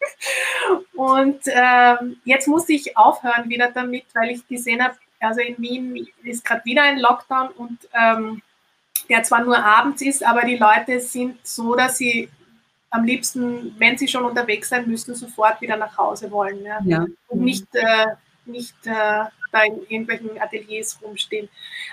und 0.94 1.40
ähm, 1.46 2.20
jetzt 2.24 2.48
musste 2.48 2.72
ich 2.72 2.96
aufhören 2.96 3.48
wieder 3.48 3.70
damit, 3.70 4.04
weil 4.14 4.30
ich 4.30 4.46
gesehen 4.46 4.82
habe, 4.82 4.96
also 5.20 5.40
in 5.40 5.56
Wien 5.58 6.08
ist 6.24 6.44
gerade 6.44 6.64
wieder 6.64 6.82
ein 6.82 6.98
Lockdown 6.98 7.48
und 7.50 7.78
ähm, 7.94 8.42
der 9.08 9.22
zwar 9.22 9.44
nur 9.44 9.58
abends 9.58 10.02
ist, 10.02 10.24
aber 10.24 10.42
die 10.42 10.56
Leute 10.56 11.00
sind 11.00 11.46
so, 11.46 11.74
dass 11.74 11.98
sie 11.98 12.28
am 12.92 13.04
liebsten, 13.04 13.74
wenn 13.78 13.96
sie 13.98 14.06
schon 14.06 14.24
unterwegs 14.24 14.68
sein 14.68 14.86
müssen, 14.86 15.14
sofort 15.14 15.60
wieder 15.60 15.76
nach 15.76 15.96
Hause 15.96 16.30
wollen. 16.30 16.64
Ja? 16.64 16.78
ja. 16.84 17.06
Und 17.28 17.40
nicht, 17.40 17.66
äh, 17.74 18.06
nicht 18.44 18.76
äh, 18.84 19.24
da 19.50 19.62
in 19.66 19.80
irgendwelchen 19.82 20.40
Ateliers 20.40 20.98
rumstehen. 21.02 21.48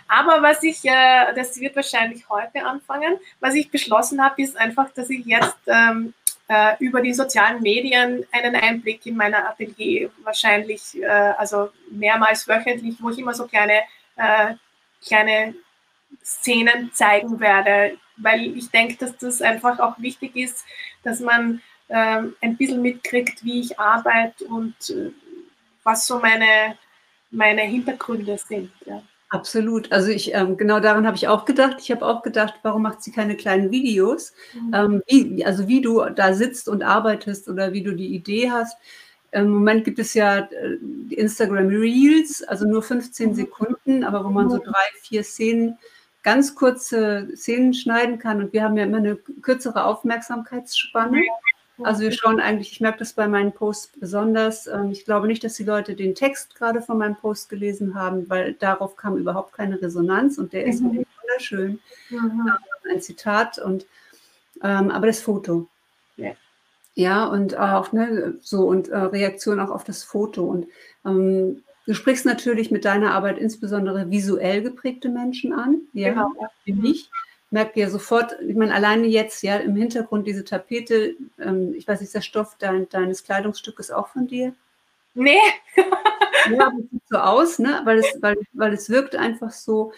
Aber 0.07 0.41
was 0.41 0.61
ich, 0.61 0.83
äh, 0.83 1.33
das 1.35 1.59
wird 1.59 1.75
wahrscheinlich 1.75 2.27
heute 2.29 2.65
anfangen, 2.65 3.17
was 3.39 3.55
ich 3.55 3.71
beschlossen 3.71 4.23
habe, 4.23 4.41
ist 4.41 4.57
einfach, 4.57 4.91
dass 4.91 5.09
ich 5.09 5.25
jetzt 5.25 5.57
ähm, 5.67 6.13
äh, 6.49 6.75
über 6.79 7.01
die 7.01 7.13
sozialen 7.13 7.61
Medien 7.61 8.25
einen 8.31 8.55
Einblick 8.55 9.05
in 9.05 9.15
mein 9.15 9.33
Atelier 9.33 10.09
wahrscheinlich, 10.23 11.01
äh, 11.01 11.07
also 11.07 11.69
mehrmals 11.91 12.47
wöchentlich, 12.47 12.95
wo 12.99 13.09
ich 13.09 13.19
immer 13.19 13.33
so 13.33 13.47
kleine, 13.47 13.83
äh, 14.17 14.55
kleine 15.05 15.55
Szenen 16.23 16.91
zeigen 16.93 17.39
werde, 17.39 17.97
weil 18.21 18.57
ich 18.57 18.69
denke, 18.69 18.95
dass 18.97 19.17
das 19.17 19.41
einfach 19.41 19.79
auch 19.79 19.99
wichtig 19.99 20.35
ist, 20.35 20.65
dass 21.03 21.19
man 21.19 21.61
ähm, 21.89 22.35
ein 22.41 22.57
bisschen 22.57 22.81
mitkriegt, 22.81 23.43
wie 23.43 23.61
ich 23.61 23.79
arbeite 23.79 24.45
und 24.45 24.75
äh, 24.89 25.11
was 25.83 26.05
so 26.05 26.19
meine, 26.19 26.77
meine 27.31 27.61
Hintergründe 27.61 28.37
sind. 28.37 28.71
Ja. 28.85 29.01
Absolut. 29.29 29.91
Also 29.91 30.09
ich, 30.09 30.33
ähm, 30.33 30.57
genau 30.57 30.79
daran 30.79 31.05
habe 31.05 31.15
ich 31.15 31.27
auch 31.27 31.45
gedacht. 31.45 31.77
Ich 31.79 31.91
habe 31.91 32.05
auch 32.05 32.23
gedacht, 32.23 32.55
warum 32.63 32.81
macht 32.81 33.03
sie 33.03 33.11
keine 33.11 33.37
kleinen 33.37 33.69
Videos? 33.71 34.33
Mhm. 34.53 34.73
Ähm, 34.73 35.03
wie, 35.07 35.45
also 35.45 35.67
wie 35.67 35.81
du 35.81 36.03
da 36.09 36.33
sitzt 36.33 36.67
und 36.67 36.81
arbeitest 36.81 37.47
oder 37.47 37.71
wie 37.71 37.83
du 37.83 37.93
die 37.93 38.13
Idee 38.15 38.49
hast. 38.49 38.75
Im 39.31 39.49
Moment 39.49 39.85
gibt 39.85 39.99
es 39.99 40.15
ja 40.15 40.39
äh, 40.39 40.77
Instagram 41.11 41.67
Reels, 41.67 42.41
also 42.43 42.67
nur 42.67 42.81
15 42.81 43.29
mhm. 43.29 43.33
Sekunden, 43.35 44.03
aber 44.03 44.25
wo 44.25 44.29
man 44.29 44.49
so 44.49 44.57
mhm. 44.57 44.63
drei, 44.63 44.99
vier 45.01 45.23
Szenen 45.23 45.77
ganz 46.23 46.55
kurze 46.55 47.29
Szenen 47.35 47.73
schneiden 47.73 48.19
kann. 48.19 48.41
Und 48.41 48.53
wir 48.53 48.63
haben 48.63 48.77
ja 48.77 48.83
immer 48.83 48.97
eine 48.97 49.15
kürzere 49.15 49.85
Aufmerksamkeitsspanne. 49.85 51.23
Also 51.81 52.01
wir 52.01 52.11
schauen 52.11 52.39
eigentlich, 52.39 52.73
ich 52.73 52.81
merke 52.81 52.99
das 52.99 53.13
bei 53.13 53.27
meinen 53.27 53.53
Posts 53.53 53.99
besonders. 53.99 54.67
Ähm, 54.67 54.91
ich 54.91 55.05
glaube 55.05 55.27
nicht, 55.27 55.43
dass 55.43 55.53
die 55.53 55.63
Leute 55.63 55.95
den 55.95 56.15
Text 56.15 56.55
gerade 56.55 56.81
von 56.81 56.97
meinem 56.97 57.15
Post 57.15 57.49
gelesen 57.49 57.95
haben, 57.95 58.29
weil 58.29 58.53
darauf 58.53 58.95
kam 58.97 59.17
überhaupt 59.17 59.53
keine 59.53 59.81
Resonanz 59.81 60.37
und 60.37 60.51
der 60.51 60.65
ist 60.65 60.81
mhm. 60.81 61.05
wunderschön. 61.21 61.79
Mhm. 62.09 62.51
Ein 62.91 63.01
Zitat 63.01 63.59
und 63.59 63.85
ähm, 64.61 64.91
aber 64.91 65.07
das 65.07 65.21
Foto. 65.21 65.67
Ja. 66.17 66.31
Ja, 66.95 67.25
und 67.25 67.57
auch 67.57 67.93
ne, 67.93 68.37
so 68.41 68.67
und 68.67 68.89
äh, 68.89 68.97
Reaktion 68.97 69.59
auch 69.59 69.69
auf 69.69 69.85
das 69.85 70.03
Foto. 70.03 70.43
Und 70.43 70.67
ähm, 71.05 71.63
Du 71.89 71.95
sprichst 71.95 72.23
natürlich 72.23 72.69
mit 72.69 72.85
deiner 72.85 73.13
Arbeit 73.15 73.39
insbesondere 73.39 74.11
visuell 74.11 74.61
geprägte 74.61 75.09
Menschen 75.09 75.53
an, 75.53 75.81
ja, 75.93 76.09
genau. 76.09 76.31
mich. 76.65 77.09
merkt 77.49 77.75
ja 77.77 77.89
sofort, 77.89 78.39
ich 78.47 78.55
meine, 78.55 78.75
alleine 78.75 79.07
jetzt, 79.07 79.41
ja, 79.41 79.55
im 79.55 79.75
Hintergrund 79.75 80.27
diese 80.27 80.43
Tapete, 80.43 81.15
ähm, 81.39 81.73
ich 81.75 81.87
weiß 81.87 82.01
nicht, 82.01 82.13
der 82.13 82.21
Stoff 82.21 82.57
dein, 82.59 82.87
deines 82.89 83.23
Kleidungsstückes 83.23 83.89
auch 83.89 84.09
von 84.09 84.27
dir? 84.27 84.53
Nee. 85.15 85.39
ja, 86.51 86.69
das 86.69 86.91
sieht 86.91 87.01
so 87.09 87.17
aus, 87.17 87.57
ne? 87.57 87.81
weil, 87.85 87.97
es, 87.97 88.21
weil, 88.21 88.37
weil 88.53 88.73
es 88.73 88.91
wirkt 88.91 89.15
einfach 89.15 89.49
so. 89.49 89.91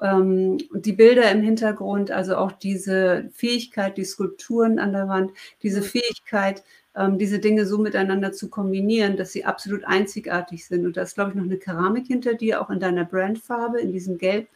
Ähm, 0.00 0.56
und 0.72 0.86
die 0.86 0.94
Bilder 0.94 1.30
im 1.30 1.42
Hintergrund, 1.42 2.10
also 2.10 2.36
auch 2.36 2.52
diese 2.52 3.28
Fähigkeit, 3.34 3.98
die 3.98 4.06
Skulpturen 4.06 4.78
an 4.78 4.94
der 4.94 5.08
Wand, 5.08 5.32
diese 5.62 5.80
mhm. 5.80 5.84
Fähigkeit, 5.84 6.64
ähm, 6.96 7.18
diese 7.18 7.38
Dinge 7.38 7.66
so 7.66 7.78
miteinander 7.78 8.32
zu 8.32 8.48
kombinieren, 8.48 9.16
dass 9.16 9.32
sie 9.32 9.44
absolut 9.44 9.84
einzigartig 9.84 10.66
sind. 10.66 10.86
Und 10.86 10.96
da 10.96 11.02
ist, 11.02 11.14
glaube 11.14 11.30
ich, 11.30 11.36
noch 11.36 11.44
eine 11.44 11.58
Keramik 11.58 12.06
hinter 12.06 12.34
dir, 12.34 12.60
auch 12.60 12.70
in 12.70 12.80
deiner 12.80 13.04
Brandfarbe, 13.04 13.80
in 13.80 13.92
diesem 13.92 14.18
Gelb. 14.18 14.48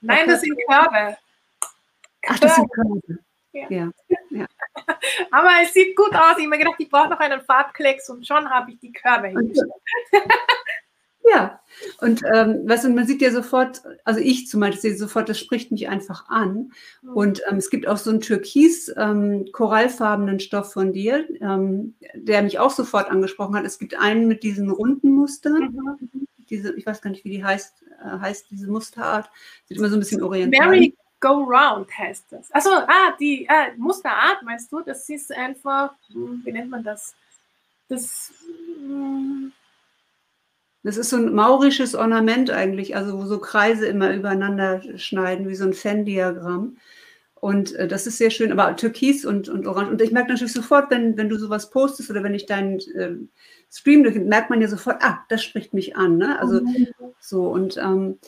Nein, 0.00 0.28
das 0.28 0.40
sind 0.40 0.58
Körbe. 0.68 1.16
Ach, 2.26 2.38
das 2.38 2.56
sind 2.56 2.72
Körbe. 2.72 3.18
Ja. 3.52 3.66
ja. 3.68 3.90
ja. 4.30 4.46
Aber 5.30 5.50
es 5.62 5.72
sieht 5.72 5.96
gut 5.96 6.14
aus. 6.14 6.36
Ich 6.38 6.44
habe 6.44 6.48
mir 6.48 6.58
gedacht, 6.58 6.76
ich 6.78 6.88
brauche 6.88 7.08
noch 7.08 7.18
einen 7.18 7.40
Farbklecks 7.40 8.08
und 8.10 8.26
schon 8.26 8.48
habe 8.48 8.70
ich 8.70 8.78
die 8.78 8.92
Körbe 8.92 9.28
hingestellt. 9.28 9.72
Ja, 11.28 11.60
und 12.00 12.22
ähm, 12.34 12.68
weißt 12.68 12.84
du, 12.84 12.90
man 12.90 13.06
sieht 13.06 13.20
ja 13.22 13.30
sofort, 13.30 13.82
also 14.04 14.20
ich 14.20 14.48
zum 14.48 14.60
Beispiel 14.60 14.80
sehe 14.80 14.96
sofort, 14.96 15.28
das 15.28 15.38
spricht 15.38 15.70
mich 15.70 15.88
einfach 15.88 16.28
an. 16.28 16.72
Mhm. 17.02 17.12
Und 17.12 17.42
ähm, 17.48 17.56
es 17.56 17.70
gibt 17.70 17.86
auch 17.86 17.98
so 17.98 18.10
einen 18.10 18.20
türkis 18.20 18.92
ähm, 18.96 19.46
Stoff 20.38 20.72
von 20.72 20.92
dir, 20.92 21.28
ähm, 21.40 21.94
der 22.14 22.42
mich 22.42 22.58
auch 22.58 22.70
sofort 22.70 23.10
angesprochen 23.10 23.54
hat. 23.54 23.64
Es 23.64 23.78
gibt 23.78 23.98
einen 23.98 24.28
mit 24.28 24.42
diesen 24.42 24.70
runden 24.70 25.10
Mustern. 25.14 25.72
Mhm. 25.72 26.26
Diese, 26.48 26.74
ich 26.74 26.86
weiß 26.86 27.00
gar 27.00 27.10
nicht, 27.10 27.24
wie 27.24 27.30
die 27.30 27.44
heißt, 27.44 27.82
äh, 28.02 28.18
heißt 28.18 28.50
diese 28.50 28.68
Musterart. 28.68 29.30
Sieht 29.66 29.78
immer 29.78 29.88
so 29.88 29.96
ein 29.96 30.00
bisschen 30.00 30.22
orientiert. 30.22 30.64
Merry 30.64 30.94
Go 31.20 31.44
Round 31.44 31.86
heißt 31.96 32.32
das. 32.32 32.50
Also, 32.50 32.70
ah, 32.70 33.14
die 33.20 33.44
äh, 33.44 33.76
Musterart, 33.76 34.42
meinst 34.42 34.72
du? 34.72 34.80
Das 34.80 35.08
ist 35.08 35.30
einfach, 35.32 35.92
hm, 36.10 36.40
wie 36.44 36.52
nennt 36.52 36.70
man 36.70 36.82
das? 36.82 37.14
Das. 37.88 38.32
Hm, 38.78 39.52
das 40.82 40.96
ist 40.96 41.10
so 41.10 41.16
ein 41.16 41.34
maurisches 41.34 41.94
Ornament 41.94 42.50
eigentlich, 42.50 42.96
also 42.96 43.18
wo 43.18 43.26
so 43.26 43.38
Kreise 43.38 43.86
immer 43.86 44.14
übereinander 44.14 44.82
schneiden, 44.96 45.48
wie 45.48 45.54
so 45.54 45.64
ein 45.64 45.74
Fan-Diagramm. 45.74 46.76
Und 47.34 47.74
äh, 47.74 47.88
das 47.88 48.06
ist 48.06 48.18
sehr 48.18 48.30
schön, 48.30 48.52
aber 48.52 48.76
Türkis 48.76 49.24
und, 49.24 49.48
und 49.48 49.66
Orange. 49.66 49.90
Und 49.90 50.02
ich 50.02 50.12
merke 50.12 50.30
natürlich 50.30 50.52
sofort, 50.52 50.90
wenn, 50.90 51.16
wenn 51.16 51.28
du 51.28 51.38
sowas 51.38 51.70
postest 51.70 52.10
oder 52.10 52.22
wenn 52.22 52.34
ich 52.34 52.46
deinen 52.46 52.78
äh, 52.94 53.16
Stream 53.70 54.02
durch, 54.02 54.16
merkt 54.16 54.50
man 54.50 54.60
ja 54.60 54.68
sofort, 54.68 55.02
ah, 55.02 55.24
das 55.28 55.42
spricht 55.42 55.72
mich 55.72 55.96
an. 55.96 56.18
Ne? 56.18 56.38
Also 56.38 56.60
mhm. 56.60 56.88
so. 57.18 57.48
Und 57.48 57.76
ähm, 57.78 58.18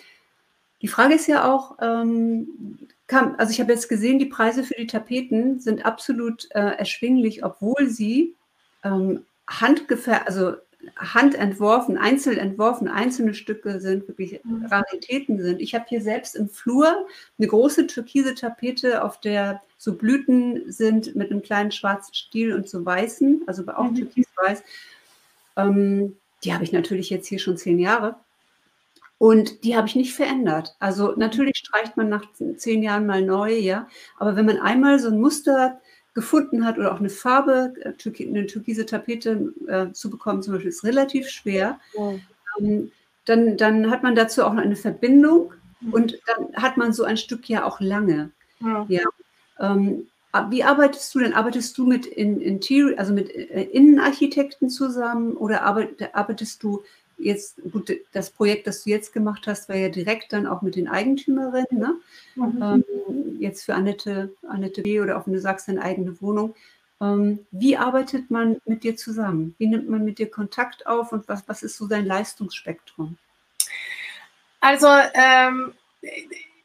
die 0.80 0.88
Frage 0.88 1.14
ist 1.14 1.26
ja 1.26 1.50
auch, 1.50 1.76
ähm, 1.80 2.78
kam, 3.06 3.34
also 3.36 3.52
ich 3.52 3.60
habe 3.60 3.72
jetzt 3.72 3.88
gesehen, 3.88 4.18
die 4.18 4.26
Preise 4.26 4.64
für 4.64 4.74
die 4.74 4.86
Tapeten 4.86 5.60
sind 5.60 5.84
absolut 5.84 6.48
äh, 6.50 6.60
erschwinglich, 6.60 7.44
obwohl 7.44 7.88
sie 7.88 8.34
ähm, 8.82 9.24
handgefer 9.46 10.26
also 10.26 10.54
handentworfen, 10.96 11.96
einzeln 11.96 12.38
entworfen, 12.38 12.88
einzelne 12.88 13.34
Stücke 13.34 13.80
sind, 13.80 14.08
wirklich 14.08 14.40
mhm. 14.44 14.66
Raritäten 14.66 15.40
sind. 15.40 15.60
Ich 15.60 15.74
habe 15.74 15.84
hier 15.88 16.00
selbst 16.00 16.34
im 16.36 16.48
Flur 16.48 17.06
eine 17.38 17.48
große 17.48 17.86
türkise 17.86 18.34
Tapete, 18.34 19.02
auf 19.04 19.20
der 19.20 19.62
so 19.78 19.94
Blüten 19.94 20.70
sind 20.70 21.14
mit 21.14 21.30
einem 21.30 21.42
kleinen 21.42 21.72
schwarzen 21.72 22.14
Stiel 22.14 22.54
und 22.54 22.68
so 22.68 22.84
weißen, 22.84 23.42
also 23.46 23.66
auch 23.68 23.90
mhm. 23.90 23.96
türkisweiß. 23.96 24.62
Ähm, 25.56 26.16
die 26.44 26.52
habe 26.52 26.64
ich 26.64 26.72
natürlich 26.72 27.10
jetzt 27.10 27.26
hier 27.26 27.38
schon 27.38 27.56
zehn 27.56 27.78
Jahre. 27.78 28.16
Und 29.18 29.62
die 29.62 29.76
habe 29.76 29.86
ich 29.86 29.94
nicht 29.94 30.14
verändert. 30.14 30.74
Also 30.80 31.14
natürlich 31.16 31.56
streicht 31.56 31.96
man 31.96 32.08
nach 32.08 32.24
zehn 32.56 32.82
Jahren 32.82 33.06
mal 33.06 33.22
neu, 33.22 33.52
ja. 33.52 33.86
Aber 34.18 34.34
wenn 34.34 34.46
man 34.46 34.58
einmal 34.58 34.98
so 34.98 35.08
ein 35.08 35.20
Muster 35.20 35.80
gefunden 36.14 36.64
hat 36.64 36.78
oder 36.78 36.92
auch 36.92 37.00
eine 37.00 37.08
Farbe, 37.08 37.74
äh, 37.80 38.24
eine 38.26 38.46
türkise 38.46 38.86
Tapete 38.86 39.52
äh, 39.66 39.92
zu 39.92 40.10
bekommen, 40.10 40.42
zum 40.42 40.54
Beispiel, 40.54 40.70
ist 40.70 40.84
relativ 40.84 41.28
schwer. 41.28 41.80
Ja. 41.96 42.14
Ähm, 42.58 42.92
dann, 43.24 43.56
dann 43.56 43.90
hat 43.90 44.02
man 44.02 44.14
dazu 44.14 44.44
auch 44.44 44.52
eine 44.52 44.76
Verbindung 44.76 45.52
mhm. 45.80 45.92
und 45.92 46.18
dann 46.26 46.54
hat 46.62 46.76
man 46.76 46.92
so 46.92 47.04
ein 47.04 47.16
Stück 47.16 47.48
ja 47.48 47.64
auch 47.64 47.80
lange. 47.80 48.30
Ja. 48.60 48.86
ja. 48.88 49.02
Ähm, 49.58 50.08
wie 50.48 50.64
arbeitest 50.64 51.14
du 51.14 51.18
denn? 51.20 51.34
Arbeitest 51.34 51.76
du 51.76 51.86
mit 51.86 52.06
in, 52.06 52.40
Interior, 52.40 52.98
also 52.98 53.12
mit 53.12 53.34
äh, 53.34 53.64
Innenarchitekten 53.64 54.70
zusammen 54.70 55.34
oder 55.34 55.62
arbeitest 55.62 56.62
du 56.62 56.82
jetzt, 57.22 57.60
gut, 57.70 57.92
das 58.12 58.30
Projekt, 58.30 58.66
das 58.66 58.84
du 58.84 58.90
jetzt 58.90 59.12
gemacht 59.12 59.46
hast, 59.46 59.68
war 59.68 59.76
ja 59.76 59.88
direkt 59.88 60.32
dann 60.32 60.46
auch 60.46 60.62
mit 60.62 60.76
den 60.76 60.88
Eigentümerinnen, 60.88 61.78
ne? 61.78 61.94
Mhm. 62.34 62.62
Ähm, 62.62 63.36
jetzt 63.40 63.64
für 63.64 63.74
Annette, 63.74 64.32
Annette 64.48 64.82
B. 64.82 65.00
oder 65.00 65.18
auch 65.18 65.26
wenn 65.26 65.34
du 65.34 65.40
sagst, 65.40 65.68
deine 65.68 65.82
eigene 65.82 66.20
Wohnung. 66.20 66.54
Ähm, 67.00 67.46
wie 67.50 67.76
arbeitet 67.76 68.30
man 68.30 68.60
mit 68.64 68.84
dir 68.84 68.96
zusammen? 68.96 69.54
Wie 69.58 69.66
nimmt 69.66 69.88
man 69.88 70.04
mit 70.04 70.18
dir 70.18 70.30
Kontakt 70.30 70.86
auf 70.86 71.12
und 71.12 71.28
was, 71.28 71.48
was 71.48 71.62
ist 71.62 71.76
so 71.76 71.88
dein 71.88 72.06
Leistungsspektrum? 72.06 73.16
Also, 74.60 74.86
ähm, 75.14 75.72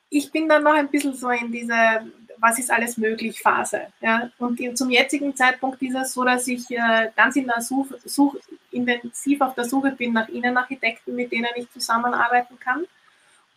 ich 0.09 0.31
bin 0.31 0.47
dann 0.47 0.63
noch 0.63 0.73
ein 0.73 0.89
bisschen 0.89 1.15
so 1.15 1.29
in 1.29 1.51
dieser 1.51 2.05
was 2.39 2.59
ist 2.59 2.71
alles 2.71 2.97
möglich 2.97 3.41
Phase. 3.41 3.87
Ja? 4.01 4.29
Und 4.37 4.59
zum 4.77 4.89
jetzigen 4.89 5.35
Zeitpunkt 5.35 5.81
ist 5.81 5.95
es 5.95 6.13
so, 6.13 6.23
dass 6.23 6.47
ich 6.47 6.69
äh, 6.71 7.09
ganz 7.15 7.35
in 7.35 7.47
der 7.47 7.61
Such, 7.61 7.87
Such, 8.05 8.35
intensiv 8.71 9.41
auf 9.41 9.55
der 9.55 9.65
Suche 9.65 9.91
bin 9.91 10.13
nach 10.13 10.29
Innenarchitekten, 10.29 11.15
mit 11.15 11.31
denen 11.31 11.49
ich 11.55 11.69
zusammenarbeiten 11.71 12.59
kann. 12.59 12.85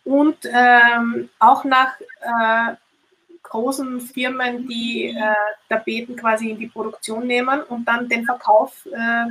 Und 0.03 0.37
ähm, 0.45 1.29
auch 1.39 1.63
nach 1.63 1.99
äh, 1.99 2.75
großen 3.43 4.01
Firmen, 4.01 4.67
die 4.67 5.07
äh, 5.07 5.33
Tapeten 5.69 6.15
quasi 6.15 6.49
in 6.49 6.57
die 6.57 6.67
Produktion 6.67 7.27
nehmen 7.27 7.61
und 7.63 7.85
dann 7.85 8.07
den 8.07 8.25
Verkauf 8.25 8.85
äh, 8.85 9.27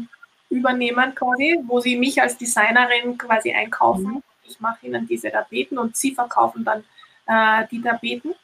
übernehmen 0.51 1.15
quasi, 1.15 1.59
wo 1.67 1.81
sie 1.81 1.97
mich 1.97 2.21
als 2.21 2.37
Designerin 2.37 3.17
quasi 3.17 3.53
einkaufen. 3.53 4.15
Mhm. 4.15 4.23
Ich 4.45 4.61
mache 4.61 4.87
ihnen 4.87 5.07
diese 5.07 5.31
Tapeten 5.31 5.79
und 5.79 5.97
sie 5.97 6.15
verkaufen 6.15 6.65
dann 6.65 6.85
äh, 7.27 7.67
die 7.71 7.81
Tapeten. 7.81 8.35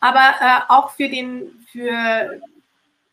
Aber 0.00 0.34
äh, 0.40 0.60
auch 0.68 0.90
für 0.90 1.08
den, 1.08 1.66
für, 1.72 2.40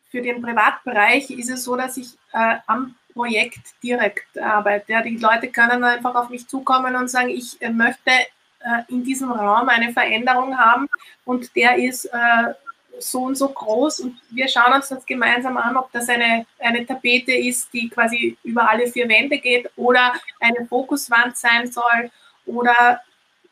für 0.10 0.22
den 0.22 0.42
Privatbereich 0.42 1.30
ist 1.32 1.50
es 1.50 1.64
so, 1.64 1.76
dass 1.76 1.98
ich 1.98 2.10
äh, 2.34 2.58
am 2.68 2.96
Projekt 3.14 3.82
direkt 3.82 4.38
arbeite. 4.38 4.92
Ja, 4.92 5.02
die 5.02 5.18
Leute 5.18 5.50
können 5.50 5.84
einfach 5.84 6.16
auf 6.16 6.30
mich 6.30 6.48
zukommen 6.48 6.96
und 6.96 7.10
sagen, 7.10 7.30
ich 7.30 7.62
äh, 7.62 7.70
möchte 7.70 8.12
äh, 8.12 8.84
in 8.88 9.04
diesem 9.04 9.32
Raum 9.32 9.70
eine 9.70 9.94
Veränderung 9.94 10.58
haben 10.58 10.90
und 11.26 11.56
der 11.56 11.78
ist 11.78 12.06
äh, 12.06 12.54
so 13.00 13.24
und 13.24 13.36
so 13.36 13.50
groß 13.50 14.02
und 14.02 14.20
wir 14.30 14.48
schauen 14.48 14.74
uns 14.74 14.90
das 14.90 15.06
gemeinsam 15.06 15.58
an, 15.58 15.78
ob 15.78 15.92
das 15.92 16.08
eine, 16.10 16.46
eine 16.60 16.86
Tapete 16.86 17.34
ist, 17.34 17.74
die 17.74 17.90
quasi 17.90 18.38
über 18.44 18.70
alle 18.70 18.88
vier 18.88 19.10
Wände 19.10 19.38
geht 19.40 19.70
oder 19.76 20.14
eine 20.40 20.66
Fokuswand 20.68 21.36
sein 21.38 21.72
soll 21.72 22.12
oder 22.46 23.02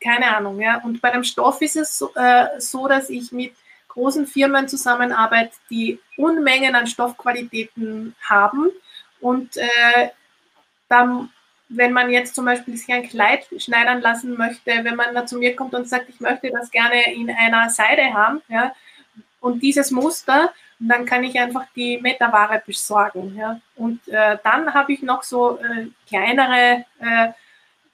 keine 0.02 0.36
Ahnung. 0.36 0.60
Ja. 0.60 0.80
Und 0.82 1.00
bei 1.00 1.10
dem 1.10 1.24
Stoff 1.24 1.60
ist 1.62 1.76
es 1.76 1.98
so, 1.98 2.10
äh, 2.14 2.48
so, 2.58 2.88
dass 2.88 3.10
ich 3.10 3.32
mit 3.32 3.54
großen 3.88 4.26
Firmen 4.26 4.68
zusammenarbeite, 4.68 5.52
die 5.70 6.00
Unmengen 6.16 6.74
an 6.74 6.86
Stoffqualitäten 6.86 8.14
haben. 8.22 8.70
Und 9.20 9.56
äh, 9.56 10.08
dann, 10.88 11.30
wenn 11.68 11.92
man 11.92 12.10
jetzt 12.10 12.34
zum 12.34 12.44
Beispiel 12.44 12.76
sich 12.76 12.92
ein 12.92 13.08
Kleid 13.08 13.46
schneidern 13.58 14.00
lassen 14.00 14.36
möchte, 14.36 14.70
wenn 14.82 14.96
man 14.96 15.14
da 15.14 15.26
zu 15.26 15.38
mir 15.38 15.54
kommt 15.54 15.74
und 15.74 15.88
sagt, 15.88 16.08
ich 16.08 16.20
möchte 16.20 16.50
das 16.50 16.70
gerne 16.70 17.12
in 17.14 17.30
einer 17.30 17.70
Seide 17.70 18.12
haben, 18.12 18.42
ja, 18.48 18.72
und 19.40 19.60
dieses 19.60 19.90
Muster, 19.90 20.52
dann 20.78 21.04
kann 21.04 21.24
ich 21.24 21.38
einfach 21.38 21.64
die 21.74 21.98
Metaware 21.98 22.62
besorgen. 22.64 23.36
Ja. 23.36 23.60
Und 23.76 24.06
äh, 24.08 24.38
dann 24.42 24.72
habe 24.72 24.92
ich 24.92 25.02
noch 25.02 25.22
so 25.22 25.58
äh, 25.58 25.88
kleinere 26.08 26.84
äh, 27.00 27.32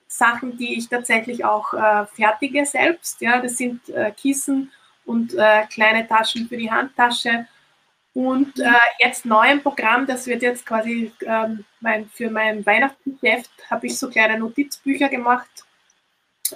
Sachen, 0.08 0.56
die 0.56 0.78
ich 0.78 0.88
tatsächlich 0.88 1.44
auch 1.44 1.74
äh, 1.74 2.06
fertige 2.06 2.64
selbst. 2.64 3.20
Ja, 3.20 3.40
das 3.40 3.58
sind 3.58 3.88
äh, 3.90 4.10
Kissen 4.10 4.72
und 5.04 5.34
äh, 5.34 5.66
kleine 5.66 6.08
Taschen 6.08 6.48
für 6.48 6.56
die 6.56 6.70
Handtasche. 6.70 7.46
Und 8.14 8.58
äh, 8.58 8.72
jetzt 8.98 9.26
neu 9.26 9.48
im 9.50 9.62
Programm, 9.62 10.06
das 10.06 10.26
wird 10.26 10.42
jetzt 10.42 10.66
quasi 10.66 11.12
ähm, 11.24 11.64
mein, 11.80 12.08
für 12.08 12.30
mein 12.30 12.64
Weihnachtsgeschäft, 12.66 13.50
habe 13.70 13.86
ich 13.86 13.98
so 13.98 14.08
kleine 14.08 14.38
Notizbücher 14.38 15.08
gemacht, 15.08 15.48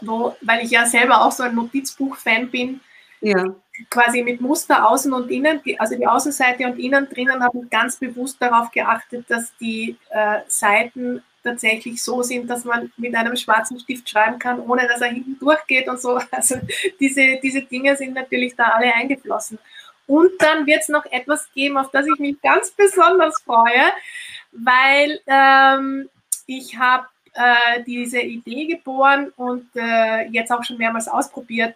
wo, 0.00 0.34
weil 0.40 0.64
ich 0.64 0.70
ja 0.70 0.86
selber 0.86 1.22
auch 1.22 1.30
so 1.30 1.44
ein 1.44 1.54
Notizbuch-Fan 1.54 2.50
bin. 2.50 2.80
Ja. 3.20 3.54
Quasi 3.90 4.22
mit 4.22 4.40
Muster 4.40 4.88
außen 4.88 5.12
und 5.12 5.30
innen, 5.30 5.60
also 5.78 5.96
die 5.96 6.06
Außenseite 6.06 6.66
und 6.66 6.78
innen 6.78 7.08
drinnen 7.08 7.42
habe 7.42 7.60
ich 7.62 7.70
ganz 7.70 7.96
bewusst 7.96 8.42
darauf 8.42 8.70
geachtet, 8.72 9.26
dass 9.28 9.56
die 9.58 9.96
äh, 10.10 10.40
Seiten 10.48 11.22
tatsächlich 11.42 12.02
so 12.02 12.22
sind, 12.22 12.48
dass 12.48 12.64
man 12.64 12.92
mit 12.96 13.14
einem 13.14 13.36
schwarzen 13.36 13.78
Stift 13.78 14.08
schreiben 14.08 14.38
kann, 14.38 14.60
ohne 14.60 14.86
dass 14.86 15.00
er 15.00 15.08
hinten 15.08 15.38
durchgeht 15.38 15.88
und 15.88 16.00
so. 16.00 16.20
Also 16.30 16.56
diese, 17.00 17.38
diese 17.42 17.62
Dinge 17.62 17.96
sind 17.96 18.14
natürlich 18.14 18.54
da 18.56 18.64
alle 18.64 18.92
eingeflossen. 18.94 19.58
Und 20.06 20.30
dann 20.38 20.66
wird 20.66 20.82
es 20.82 20.88
noch 20.88 21.04
etwas 21.06 21.50
geben, 21.54 21.76
auf 21.76 21.90
das 21.90 22.06
ich 22.06 22.18
mich 22.18 22.40
ganz 22.42 22.70
besonders 22.70 23.40
freue, 23.42 23.92
weil 24.52 25.20
ähm, 25.26 26.08
ich 26.46 26.76
habe 26.76 27.06
äh, 27.34 27.82
diese 27.84 28.20
Idee 28.20 28.66
geboren 28.66 29.32
und 29.36 29.68
äh, 29.74 30.26
jetzt 30.28 30.50
auch 30.50 30.62
schon 30.64 30.76
mehrmals 30.78 31.08
ausprobiert, 31.08 31.74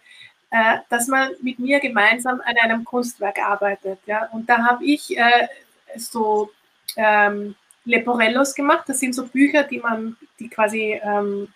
äh, 0.51 0.77
dass 0.89 1.07
man 1.07 1.31
mit 1.41 1.59
mir 1.59 1.79
gemeinsam 1.79 2.41
an 2.45 2.55
einem 2.61 2.83
Kunstwerk 2.83 3.39
arbeitet. 3.39 3.99
Ja? 4.05 4.29
Und 4.31 4.49
da 4.49 4.63
habe 4.65 4.85
ich 4.85 5.17
äh, 5.17 5.47
so 5.95 6.51
ähm, 6.95 7.55
Leporellos 7.87 8.53
gemacht. 8.53 8.83
Das 8.87 8.99
sind 8.99 9.13
so 9.13 9.25
Bücher, 9.25 9.63
die 9.63 9.79
man, 9.79 10.17
die 10.39 10.49
quasi, 10.49 10.99
ähm, 11.03 11.47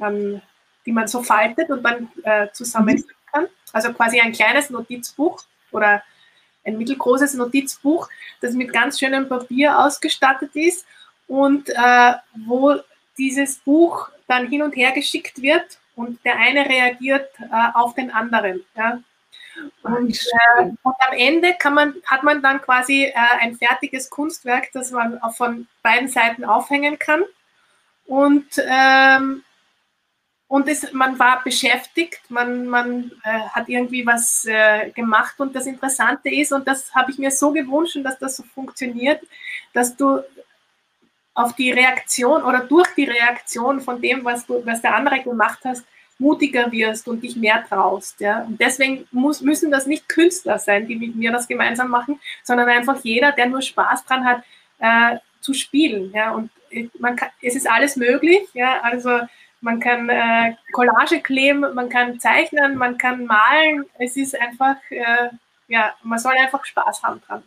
ähm, 0.00 0.40
die 0.86 0.92
man 0.92 1.08
so 1.08 1.22
faltet 1.22 1.70
und 1.70 1.82
dann 1.82 2.10
äh, 2.22 2.48
zusammenfügen 2.52 3.14
kann. 3.32 3.46
Also 3.72 3.92
quasi 3.92 4.20
ein 4.20 4.32
kleines 4.32 4.70
Notizbuch 4.70 5.44
oder 5.70 6.02
ein 6.64 6.78
mittelgroßes 6.78 7.34
Notizbuch, 7.34 8.08
das 8.40 8.54
mit 8.54 8.72
ganz 8.72 8.98
schönem 8.98 9.28
Papier 9.28 9.78
ausgestattet 9.78 10.54
ist 10.54 10.86
und 11.26 11.68
äh, 11.68 12.12
wo 12.46 12.76
dieses 13.18 13.58
Buch 13.58 14.08
dann 14.26 14.48
hin 14.48 14.62
und 14.62 14.74
her 14.76 14.92
geschickt 14.92 15.40
wird 15.40 15.78
und 15.96 16.24
der 16.24 16.36
eine 16.36 16.68
reagiert 16.68 17.28
äh, 17.40 17.68
auf 17.74 17.94
den 17.94 18.10
anderen. 18.10 18.64
Ja. 18.76 19.00
Und, 19.82 20.18
äh, 20.58 20.62
und, 20.62 20.78
am 20.82 21.16
Ende 21.16 21.56
man, 21.70 21.94
hat 22.06 22.22
man 22.22 22.42
dann 22.42 22.60
quasi 22.60 23.04
äh, 23.04 23.12
ein 23.40 23.56
fertiges 23.56 24.10
Kunstwerk, 24.10 24.70
das 24.72 24.90
man 24.90 25.20
von 25.36 25.66
beiden 25.82 26.08
Seiten 26.08 26.44
aufhängen 26.44 26.98
kann. 26.98 27.22
Und, 28.06 28.46
ähm, 28.58 29.42
und 30.48 30.68
es, 30.68 30.92
man 30.92 31.18
war 31.18 31.42
beschäftigt, 31.42 32.20
man, 32.28 32.66
man 32.66 33.10
äh, 33.24 33.40
hat 33.50 33.68
irgendwie 33.68 34.06
was 34.06 34.44
äh, 34.44 34.90
gemacht. 34.90 35.34
Und 35.38 35.56
das 35.56 35.66
Interessante 35.66 36.30
ist, 36.30 36.52
und 36.52 36.66
das 36.68 36.94
habe 36.94 37.10
ich 37.10 37.18
mir 37.18 37.30
so 37.30 37.52
gewünscht, 37.52 37.98
dass 38.02 38.18
das 38.18 38.36
so 38.36 38.42
funktioniert, 38.42 39.22
dass 39.72 39.96
du 39.96 40.20
auf 41.34 41.54
die 41.56 41.72
Reaktion 41.72 42.42
oder 42.44 42.60
durch 42.60 42.88
die 42.94 43.04
Reaktion 43.04 43.80
von 43.80 44.00
dem, 44.00 44.24
was, 44.24 44.46
du, 44.46 44.64
was 44.64 44.82
der 44.82 44.94
andere 44.94 45.20
gemacht 45.22 45.60
hast, 45.64 45.84
mutiger 46.18 46.70
wirst 46.70 47.08
und 47.08 47.22
dich 47.22 47.36
mehr 47.36 47.64
traust. 47.68 48.20
Ja? 48.20 48.42
Und 48.42 48.60
deswegen 48.60 49.06
muss, 49.10 49.40
müssen 49.40 49.70
das 49.70 49.86
nicht 49.86 50.08
Künstler 50.08 50.58
sein, 50.58 50.86
die 50.86 50.96
mit 50.96 51.16
mir 51.16 51.32
das 51.32 51.48
gemeinsam 51.48 51.88
machen, 51.88 52.20
sondern 52.42 52.68
einfach 52.68 53.02
jeder, 53.02 53.32
der 53.32 53.46
nur 53.46 53.62
Spaß 53.62 54.04
dran 54.04 54.24
hat, 54.24 54.42
äh, 54.78 55.18
zu 55.40 55.54
spielen. 55.54 56.12
Ja? 56.12 56.32
Und 56.32 56.50
man 56.98 57.16
kann, 57.16 57.28
es 57.42 57.56
ist 57.56 57.68
alles 57.68 57.96
möglich. 57.96 58.42
Ja? 58.54 58.80
Also 58.82 59.20
man 59.60 59.80
kann 59.80 60.08
äh, 60.08 60.54
Collage 60.72 61.20
kleben, 61.20 61.60
man 61.74 61.88
kann 61.88 62.20
zeichnen, 62.20 62.76
man 62.76 62.98
kann 62.98 63.24
malen. 63.24 63.86
Es 63.98 64.16
ist 64.16 64.38
einfach, 64.40 64.76
äh, 64.90 65.30
ja, 65.68 65.94
man 66.02 66.18
soll 66.18 66.34
einfach 66.34 66.64
Spaß 66.64 67.02
haben 67.02 67.20
dran. 67.22 67.42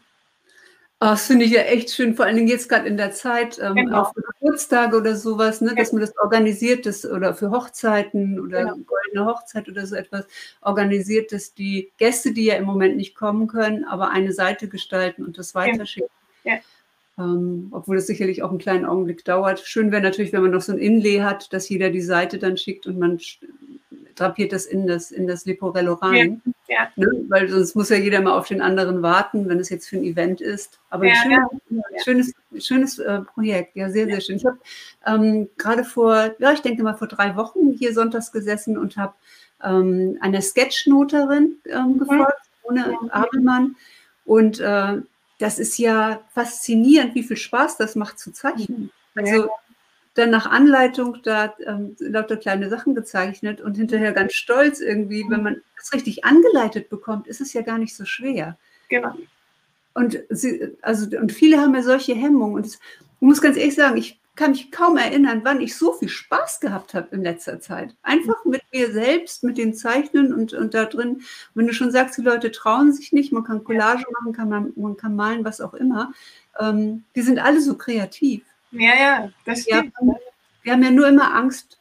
Oh, 0.99 1.05
das 1.05 1.27
finde 1.27 1.45
ich 1.45 1.51
ja 1.51 1.61
echt 1.61 1.91
schön, 1.91 2.15
vor 2.15 2.25
allen 2.25 2.37
Dingen 2.37 2.47
jetzt 2.47 2.69
gerade 2.69 2.87
in 2.87 2.97
der 2.97 3.11
Zeit, 3.11 3.59
ähm, 3.61 3.75
genau. 3.75 4.01
auch 4.01 4.13
für 4.15 4.23
Geburtstage 4.23 4.97
oder 4.97 5.15
sowas, 5.15 5.61
ne, 5.61 5.75
dass 5.75 5.91
man 5.91 6.01
das 6.01 6.17
organisiert, 6.17 6.87
das, 6.87 7.05
oder 7.05 7.35
für 7.35 7.51
Hochzeiten 7.51 8.39
oder 8.39 8.63
genau. 8.63 8.77
goldene 8.77 9.25
Hochzeit 9.27 9.69
oder 9.69 9.85
so 9.85 9.95
etwas 9.95 10.25
organisiert, 10.61 11.31
dass 11.31 11.53
die 11.53 11.91
Gäste, 11.97 12.33
die 12.33 12.45
ja 12.45 12.55
im 12.55 12.65
Moment 12.65 12.97
nicht 12.97 13.13
kommen 13.13 13.45
können, 13.47 13.85
aber 13.85 14.09
eine 14.09 14.33
Seite 14.33 14.67
gestalten 14.69 15.23
und 15.23 15.37
das 15.37 15.53
weiterschicken. 15.53 16.09
Ja. 16.43 16.55
Ähm, 17.19 17.69
obwohl 17.71 17.97
es 17.97 18.05
sicherlich 18.05 18.43
auch 18.43 18.49
einen 18.51 18.59
kleinen 18.59 18.85
Augenblick 18.85 19.25
dauert. 19.25 19.59
Schön 19.59 19.91
wäre 19.91 20.03
natürlich, 20.03 20.33
wenn 20.33 20.43
man 20.43 20.51
noch 20.51 20.61
so 20.61 20.71
ein 20.71 20.77
Inlay 20.77 21.21
hat, 21.21 21.51
dass 21.51 21.67
jeder 21.67 21.89
die 21.89 22.01
Seite 22.01 22.37
dann 22.37 22.57
schickt 22.57 22.85
und 22.85 22.99
man 22.99 23.19
drapiert 24.17 24.51
das 24.51 24.65
in 24.65 24.87
das, 24.87 25.11
in 25.11 25.27
das 25.27 25.45
Leporello 25.45 25.93
rein. 25.93 26.41
Ja, 26.67 26.75
ja. 26.75 26.87
Ne? 26.95 27.25
Weil 27.29 27.49
sonst 27.49 27.75
muss 27.75 27.89
ja 27.89 27.97
jeder 27.97 28.21
mal 28.21 28.37
auf 28.37 28.47
den 28.47 28.61
anderen 28.61 29.01
warten, 29.01 29.47
wenn 29.47 29.59
es 29.59 29.69
jetzt 29.69 29.87
für 29.87 29.97
ein 29.97 30.03
Event 30.03 30.41
ist. 30.41 30.79
Aber 30.89 31.05
ja, 31.05 31.13
ein 31.23 31.47
schönes, 32.03 32.33
schönes, 32.51 32.65
schönes 32.65 32.99
äh, 32.99 33.21
Projekt, 33.21 33.75
ja, 33.75 33.89
sehr, 33.89 34.05
sehr 34.07 34.21
schön. 34.21 34.37
Ich 34.37 34.45
habe 34.45 34.57
ähm, 35.05 35.49
gerade 35.57 35.83
vor, 35.83 36.35
ja, 36.39 36.51
ich 36.51 36.61
denke 36.61 36.83
mal 36.83 36.95
vor 36.95 37.07
drei 37.07 37.35
Wochen 37.35 37.71
hier 37.71 37.93
sonntags 37.93 38.31
gesessen 38.31 38.77
und 38.77 38.97
habe 38.97 39.13
ähm, 39.63 40.17
eine 40.21 40.41
Sketchnoterin 40.41 41.57
ähm, 41.65 41.99
gefolgt, 41.99 42.33
ohne 42.63 42.95
Abelmann. 43.09 43.75
Und 44.25 44.59
äh, 44.59 44.97
das 45.37 45.59
ist 45.59 45.77
ja 45.77 46.21
faszinierend, 46.33 47.15
wie 47.15 47.23
viel 47.23 47.37
Spaß 47.37 47.77
das 47.77 47.95
macht 47.95 48.19
zu 48.19 48.31
zeichnen. 48.31 48.91
Also 49.15 49.49
dann 50.15 50.31
nach 50.31 50.47
Anleitung 50.47 51.17
da 51.23 51.53
ähm, 51.65 51.95
lauter 51.99 52.37
kleine 52.37 52.69
Sachen 52.69 52.95
gezeichnet 52.95 53.61
und 53.61 53.77
hinterher 53.77 54.13
ganz 54.13 54.33
stolz 54.33 54.79
irgendwie, 54.79 55.25
wenn 55.29 55.43
man 55.43 55.61
das 55.77 55.93
richtig 55.93 56.25
angeleitet 56.25 56.89
bekommt, 56.89 57.27
ist 57.27 57.39
es 57.39 57.53
ja 57.53 57.61
gar 57.61 57.77
nicht 57.77 57.95
so 57.95 58.03
schwer. 58.05 58.57
Genau. 58.89 59.13
Und, 59.93 60.19
sie, 60.29 60.75
also, 60.81 61.05
und 61.17 61.31
viele 61.31 61.57
haben 61.57 61.75
ja 61.75 61.83
solche 61.83 62.15
Hemmungen. 62.15 62.55
Und 62.55 62.65
ich 62.65 62.77
muss 63.19 63.41
ganz 63.41 63.57
ehrlich 63.57 63.75
sagen, 63.75 63.97
ich 63.97 64.16
kann 64.37 64.51
mich 64.51 64.71
kaum 64.71 64.95
erinnern, 64.97 65.41
wann 65.43 65.59
ich 65.59 65.75
so 65.75 65.93
viel 65.93 66.07
Spaß 66.07 66.61
gehabt 66.61 66.93
habe 66.93 67.13
in 67.13 67.23
letzter 67.23 67.59
Zeit. 67.59 67.95
Einfach 68.03 68.45
mit 68.45 68.61
mir 68.71 68.93
selbst, 68.93 69.43
mit 69.43 69.57
den 69.57 69.73
Zeichnen 69.73 70.33
und, 70.33 70.53
und 70.53 70.73
da 70.73 70.85
drin. 70.85 71.23
Wenn 71.55 71.67
du 71.67 71.73
schon 71.73 71.91
sagst, 71.91 72.17
die 72.17 72.21
Leute 72.21 72.51
trauen 72.51 72.93
sich 72.93 73.11
nicht, 73.11 73.33
man 73.33 73.43
kann 73.43 73.63
Collage 73.63 74.05
machen, 74.13 74.33
kann 74.33 74.47
man, 74.47 74.73
man 74.75 74.95
kann 74.95 75.15
malen, 75.15 75.43
was 75.43 75.59
auch 75.59 75.73
immer. 75.73 76.13
Ähm, 76.59 77.03
die 77.15 77.21
sind 77.21 77.39
alle 77.39 77.59
so 77.59 77.75
kreativ. 77.75 78.43
Ja, 78.71 78.93
ja, 78.99 79.29
das 79.45 79.63
stimmt. 79.63 79.93
Ja, 80.01 80.15
wir 80.61 80.73
haben 80.73 80.83
ja 80.83 80.91
nur 80.91 81.07
immer 81.07 81.33
Angst 81.33 81.79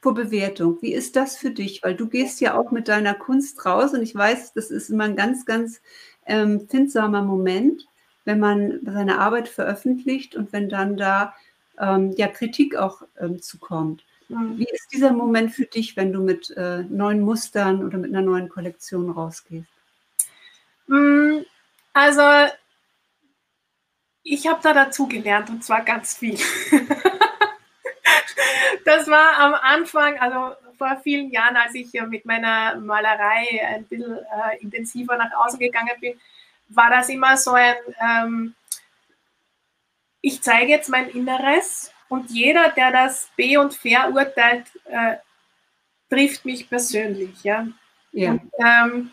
vor 0.00 0.14
Bewertung. 0.14 0.78
Wie 0.80 0.94
ist 0.94 1.14
das 1.14 1.36
für 1.36 1.50
dich? 1.50 1.82
Weil 1.82 1.94
du 1.94 2.08
gehst 2.08 2.40
ja 2.40 2.56
auch 2.56 2.70
mit 2.70 2.88
deiner 2.88 3.14
Kunst 3.14 3.64
raus 3.66 3.92
und 3.92 4.02
ich 4.02 4.14
weiß, 4.14 4.54
das 4.54 4.70
ist 4.70 4.90
immer 4.90 5.04
ein 5.04 5.16
ganz, 5.16 5.44
ganz 5.44 5.80
ähm, 6.24 6.60
empfindsamer 6.60 7.22
Moment, 7.22 7.86
wenn 8.24 8.38
man 8.38 8.80
seine 8.84 9.18
Arbeit 9.18 9.48
veröffentlicht 9.48 10.36
und 10.36 10.52
wenn 10.52 10.68
dann 10.68 10.96
da 10.96 11.34
ähm, 11.80 12.12
ja 12.16 12.28
Kritik 12.28 12.76
auch 12.76 13.02
ähm, 13.18 13.42
zukommt. 13.42 14.04
Mhm. 14.28 14.58
Wie 14.58 14.68
ist 14.70 14.88
dieser 14.92 15.12
Moment 15.12 15.52
für 15.52 15.66
dich, 15.66 15.96
wenn 15.96 16.12
du 16.12 16.20
mit 16.20 16.50
äh, 16.56 16.84
neuen 16.88 17.20
Mustern 17.20 17.84
oder 17.84 17.98
mit 17.98 18.10
einer 18.10 18.22
neuen 18.22 18.48
Kollektion 18.48 19.10
rausgehst? 19.10 19.68
Mm, 20.86 21.38
also 21.92 22.22
ich 24.22 24.46
habe 24.46 24.60
da 24.62 24.74
dazu 24.74 25.08
gelernt 25.08 25.50
und 25.50 25.64
zwar 25.64 25.82
ganz 25.82 26.14
viel. 26.14 26.34
das 28.84 29.08
war 29.08 29.38
am 29.38 29.54
Anfang, 29.54 30.18
also 30.18 30.54
vor 30.76 31.00
vielen 31.02 31.30
Jahren, 31.30 31.56
als 31.56 31.74
ich 31.74 31.92
mit 32.08 32.24
meiner 32.24 32.76
Malerei 32.76 33.66
ein 33.66 33.84
bisschen 33.84 34.16
äh, 34.16 34.58
intensiver 34.60 35.16
nach 35.16 35.32
außen 35.44 35.58
gegangen 35.58 35.98
bin, 36.00 36.20
war 36.68 36.90
das 36.90 37.08
immer 37.08 37.36
so 37.36 37.52
ein, 37.52 37.74
ähm, 38.00 38.54
ich 40.20 40.42
zeige 40.42 40.70
jetzt 40.70 40.88
mein 40.88 41.08
Inneres 41.08 41.92
und 42.08 42.30
jeder, 42.30 42.70
der 42.70 42.92
das 42.92 43.28
be- 43.36 43.60
und 43.60 43.74
verurteilt, 43.74 44.66
äh, 44.86 45.16
trifft 46.08 46.44
mich 46.44 46.68
persönlich. 46.68 47.42
Ja? 47.44 47.66
ja. 48.12 48.32
Und, 48.32 48.50
ähm, 48.58 49.10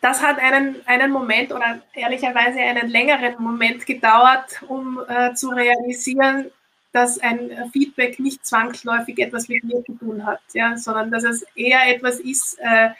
das 0.00 0.22
hat 0.22 0.38
einen, 0.38 0.76
einen 0.86 1.10
Moment 1.10 1.52
oder 1.52 1.80
ehrlicherweise 1.94 2.60
einen 2.60 2.88
längeren 2.88 3.42
Moment 3.42 3.86
gedauert, 3.86 4.62
um 4.68 5.00
äh, 5.08 5.34
zu 5.34 5.48
realisieren, 5.50 6.50
dass 6.92 7.18
ein 7.18 7.70
Feedback 7.72 8.18
nicht 8.18 8.44
zwangsläufig 8.44 9.18
etwas 9.18 9.48
mit 9.48 9.62
mir 9.64 9.84
zu 9.84 9.92
tun 9.94 10.24
hat, 10.24 10.40
ja, 10.54 10.76
sondern 10.76 11.10
dass 11.10 11.24
es 11.24 11.42
eher 11.54 11.86
etwas 11.88 12.20
ist, 12.20 12.58
äh, 12.60 12.90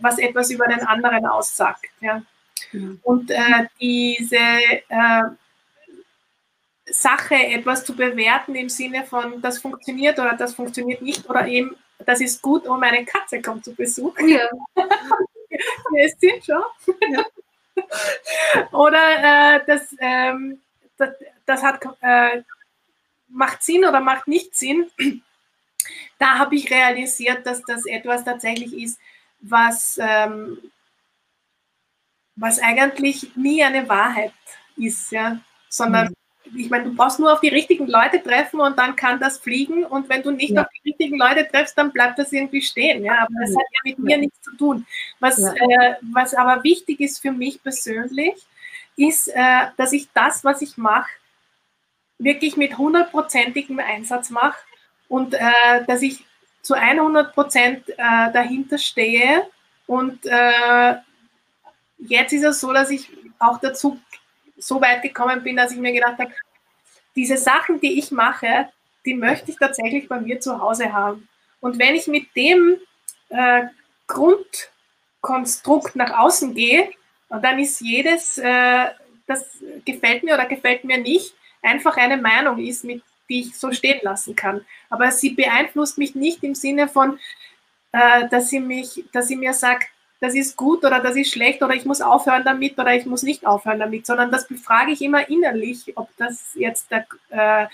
was 0.00 0.18
etwas 0.18 0.50
über 0.50 0.66
den 0.66 0.80
anderen 0.80 1.26
aussagt. 1.26 1.86
Ja. 2.00 2.22
Mhm. 2.72 3.00
Und 3.02 3.30
äh, 3.30 3.66
diese 3.80 4.36
äh, 4.36 5.22
Sache, 6.90 7.34
etwas 7.34 7.84
zu 7.84 7.94
bewerten 7.94 8.54
im 8.54 8.68
Sinne 8.68 9.04
von, 9.04 9.40
das 9.40 9.58
funktioniert 9.58 10.18
oder 10.18 10.34
das 10.34 10.54
funktioniert 10.54 11.02
nicht 11.02 11.28
oder 11.28 11.46
eben, 11.46 11.76
das 12.04 12.20
ist 12.20 12.40
gut, 12.42 12.66
oh, 12.66 12.76
meine 12.76 13.04
Katze 13.04 13.42
kommt 13.42 13.64
zu 13.64 13.74
Besuch. 13.74 14.16
Ja. 14.20 14.48
Ist 16.04 16.20
sie 16.20 16.40
schon. 16.44 16.62
Ja. 17.10 17.24
oder 18.72 19.56
äh, 19.56 19.60
das, 19.66 19.94
ähm, 19.98 20.60
das, 20.96 21.10
das, 21.46 21.62
hat, 21.62 21.80
äh, 22.00 22.42
macht 23.28 23.62
Sinn 23.62 23.84
oder 23.84 24.00
macht 24.00 24.28
nicht 24.28 24.54
Sinn. 24.54 24.90
Da 26.18 26.38
habe 26.38 26.56
ich 26.56 26.70
realisiert, 26.70 27.46
dass 27.46 27.62
das 27.62 27.86
etwas 27.86 28.24
tatsächlich 28.24 28.72
ist, 28.74 28.98
was, 29.40 29.98
ähm, 30.00 30.58
was 32.38 32.58
eigentlich 32.60 33.34
nie 33.36 33.62
eine 33.62 33.88
Wahrheit 33.88 34.32
ist, 34.76 35.10
ja, 35.12 35.38
sondern 35.68 36.08
mhm 36.08 36.14
ich 36.56 36.70
meine, 36.70 36.84
du 36.84 36.94
brauchst 36.94 37.18
nur 37.18 37.32
auf 37.32 37.40
die 37.40 37.48
richtigen 37.48 37.86
Leute 37.86 38.22
treffen 38.22 38.60
und 38.60 38.78
dann 38.78 38.96
kann 38.96 39.20
das 39.20 39.38
fliegen. 39.38 39.84
Und 39.84 40.08
wenn 40.08 40.22
du 40.22 40.30
nicht 40.30 40.50
ja. 40.50 40.62
auf 40.62 40.68
die 40.68 40.90
richtigen 40.90 41.18
Leute 41.18 41.46
treffst, 41.46 41.76
dann 41.76 41.92
bleibt 41.92 42.18
das 42.18 42.32
irgendwie 42.32 42.62
stehen. 42.62 43.04
Ja, 43.04 43.22
aber 43.22 43.34
das 43.40 43.50
hat 43.50 43.66
ja 43.72 43.80
mit 43.84 43.98
mir 43.98 44.18
nichts 44.18 44.40
zu 44.42 44.56
tun. 44.56 44.86
Was, 45.20 45.38
ja. 45.38 45.52
äh, 45.52 45.94
was 46.12 46.34
aber 46.34 46.64
wichtig 46.64 47.00
ist 47.00 47.20
für 47.20 47.32
mich 47.32 47.62
persönlich, 47.62 48.34
ist, 48.96 49.28
äh, 49.28 49.66
dass 49.76 49.92
ich 49.92 50.08
das, 50.14 50.44
was 50.44 50.62
ich 50.62 50.76
mache, 50.76 51.10
wirklich 52.18 52.56
mit 52.56 52.76
hundertprozentigem 52.78 53.78
Einsatz 53.78 54.30
mache 54.30 54.58
und 55.08 55.34
äh, 55.34 55.84
dass 55.86 56.02
ich 56.02 56.24
zu 56.62 56.74
100 56.74 57.32
Prozent 57.34 57.88
äh, 57.90 57.94
dahinter 57.96 58.78
stehe. 58.78 59.46
Und 59.86 60.26
äh, 60.26 60.96
jetzt 61.98 62.32
ist 62.32 62.44
es 62.44 62.60
so, 62.60 62.72
dass 62.72 62.90
ich 62.90 63.10
auch 63.38 63.58
dazu 63.58 64.00
so 64.56 64.80
weit 64.80 65.02
gekommen 65.02 65.42
bin, 65.42 65.56
dass 65.56 65.72
ich 65.72 65.78
mir 65.78 65.92
gedacht 65.92 66.18
habe, 66.18 66.32
diese 67.14 67.36
Sachen, 67.36 67.80
die 67.80 67.98
ich 67.98 68.10
mache, 68.10 68.68
die 69.04 69.14
möchte 69.14 69.50
ich 69.50 69.56
tatsächlich 69.56 70.08
bei 70.08 70.20
mir 70.20 70.40
zu 70.40 70.60
Hause 70.60 70.92
haben. 70.92 71.28
Und 71.60 71.78
wenn 71.78 71.94
ich 71.94 72.06
mit 72.06 72.34
dem 72.36 72.76
äh, 73.28 73.64
Grundkonstrukt 74.06 75.96
nach 75.96 76.18
außen 76.18 76.54
gehe, 76.54 76.90
dann 77.28 77.58
ist 77.58 77.80
jedes, 77.80 78.38
äh, 78.38 78.86
das 79.26 79.46
gefällt 79.84 80.22
mir 80.22 80.34
oder 80.34 80.46
gefällt 80.46 80.84
mir 80.84 80.98
nicht, 80.98 81.34
einfach 81.62 81.96
eine 81.96 82.16
Meinung 82.16 82.58
ist, 82.58 82.84
mit, 82.84 83.02
die 83.28 83.40
ich 83.40 83.56
so 83.56 83.72
stehen 83.72 84.00
lassen 84.02 84.34
kann. 84.36 84.64
Aber 84.88 85.10
sie 85.10 85.30
beeinflusst 85.30 85.98
mich 85.98 86.14
nicht 86.14 86.42
im 86.42 86.54
Sinne 86.54 86.88
von, 86.88 87.18
äh, 87.92 88.28
dass, 88.28 88.50
sie 88.50 88.60
mich, 88.60 89.04
dass 89.12 89.28
sie 89.28 89.36
mir 89.36 89.52
sagt, 89.52 89.88
das 90.20 90.34
ist 90.34 90.56
gut 90.56 90.84
oder 90.84 91.00
das 91.00 91.16
ist 91.16 91.32
schlecht 91.32 91.62
oder 91.62 91.74
ich 91.74 91.84
muss 91.84 92.00
aufhören 92.00 92.42
damit 92.44 92.78
oder 92.78 92.94
ich 92.94 93.06
muss 93.06 93.22
nicht 93.22 93.46
aufhören 93.46 93.78
damit, 93.78 94.06
sondern 94.06 94.30
das 94.30 94.48
befrage 94.48 94.92
ich 94.92 95.02
immer 95.02 95.28
innerlich, 95.28 95.92
ob 95.96 96.08
das 96.16 96.54
jetzt 96.54 96.90
der, 96.90 97.06
äh, 97.30 97.66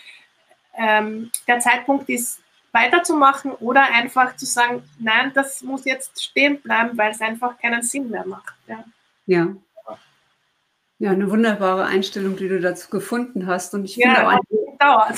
ähm, 0.77 1.31
der 1.49 1.61
Zeitpunkt 1.61 2.09
ist, 2.09 2.41
weiterzumachen 2.73 3.53
oder 3.53 3.85
einfach 3.93 4.37
zu 4.37 4.47
sagen, 4.47 4.83
nein, 4.99 5.31
das 5.33 5.63
muss 5.63 5.85
jetzt 5.85 6.23
stehen 6.23 6.61
bleiben, 6.61 6.99
weil 6.99 7.13
es 7.13 7.21
einfach 7.21 7.57
keinen 7.59 7.83
Sinn 7.83 8.11
mehr 8.11 8.27
macht. 8.27 8.55
Ja. 8.67 8.85
ja. 9.27 9.57
Ja, 11.01 11.11
eine 11.11 11.29
wunderbare 11.31 11.85
Einstellung, 11.85 12.37
die 12.37 12.49
du 12.49 12.61
dazu 12.61 12.89
gefunden 12.89 13.47
hast. 13.47 13.75
Und 13.75 13.85
ich 13.85 13.97
ja, 13.97 14.15
finde 14.15 14.89
auch 14.89 15.17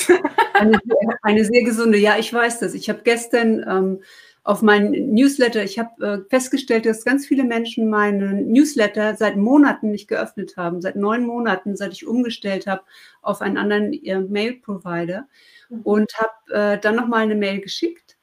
eine, 0.55 0.81
eine, 0.81 1.19
eine, 1.23 1.45
sehr 1.45 1.63
gesunde. 1.65 1.99
Ja, 1.99 2.17
ich 2.17 2.33
weiß 2.33 2.61
das. 2.61 2.75
Ich 2.75 2.89
habe 2.89 3.03
gestern 3.05 3.63
ähm, 3.69 4.03
auf 4.47 4.63
meinen 4.63 5.13
Newsletter, 5.13 5.65
ich 5.65 5.77
habe 5.77 6.07
äh, 6.07 6.31
festgestellt, 6.31 6.87
dass 6.87 7.05
ganz 7.05 7.27
viele 7.27 7.43
Menschen 7.43 7.91
meinen 7.91 8.53
Newsletter 8.53 9.17
seit 9.17 9.37
Monaten 9.37 9.91
nicht 9.91 10.07
geöffnet 10.07 10.57
haben, 10.57 10.81
seit 10.81 10.95
neun 10.95 11.27
Monaten, 11.27 11.77
seit 11.77 11.93
ich 11.93 12.07
umgestellt 12.07 12.69
habe 12.69 12.83
auf 13.23 13.41
einen 13.41 13.57
anderen 13.57 13.93
äh, 13.93 14.21
Mail-Provider 14.21 15.27
mhm. 15.69 15.81
und 15.81 16.13
habe 16.15 16.55
äh, 16.55 16.79
dann 16.79 16.95
nochmal 16.95 17.23
eine 17.23 17.35
Mail 17.35 17.61
geschickt 17.61 18.17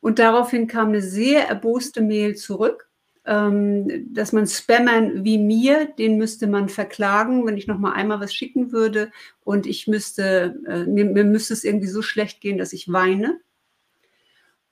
und 0.00 0.18
daraufhin 0.18 0.66
kam 0.66 0.88
eine 0.88 1.00
sehr 1.00 1.48
erboste 1.48 2.02
Mail 2.02 2.36
zurück, 2.36 2.90
ähm, 3.24 4.12
dass 4.12 4.34
man 4.34 4.46
Spammern 4.46 5.24
wie 5.24 5.38
mir, 5.38 5.86
den 5.86 6.18
müsste 6.18 6.48
man 6.48 6.68
verklagen, 6.68 7.46
wenn 7.46 7.56
ich 7.56 7.66
nochmal 7.66 7.94
einmal 7.94 8.20
was 8.20 8.34
schicken 8.34 8.72
würde 8.72 9.10
und 9.42 9.66
ich 9.66 9.86
müsste, 9.86 10.54
äh, 10.66 10.84
mir, 10.84 11.06
mir 11.06 11.24
müsste 11.24 11.54
es 11.54 11.64
irgendwie 11.64 11.88
so 11.88 12.02
schlecht 12.02 12.42
gehen, 12.42 12.58
dass 12.58 12.74
ich 12.74 12.92
weine. 12.92 13.40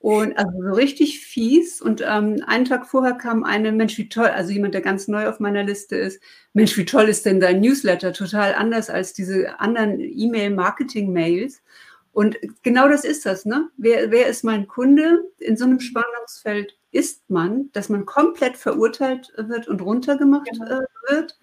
Und 0.05 0.37
also 0.37 0.51
so 0.61 0.73
richtig 0.73 1.19
fies. 1.21 1.81
Und 1.81 2.03
ähm, 2.07 2.43
einen 2.45 2.65
Tag 2.65 2.85
vorher 2.85 3.13
kam 3.13 3.43
eine, 3.43 3.71
Mensch, 3.71 3.97
wie 3.97 4.07
toll, 4.07 4.27
also 4.27 4.51
jemand, 4.51 4.75
der 4.75 4.81
ganz 4.81 5.07
neu 5.07 5.27
auf 5.27 5.39
meiner 5.39 5.63
Liste 5.63 5.95
ist, 5.95 6.21
Mensch, 6.53 6.77
wie 6.77 6.85
toll 6.85 7.05
ist 7.05 7.25
denn 7.25 7.39
dein 7.39 7.59
Newsletter? 7.59 8.13
Total 8.13 8.53
anders 8.53 8.91
als 8.91 9.13
diese 9.13 9.59
anderen 9.59 9.99
E-Mail-Marketing-Mails. 9.99 11.63
Und 12.11 12.37
genau 12.61 12.87
das 12.87 13.03
ist 13.03 13.25
das, 13.25 13.45
ne? 13.45 13.71
Wer, 13.77 14.11
wer 14.11 14.27
ist 14.27 14.43
mein 14.43 14.67
Kunde? 14.67 15.23
In 15.39 15.57
so 15.57 15.65
einem 15.65 15.79
Spannungsfeld 15.79 16.77
ist 16.91 17.27
man, 17.31 17.71
dass 17.71 17.89
man 17.89 18.05
komplett 18.05 18.57
verurteilt 18.57 19.33
wird 19.35 19.67
und 19.67 19.81
runtergemacht 19.81 20.51
äh, 20.69 21.11
wird, 21.11 21.35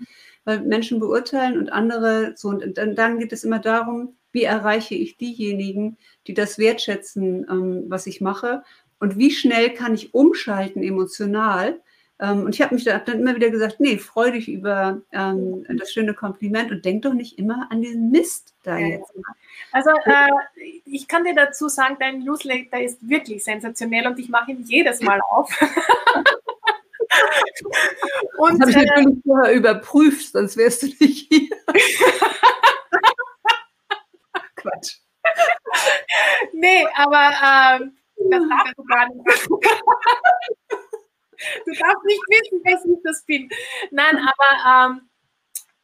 weil 0.44 0.60
Menschen 0.60 1.00
beurteilen 1.00 1.58
und 1.58 1.72
andere 1.72 2.34
so. 2.36 2.48
Und 2.48 2.76
dann, 2.78 2.94
dann 2.94 3.18
geht 3.18 3.32
es 3.32 3.44
immer 3.44 3.58
darum, 3.58 4.16
wie 4.32 4.44
erreiche 4.44 4.94
ich 4.94 5.16
diejenigen, 5.16 5.98
die 6.26 6.34
das 6.34 6.58
wertschätzen, 6.58 7.46
ähm, 7.50 7.84
was 7.88 8.06
ich 8.06 8.20
mache 8.20 8.62
und 8.98 9.18
wie 9.18 9.30
schnell 9.30 9.70
kann 9.70 9.94
ich 9.94 10.14
umschalten 10.14 10.82
emotional. 10.82 11.80
Ähm, 12.20 12.44
und 12.44 12.54
ich 12.54 12.62
habe 12.62 12.74
mich 12.74 12.84
da 12.84 12.98
dann 12.98 13.18
immer 13.18 13.34
wieder 13.34 13.50
gesagt, 13.50 13.80
nee, 13.80 13.98
freu 13.98 14.30
dich 14.30 14.48
über 14.48 15.02
ähm, 15.12 15.66
das 15.68 15.92
schöne 15.92 16.14
Kompliment 16.14 16.70
und 16.70 16.84
denk 16.84 17.02
doch 17.02 17.12
nicht 17.12 17.38
immer 17.38 17.66
an 17.70 17.82
diesen 17.82 18.10
Mist 18.10 18.54
da 18.62 18.78
ja. 18.78 18.86
jetzt. 18.86 19.12
Also 19.72 19.90
äh, 19.90 20.28
ich 20.84 21.08
kann 21.08 21.24
dir 21.24 21.34
dazu 21.34 21.68
sagen, 21.68 21.96
dein 21.98 22.20
Newsletter 22.20 22.80
ist 22.80 23.06
wirklich 23.08 23.42
sensationell 23.42 24.06
und 24.06 24.18
ich 24.18 24.28
mache 24.28 24.52
ihn 24.52 24.62
jedes 24.62 25.00
Mal 25.02 25.20
auf. 25.30 25.50
und 28.38 28.58
das 28.60 28.74
habe 28.74 28.84
ich 28.84 28.90
natürlich 28.90 29.18
äh, 29.18 29.22
vorher 29.26 29.54
überprüft, 29.54 30.32
sonst 30.32 30.56
wärst 30.56 30.82
du 30.82 30.86
nicht 30.86 31.28
hier. 31.28 31.48
Quatsch. 34.56 34.98
nee, 36.52 36.86
aber 36.94 37.30
ähm, 37.80 37.96
das 38.30 38.42
darfst 38.48 38.74
du 38.76 38.84
gar 38.84 39.08
nicht. 39.08 39.26
du 41.66 41.72
darfst 41.72 42.04
nicht 42.04 42.22
wissen, 42.28 42.62
dass 42.64 42.84
ich 42.84 42.98
das 43.04 43.24
bin. 43.24 43.48
Nein, 43.90 44.18
aber, 44.18 44.90
ähm, 44.90 45.08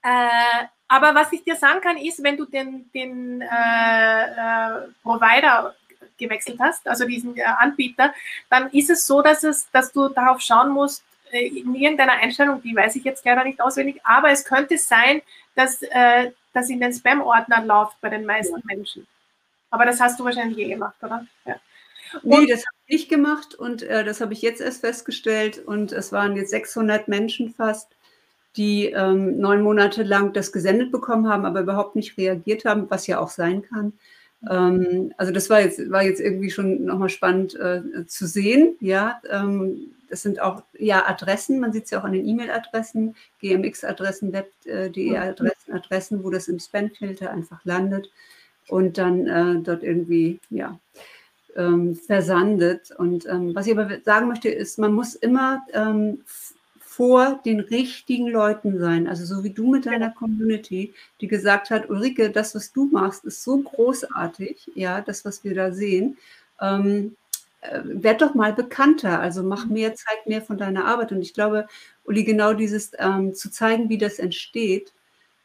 äh, 0.02 0.66
aber 0.88 1.14
was 1.14 1.32
ich 1.32 1.42
dir 1.44 1.56
sagen 1.56 1.80
kann, 1.80 1.96
ist, 1.96 2.22
wenn 2.22 2.36
du 2.36 2.44
den, 2.46 2.90
den 2.92 3.42
äh, 3.42 3.46
äh, 3.46 4.88
Provider 5.02 5.74
gewechselt 6.16 6.58
hast, 6.60 6.86
also 6.86 7.06
diesen 7.06 7.36
äh, 7.36 7.42
Anbieter, 7.42 8.14
dann 8.50 8.70
ist 8.70 8.90
es 8.90 9.06
so, 9.06 9.22
dass, 9.22 9.44
es, 9.44 9.70
dass 9.70 9.92
du 9.92 10.08
darauf 10.08 10.40
schauen 10.40 10.70
musst, 10.70 11.04
in 11.32 11.74
irgendeiner 11.74 12.12
Einstellung, 12.12 12.62
die 12.62 12.74
weiß 12.74 12.96
ich 12.96 13.04
jetzt 13.04 13.24
leider 13.24 13.44
nicht 13.44 13.60
auswendig, 13.60 14.00
aber 14.04 14.30
es 14.30 14.44
könnte 14.44 14.78
sein, 14.78 15.22
dass 15.54 15.82
äh, 15.82 16.30
das 16.52 16.70
in 16.70 16.80
den 16.80 16.92
Spam-Ordner 16.92 17.64
läuft 17.64 18.00
bei 18.00 18.08
den 18.08 18.24
meisten 18.24 18.56
ja. 18.56 18.62
Menschen. 18.64 19.06
Aber 19.70 19.84
das 19.84 20.00
hast 20.00 20.18
du 20.18 20.24
wahrscheinlich 20.24 20.58
eh 20.58 20.68
gemacht, 20.68 20.96
oder? 21.02 21.26
Ja. 21.44 21.56
nee, 22.22 22.46
das 22.46 22.60
habe 22.60 22.76
ich 22.86 22.94
nicht 22.94 23.08
gemacht 23.10 23.54
und 23.54 23.82
äh, 23.82 24.04
das 24.04 24.20
habe 24.20 24.32
ich 24.32 24.42
jetzt 24.42 24.60
erst 24.60 24.80
festgestellt 24.80 25.58
und 25.58 25.92
es 25.92 26.12
waren 26.12 26.36
jetzt 26.36 26.50
600 26.50 27.08
Menschen 27.08 27.52
fast, 27.52 27.88
die 28.56 28.86
ähm, 28.86 29.38
neun 29.38 29.62
Monate 29.62 30.02
lang 30.02 30.32
das 30.32 30.52
gesendet 30.52 30.90
bekommen 30.90 31.28
haben, 31.28 31.44
aber 31.44 31.60
überhaupt 31.60 31.96
nicht 31.96 32.16
reagiert 32.16 32.64
haben, 32.64 32.90
was 32.90 33.06
ja 33.06 33.18
auch 33.18 33.28
sein 33.28 33.62
kann. 33.62 33.92
Ähm, 34.48 35.12
also 35.16 35.32
das 35.32 35.50
war 35.50 35.60
jetzt, 35.60 35.90
war 35.90 36.02
jetzt 36.02 36.20
irgendwie 36.20 36.50
schon 36.50 36.84
nochmal 36.84 37.08
spannend 37.08 37.54
äh, 37.54 38.06
zu 38.06 38.26
sehen, 38.26 38.76
ja. 38.80 39.20
Ähm, 39.28 39.92
das 40.08 40.22
sind 40.22 40.40
auch 40.40 40.62
ja 40.78 41.06
Adressen, 41.06 41.60
man 41.60 41.72
sieht 41.72 41.84
es 41.84 41.90
ja 41.90 42.00
auch 42.00 42.04
an 42.04 42.12
den 42.12 42.26
E-Mail-Adressen, 42.26 43.14
GMX-Adressen, 43.40 44.32
Web.de-Adressen, 44.32 45.74
Adressen, 45.74 46.24
wo 46.24 46.30
das 46.30 46.48
im 46.48 46.58
Spam-Filter 46.58 47.30
einfach 47.30 47.64
landet 47.64 48.10
und 48.68 48.98
dann 48.98 49.26
äh, 49.26 49.62
dort 49.62 49.82
irgendwie 49.82 50.40
ja 50.50 50.78
ähm, 51.56 51.94
versandet. 51.96 52.90
Und 52.96 53.26
ähm, 53.26 53.54
was 53.54 53.66
ich 53.66 53.76
aber 53.76 54.00
sagen 54.04 54.28
möchte, 54.28 54.48
ist, 54.48 54.78
man 54.78 54.92
muss 54.92 55.14
immer 55.14 55.62
ähm, 55.72 56.22
vor 56.98 57.40
den 57.44 57.60
richtigen 57.60 58.28
Leuten 58.28 58.78
sein. 58.78 59.06
Also 59.06 59.24
so 59.24 59.44
wie 59.44 59.50
du 59.50 59.70
mit 59.70 59.86
deiner 59.86 60.10
Community, 60.10 60.94
die 61.20 61.28
gesagt 61.28 61.70
hat, 61.70 61.88
Ulrike, 61.90 62.30
das, 62.30 62.54
was 62.54 62.72
du 62.72 62.86
machst, 62.86 63.24
ist 63.24 63.44
so 63.44 63.58
großartig, 63.58 64.72
ja, 64.74 65.00
das, 65.00 65.24
was 65.24 65.44
wir 65.44 65.54
da 65.54 65.72
sehen. 65.72 66.16
Ähm, 66.60 67.16
äh, 67.60 67.80
werd 67.84 68.22
doch 68.22 68.34
mal 68.34 68.52
bekannter, 68.52 69.20
also 69.20 69.42
mach 69.42 69.66
mehr, 69.66 69.94
zeig 69.94 70.26
mehr 70.26 70.42
von 70.42 70.58
deiner 70.58 70.84
Arbeit. 70.86 71.12
Und 71.12 71.22
ich 71.22 71.34
glaube, 71.34 71.66
Uli, 72.04 72.24
genau 72.24 72.52
dieses 72.52 72.92
ähm, 72.98 73.34
zu 73.34 73.50
zeigen, 73.50 73.88
wie 73.88 73.98
das 73.98 74.18
entsteht, 74.18 74.92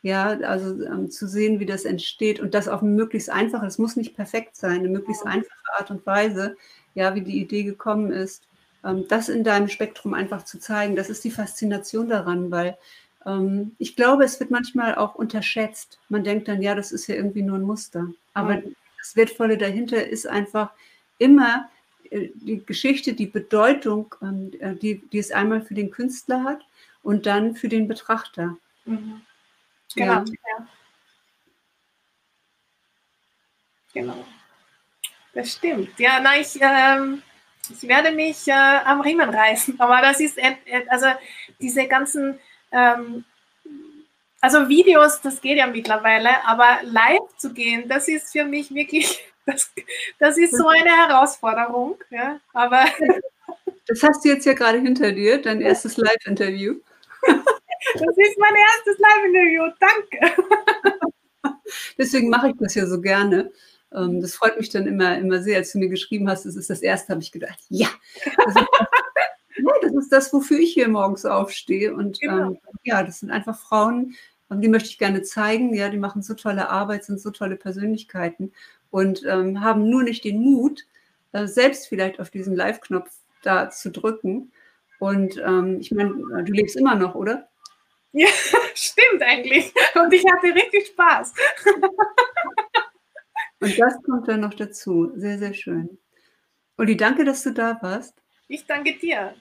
ja, 0.01 0.37
also 0.41 0.83
ähm, 0.83 1.09
zu 1.09 1.27
sehen, 1.27 1.59
wie 1.59 1.65
das 1.65 1.85
entsteht 1.85 2.39
und 2.39 2.53
das 2.53 2.67
auf 2.67 2.81
eine 2.81 2.91
möglichst 2.91 3.29
einfache, 3.29 3.65
es 3.65 3.77
muss 3.77 3.95
nicht 3.95 4.15
perfekt 4.15 4.55
sein, 4.55 4.79
eine 4.79 4.89
möglichst 4.89 5.25
einfache 5.25 5.53
Art 5.77 5.91
und 5.91 6.05
Weise, 6.05 6.57
ja, 6.93 7.15
wie 7.15 7.21
die 7.21 7.41
Idee 7.41 7.63
gekommen 7.63 8.11
ist, 8.11 8.43
ähm, 8.83 9.05
das 9.07 9.29
in 9.29 9.43
deinem 9.43 9.69
Spektrum 9.69 10.13
einfach 10.13 10.43
zu 10.43 10.59
zeigen, 10.59 10.95
das 10.95 11.09
ist 11.09 11.23
die 11.23 11.31
Faszination 11.31 12.09
daran, 12.09 12.51
weil 12.51 12.77
ähm, 13.25 13.75
ich 13.79 13.95
glaube, 13.95 14.23
es 14.23 14.39
wird 14.39 14.51
manchmal 14.51 14.95
auch 14.95 15.15
unterschätzt. 15.15 15.99
Man 16.09 16.23
denkt 16.23 16.47
dann, 16.47 16.61
ja, 16.61 16.75
das 16.75 16.91
ist 16.91 17.07
ja 17.07 17.15
irgendwie 17.15 17.41
nur 17.41 17.57
ein 17.57 17.63
Muster. 17.63 18.07
Aber 18.33 18.57
mhm. 18.57 18.75
das 18.99 19.15
Wertvolle 19.15 19.57
dahinter 19.57 20.05
ist 20.05 20.27
einfach 20.27 20.71
immer 21.17 21.69
die 22.13 22.63
Geschichte, 22.65 23.13
die 23.13 23.25
Bedeutung, 23.25 24.15
ähm, 24.21 24.51
äh, 24.59 24.75
die, 24.75 25.01
die 25.09 25.19
es 25.19 25.31
einmal 25.31 25.61
für 25.61 25.73
den 25.73 25.91
Künstler 25.91 26.43
hat 26.43 26.61
und 27.01 27.25
dann 27.25 27.55
für 27.55 27.69
den 27.69 27.87
Betrachter. 27.87 28.57
Mhm. 28.85 29.21
Genau. 29.95 30.13
Ja. 30.13 30.23
ja. 30.23 30.67
Genau. 33.93 34.25
Das 35.33 35.53
stimmt. 35.53 35.99
Ja, 35.99 36.19
na, 36.21 36.39
ich, 36.39 36.59
ähm, 36.59 37.21
ich 37.69 37.87
werde 37.87 38.11
mich 38.11 38.47
äh, 38.47 38.51
am 38.51 39.01
Riemen 39.01 39.29
reißen, 39.29 39.79
aber 39.79 40.01
das 40.01 40.19
ist, 40.19 40.37
äh, 40.37 40.55
also 40.89 41.07
diese 41.59 41.87
ganzen, 41.87 42.39
ähm, 42.71 43.23
also 44.41 44.67
Videos, 44.67 45.21
das 45.21 45.41
geht 45.41 45.57
ja 45.57 45.67
mittlerweile, 45.67 46.43
aber 46.45 46.79
live 46.83 47.35
zu 47.37 47.53
gehen, 47.53 47.87
das 47.87 48.07
ist 48.07 48.31
für 48.31 48.43
mich 48.43 48.73
wirklich 48.73 49.19
das, 49.45 49.71
das 50.19 50.37
ist 50.37 50.55
so 50.55 50.67
eine 50.67 50.89
Herausforderung. 50.89 51.97
Ja, 52.09 52.39
aber 52.53 52.85
das 53.87 54.03
hast 54.03 54.23
du 54.23 54.29
jetzt 54.29 54.45
ja 54.45 54.53
gerade 54.53 54.79
hinter 54.79 55.11
dir, 55.11 55.41
dein 55.41 55.61
erstes 55.61 55.97
Live-Interview. 55.97 56.75
Das 57.95 58.15
ist 58.15 58.37
mein 58.39 58.55
erstes 58.55 58.97
Live-Interview. 58.97 59.63
Danke. 59.77 61.11
Deswegen 61.97 62.29
mache 62.29 62.51
ich 62.51 62.55
das 62.57 62.75
ja 62.75 62.85
so 62.87 63.01
gerne. 63.01 63.51
Ähm, 63.93 64.21
das 64.21 64.35
freut 64.35 64.57
mich 64.57 64.69
dann 64.69 64.87
immer, 64.87 65.17
immer 65.17 65.41
sehr, 65.41 65.57
als 65.57 65.73
du 65.73 65.79
mir 65.79 65.89
geschrieben 65.89 66.29
hast, 66.29 66.45
das 66.45 66.55
ist 66.55 66.69
das 66.69 66.81
erste, 66.81 67.11
habe 67.11 67.21
ich 67.21 67.33
gedacht, 67.33 67.59
ja. 67.67 67.89
Das 68.23 68.55
ist, 68.55 68.67
das 69.81 69.93
ist 69.95 70.13
das, 70.13 70.33
wofür 70.33 70.59
ich 70.59 70.73
hier 70.73 70.87
morgens 70.87 71.25
aufstehe. 71.25 71.93
Und 71.93 72.21
genau. 72.21 72.51
ähm, 72.51 72.59
ja, 72.83 73.03
das 73.03 73.19
sind 73.19 73.31
einfach 73.31 73.59
Frauen, 73.59 74.15
die 74.49 74.69
möchte 74.69 74.87
ich 74.87 74.97
gerne 74.97 75.23
zeigen. 75.23 75.73
Ja, 75.73 75.89
die 75.89 75.97
machen 75.97 76.21
so 76.21 76.35
tolle 76.35 76.69
Arbeit, 76.69 77.03
sind 77.03 77.19
so 77.19 77.31
tolle 77.31 77.57
Persönlichkeiten 77.57 78.53
und 78.93 79.25
ähm, 79.25 79.61
haben 79.61 79.89
nur 79.89 80.03
nicht 80.03 80.23
den 80.23 80.39
Mut, 80.39 80.85
äh, 81.31 81.47
selbst 81.47 81.87
vielleicht 81.87 82.19
auf 82.19 82.29
diesen 82.29 82.55
Live-Knopf 82.55 83.09
da 83.41 83.71
zu 83.71 83.89
drücken 83.89 84.51
Und 84.99 85.35
ähm, 85.43 85.79
ich 85.81 85.91
meine, 85.91 86.13
du 86.43 86.53
lebst 86.53 86.75
immer 86.75 86.93
noch, 86.93 87.15
oder? 87.15 87.49
Ja, 88.11 88.27
stimmt 88.75 89.23
eigentlich. 89.23 89.73
Und 89.95 90.13
ich 90.13 90.23
hatte 90.31 90.53
richtig 90.53 90.87
Spaß. 90.87 91.33
Und 93.61 93.79
das 93.79 93.95
kommt 94.03 94.27
dann 94.27 94.41
noch 94.41 94.53
dazu. 94.53 95.11
Sehr, 95.15 95.39
sehr 95.39 95.55
schön. 95.55 95.97
Uli, 96.77 96.95
danke, 96.95 97.25
dass 97.25 97.41
du 97.41 97.51
da 97.51 97.79
warst. 97.81 98.13
Ich 98.47 98.67
danke 98.67 98.93
dir. 98.99 99.33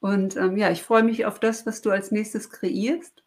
Und 0.00 0.36
ähm, 0.36 0.56
ja, 0.56 0.72
ich 0.72 0.82
freue 0.82 1.04
mich 1.04 1.24
auf 1.24 1.38
das, 1.38 1.66
was 1.66 1.82
du 1.82 1.90
als 1.92 2.10
nächstes 2.10 2.50
kreierst. 2.50 3.22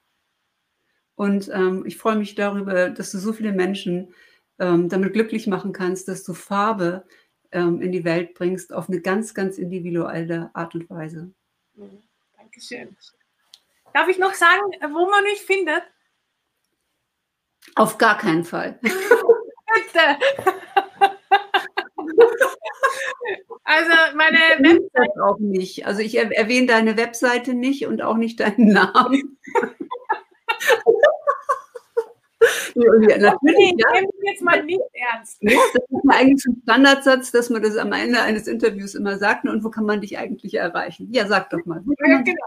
Und 1.16 1.50
ähm, 1.54 1.86
ich 1.86 1.98
freue 1.98 2.18
mich 2.18 2.36
darüber, 2.36 2.90
dass 2.90 3.12
du 3.12 3.20
so 3.20 3.32
viele 3.32 3.54
Menschen 3.54 4.14
ähm, 4.60 4.90
damit 4.90 5.14
glücklich 5.14 5.48
machen 5.48 5.74
kannst, 5.74 6.08
dass 6.08 6.24
du 6.24 6.34
Farbe 6.34 7.06
ähm, 7.52 7.82
in 7.82 7.92
die 7.92 8.04
Welt 8.04 8.34
bringst 8.34 8.74
auf 8.74 8.90
eine 8.90 9.02
ganz, 9.02 9.34
ganz 9.34 9.58
individuelle 9.58 10.50
Art 10.54 10.76
und 10.76 10.90
Weise. 10.90 11.32
Mhm. 11.76 12.02
Dankeschön. 12.38 12.96
Darf 13.94 14.08
ich 14.08 14.18
noch 14.18 14.34
sagen, 14.34 14.62
wo 14.82 15.10
man 15.10 15.24
mich 15.24 15.42
findet? 15.42 15.84
Auf 17.76 17.98
gar 17.98 18.18
keinen 18.18 18.44
Fall. 18.44 18.80
Bitte. 18.84 20.18
Also 23.64 23.92
meine 24.16 24.38
Webseite 24.60 25.26
auch 25.26 25.40
nicht. 25.40 25.86
Also 25.88 26.02
ich 26.02 26.18
erwähne 26.18 26.68
deine 26.68 26.98
Webseite 26.98 27.54
nicht 27.54 27.88
und 27.88 28.02
auch 28.02 28.16
nicht 28.16 28.40
deinen 28.40 28.72
Namen. 28.72 29.38
natürlich, 32.76 33.18
okay, 33.18 33.74
ja. 33.78 34.02
jetzt 34.24 34.42
mal 34.42 34.64
nicht 34.64 34.82
ernst. 34.94 35.38
Das 35.42 35.54
ist 35.54 36.04
ja 36.04 36.12
eigentlich 36.12 36.46
ein 36.46 36.62
Standardsatz, 36.64 37.32
dass 37.32 37.50
man 37.50 37.64
das 37.64 37.78
am 37.78 37.92
Ende 37.94 38.22
eines 38.22 38.48
Interviews 38.48 38.96
immer 38.96 39.18
sagt. 39.18 39.46
Und 39.46 39.64
wo 39.64 39.70
kann 39.70 39.86
man 39.86 40.02
dich 40.02 40.18
eigentlich 40.18 40.56
erreichen? 40.56 41.08
Ja, 41.12 41.28
sag 41.28 41.50
doch 41.50 41.66
mal. 41.66 41.84
Ja, 42.06 42.22
genau. 42.22 42.46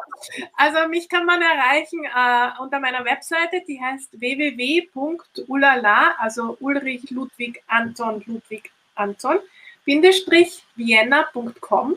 Also 0.56 0.88
mich 0.88 1.08
kann 1.08 1.24
man 1.24 1.40
erreichen 1.40 2.04
äh, 2.04 2.60
unter 2.60 2.80
meiner 2.80 3.04
Webseite, 3.04 3.62
die 3.66 3.80
heißt 3.80 4.20
www.ulala, 4.20 6.14
also 6.18 6.56
Ulrich 6.60 7.10
Ludwig 7.10 7.62
Anton 7.66 8.22
Ludwig 8.26 8.70
Anton, 8.94 9.38
Bindestrich 9.84 10.64
vienna.com. 10.76 11.96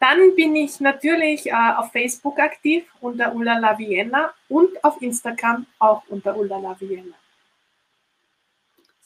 Dann 0.00 0.34
bin 0.36 0.54
ich 0.54 0.80
natürlich 0.80 1.46
äh, 1.46 1.52
auf 1.52 1.90
Facebook 1.90 2.38
aktiv 2.38 2.84
unter 3.00 3.34
Ulala 3.34 3.78
Vienna 3.78 4.34
und 4.48 4.84
auf 4.84 5.00
Instagram 5.00 5.64
auch 5.78 6.02
unter 6.08 6.36
Ulala 6.36 6.76
Vienna. 6.78 7.14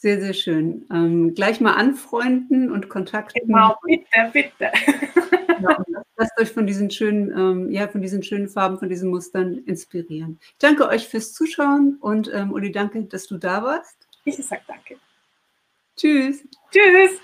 Sehr, 0.01 0.20
sehr 0.20 0.32
schön. 0.32 0.86
Ähm, 0.92 1.34
gleich 1.34 1.61
mal 1.61 1.74
anfreunden 1.74 2.70
und 2.70 2.88
kontakten. 2.88 3.49
Genau, 3.49 3.76
bitte, 3.82 4.30
bitte. 4.32 4.70
Ja, 5.61 5.84
lasst 6.16 6.38
euch 6.38 6.53
von 6.53 6.68
diesen 6.68 6.88
schönen, 6.88 7.32
ähm, 7.36 7.72
ja, 7.72 7.88
von 7.88 8.01
diesen 8.01 8.22
schönen 8.22 8.49
Farben, 8.49 8.78
von 8.78 8.88
diesen 8.88 9.11
Mustern 9.11 9.59
inspirieren. 9.66 10.38
Ich 10.40 10.59
danke 10.59 10.86
euch 10.86 11.09
fürs 11.09 11.32
Zuschauen 11.32 11.96
und 12.01 12.30
ähm, 12.32 12.53
Uli, 12.53 12.70
danke, 12.70 13.03
dass 13.03 13.26
du 13.26 13.38
da 13.38 13.64
warst. 13.64 14.07
Ich 14.24 14.36
sage 14.36 14.62
danke. 14.68 14.99
Tschüss. 15.96 16.44
Tschüss. 16.70 17.20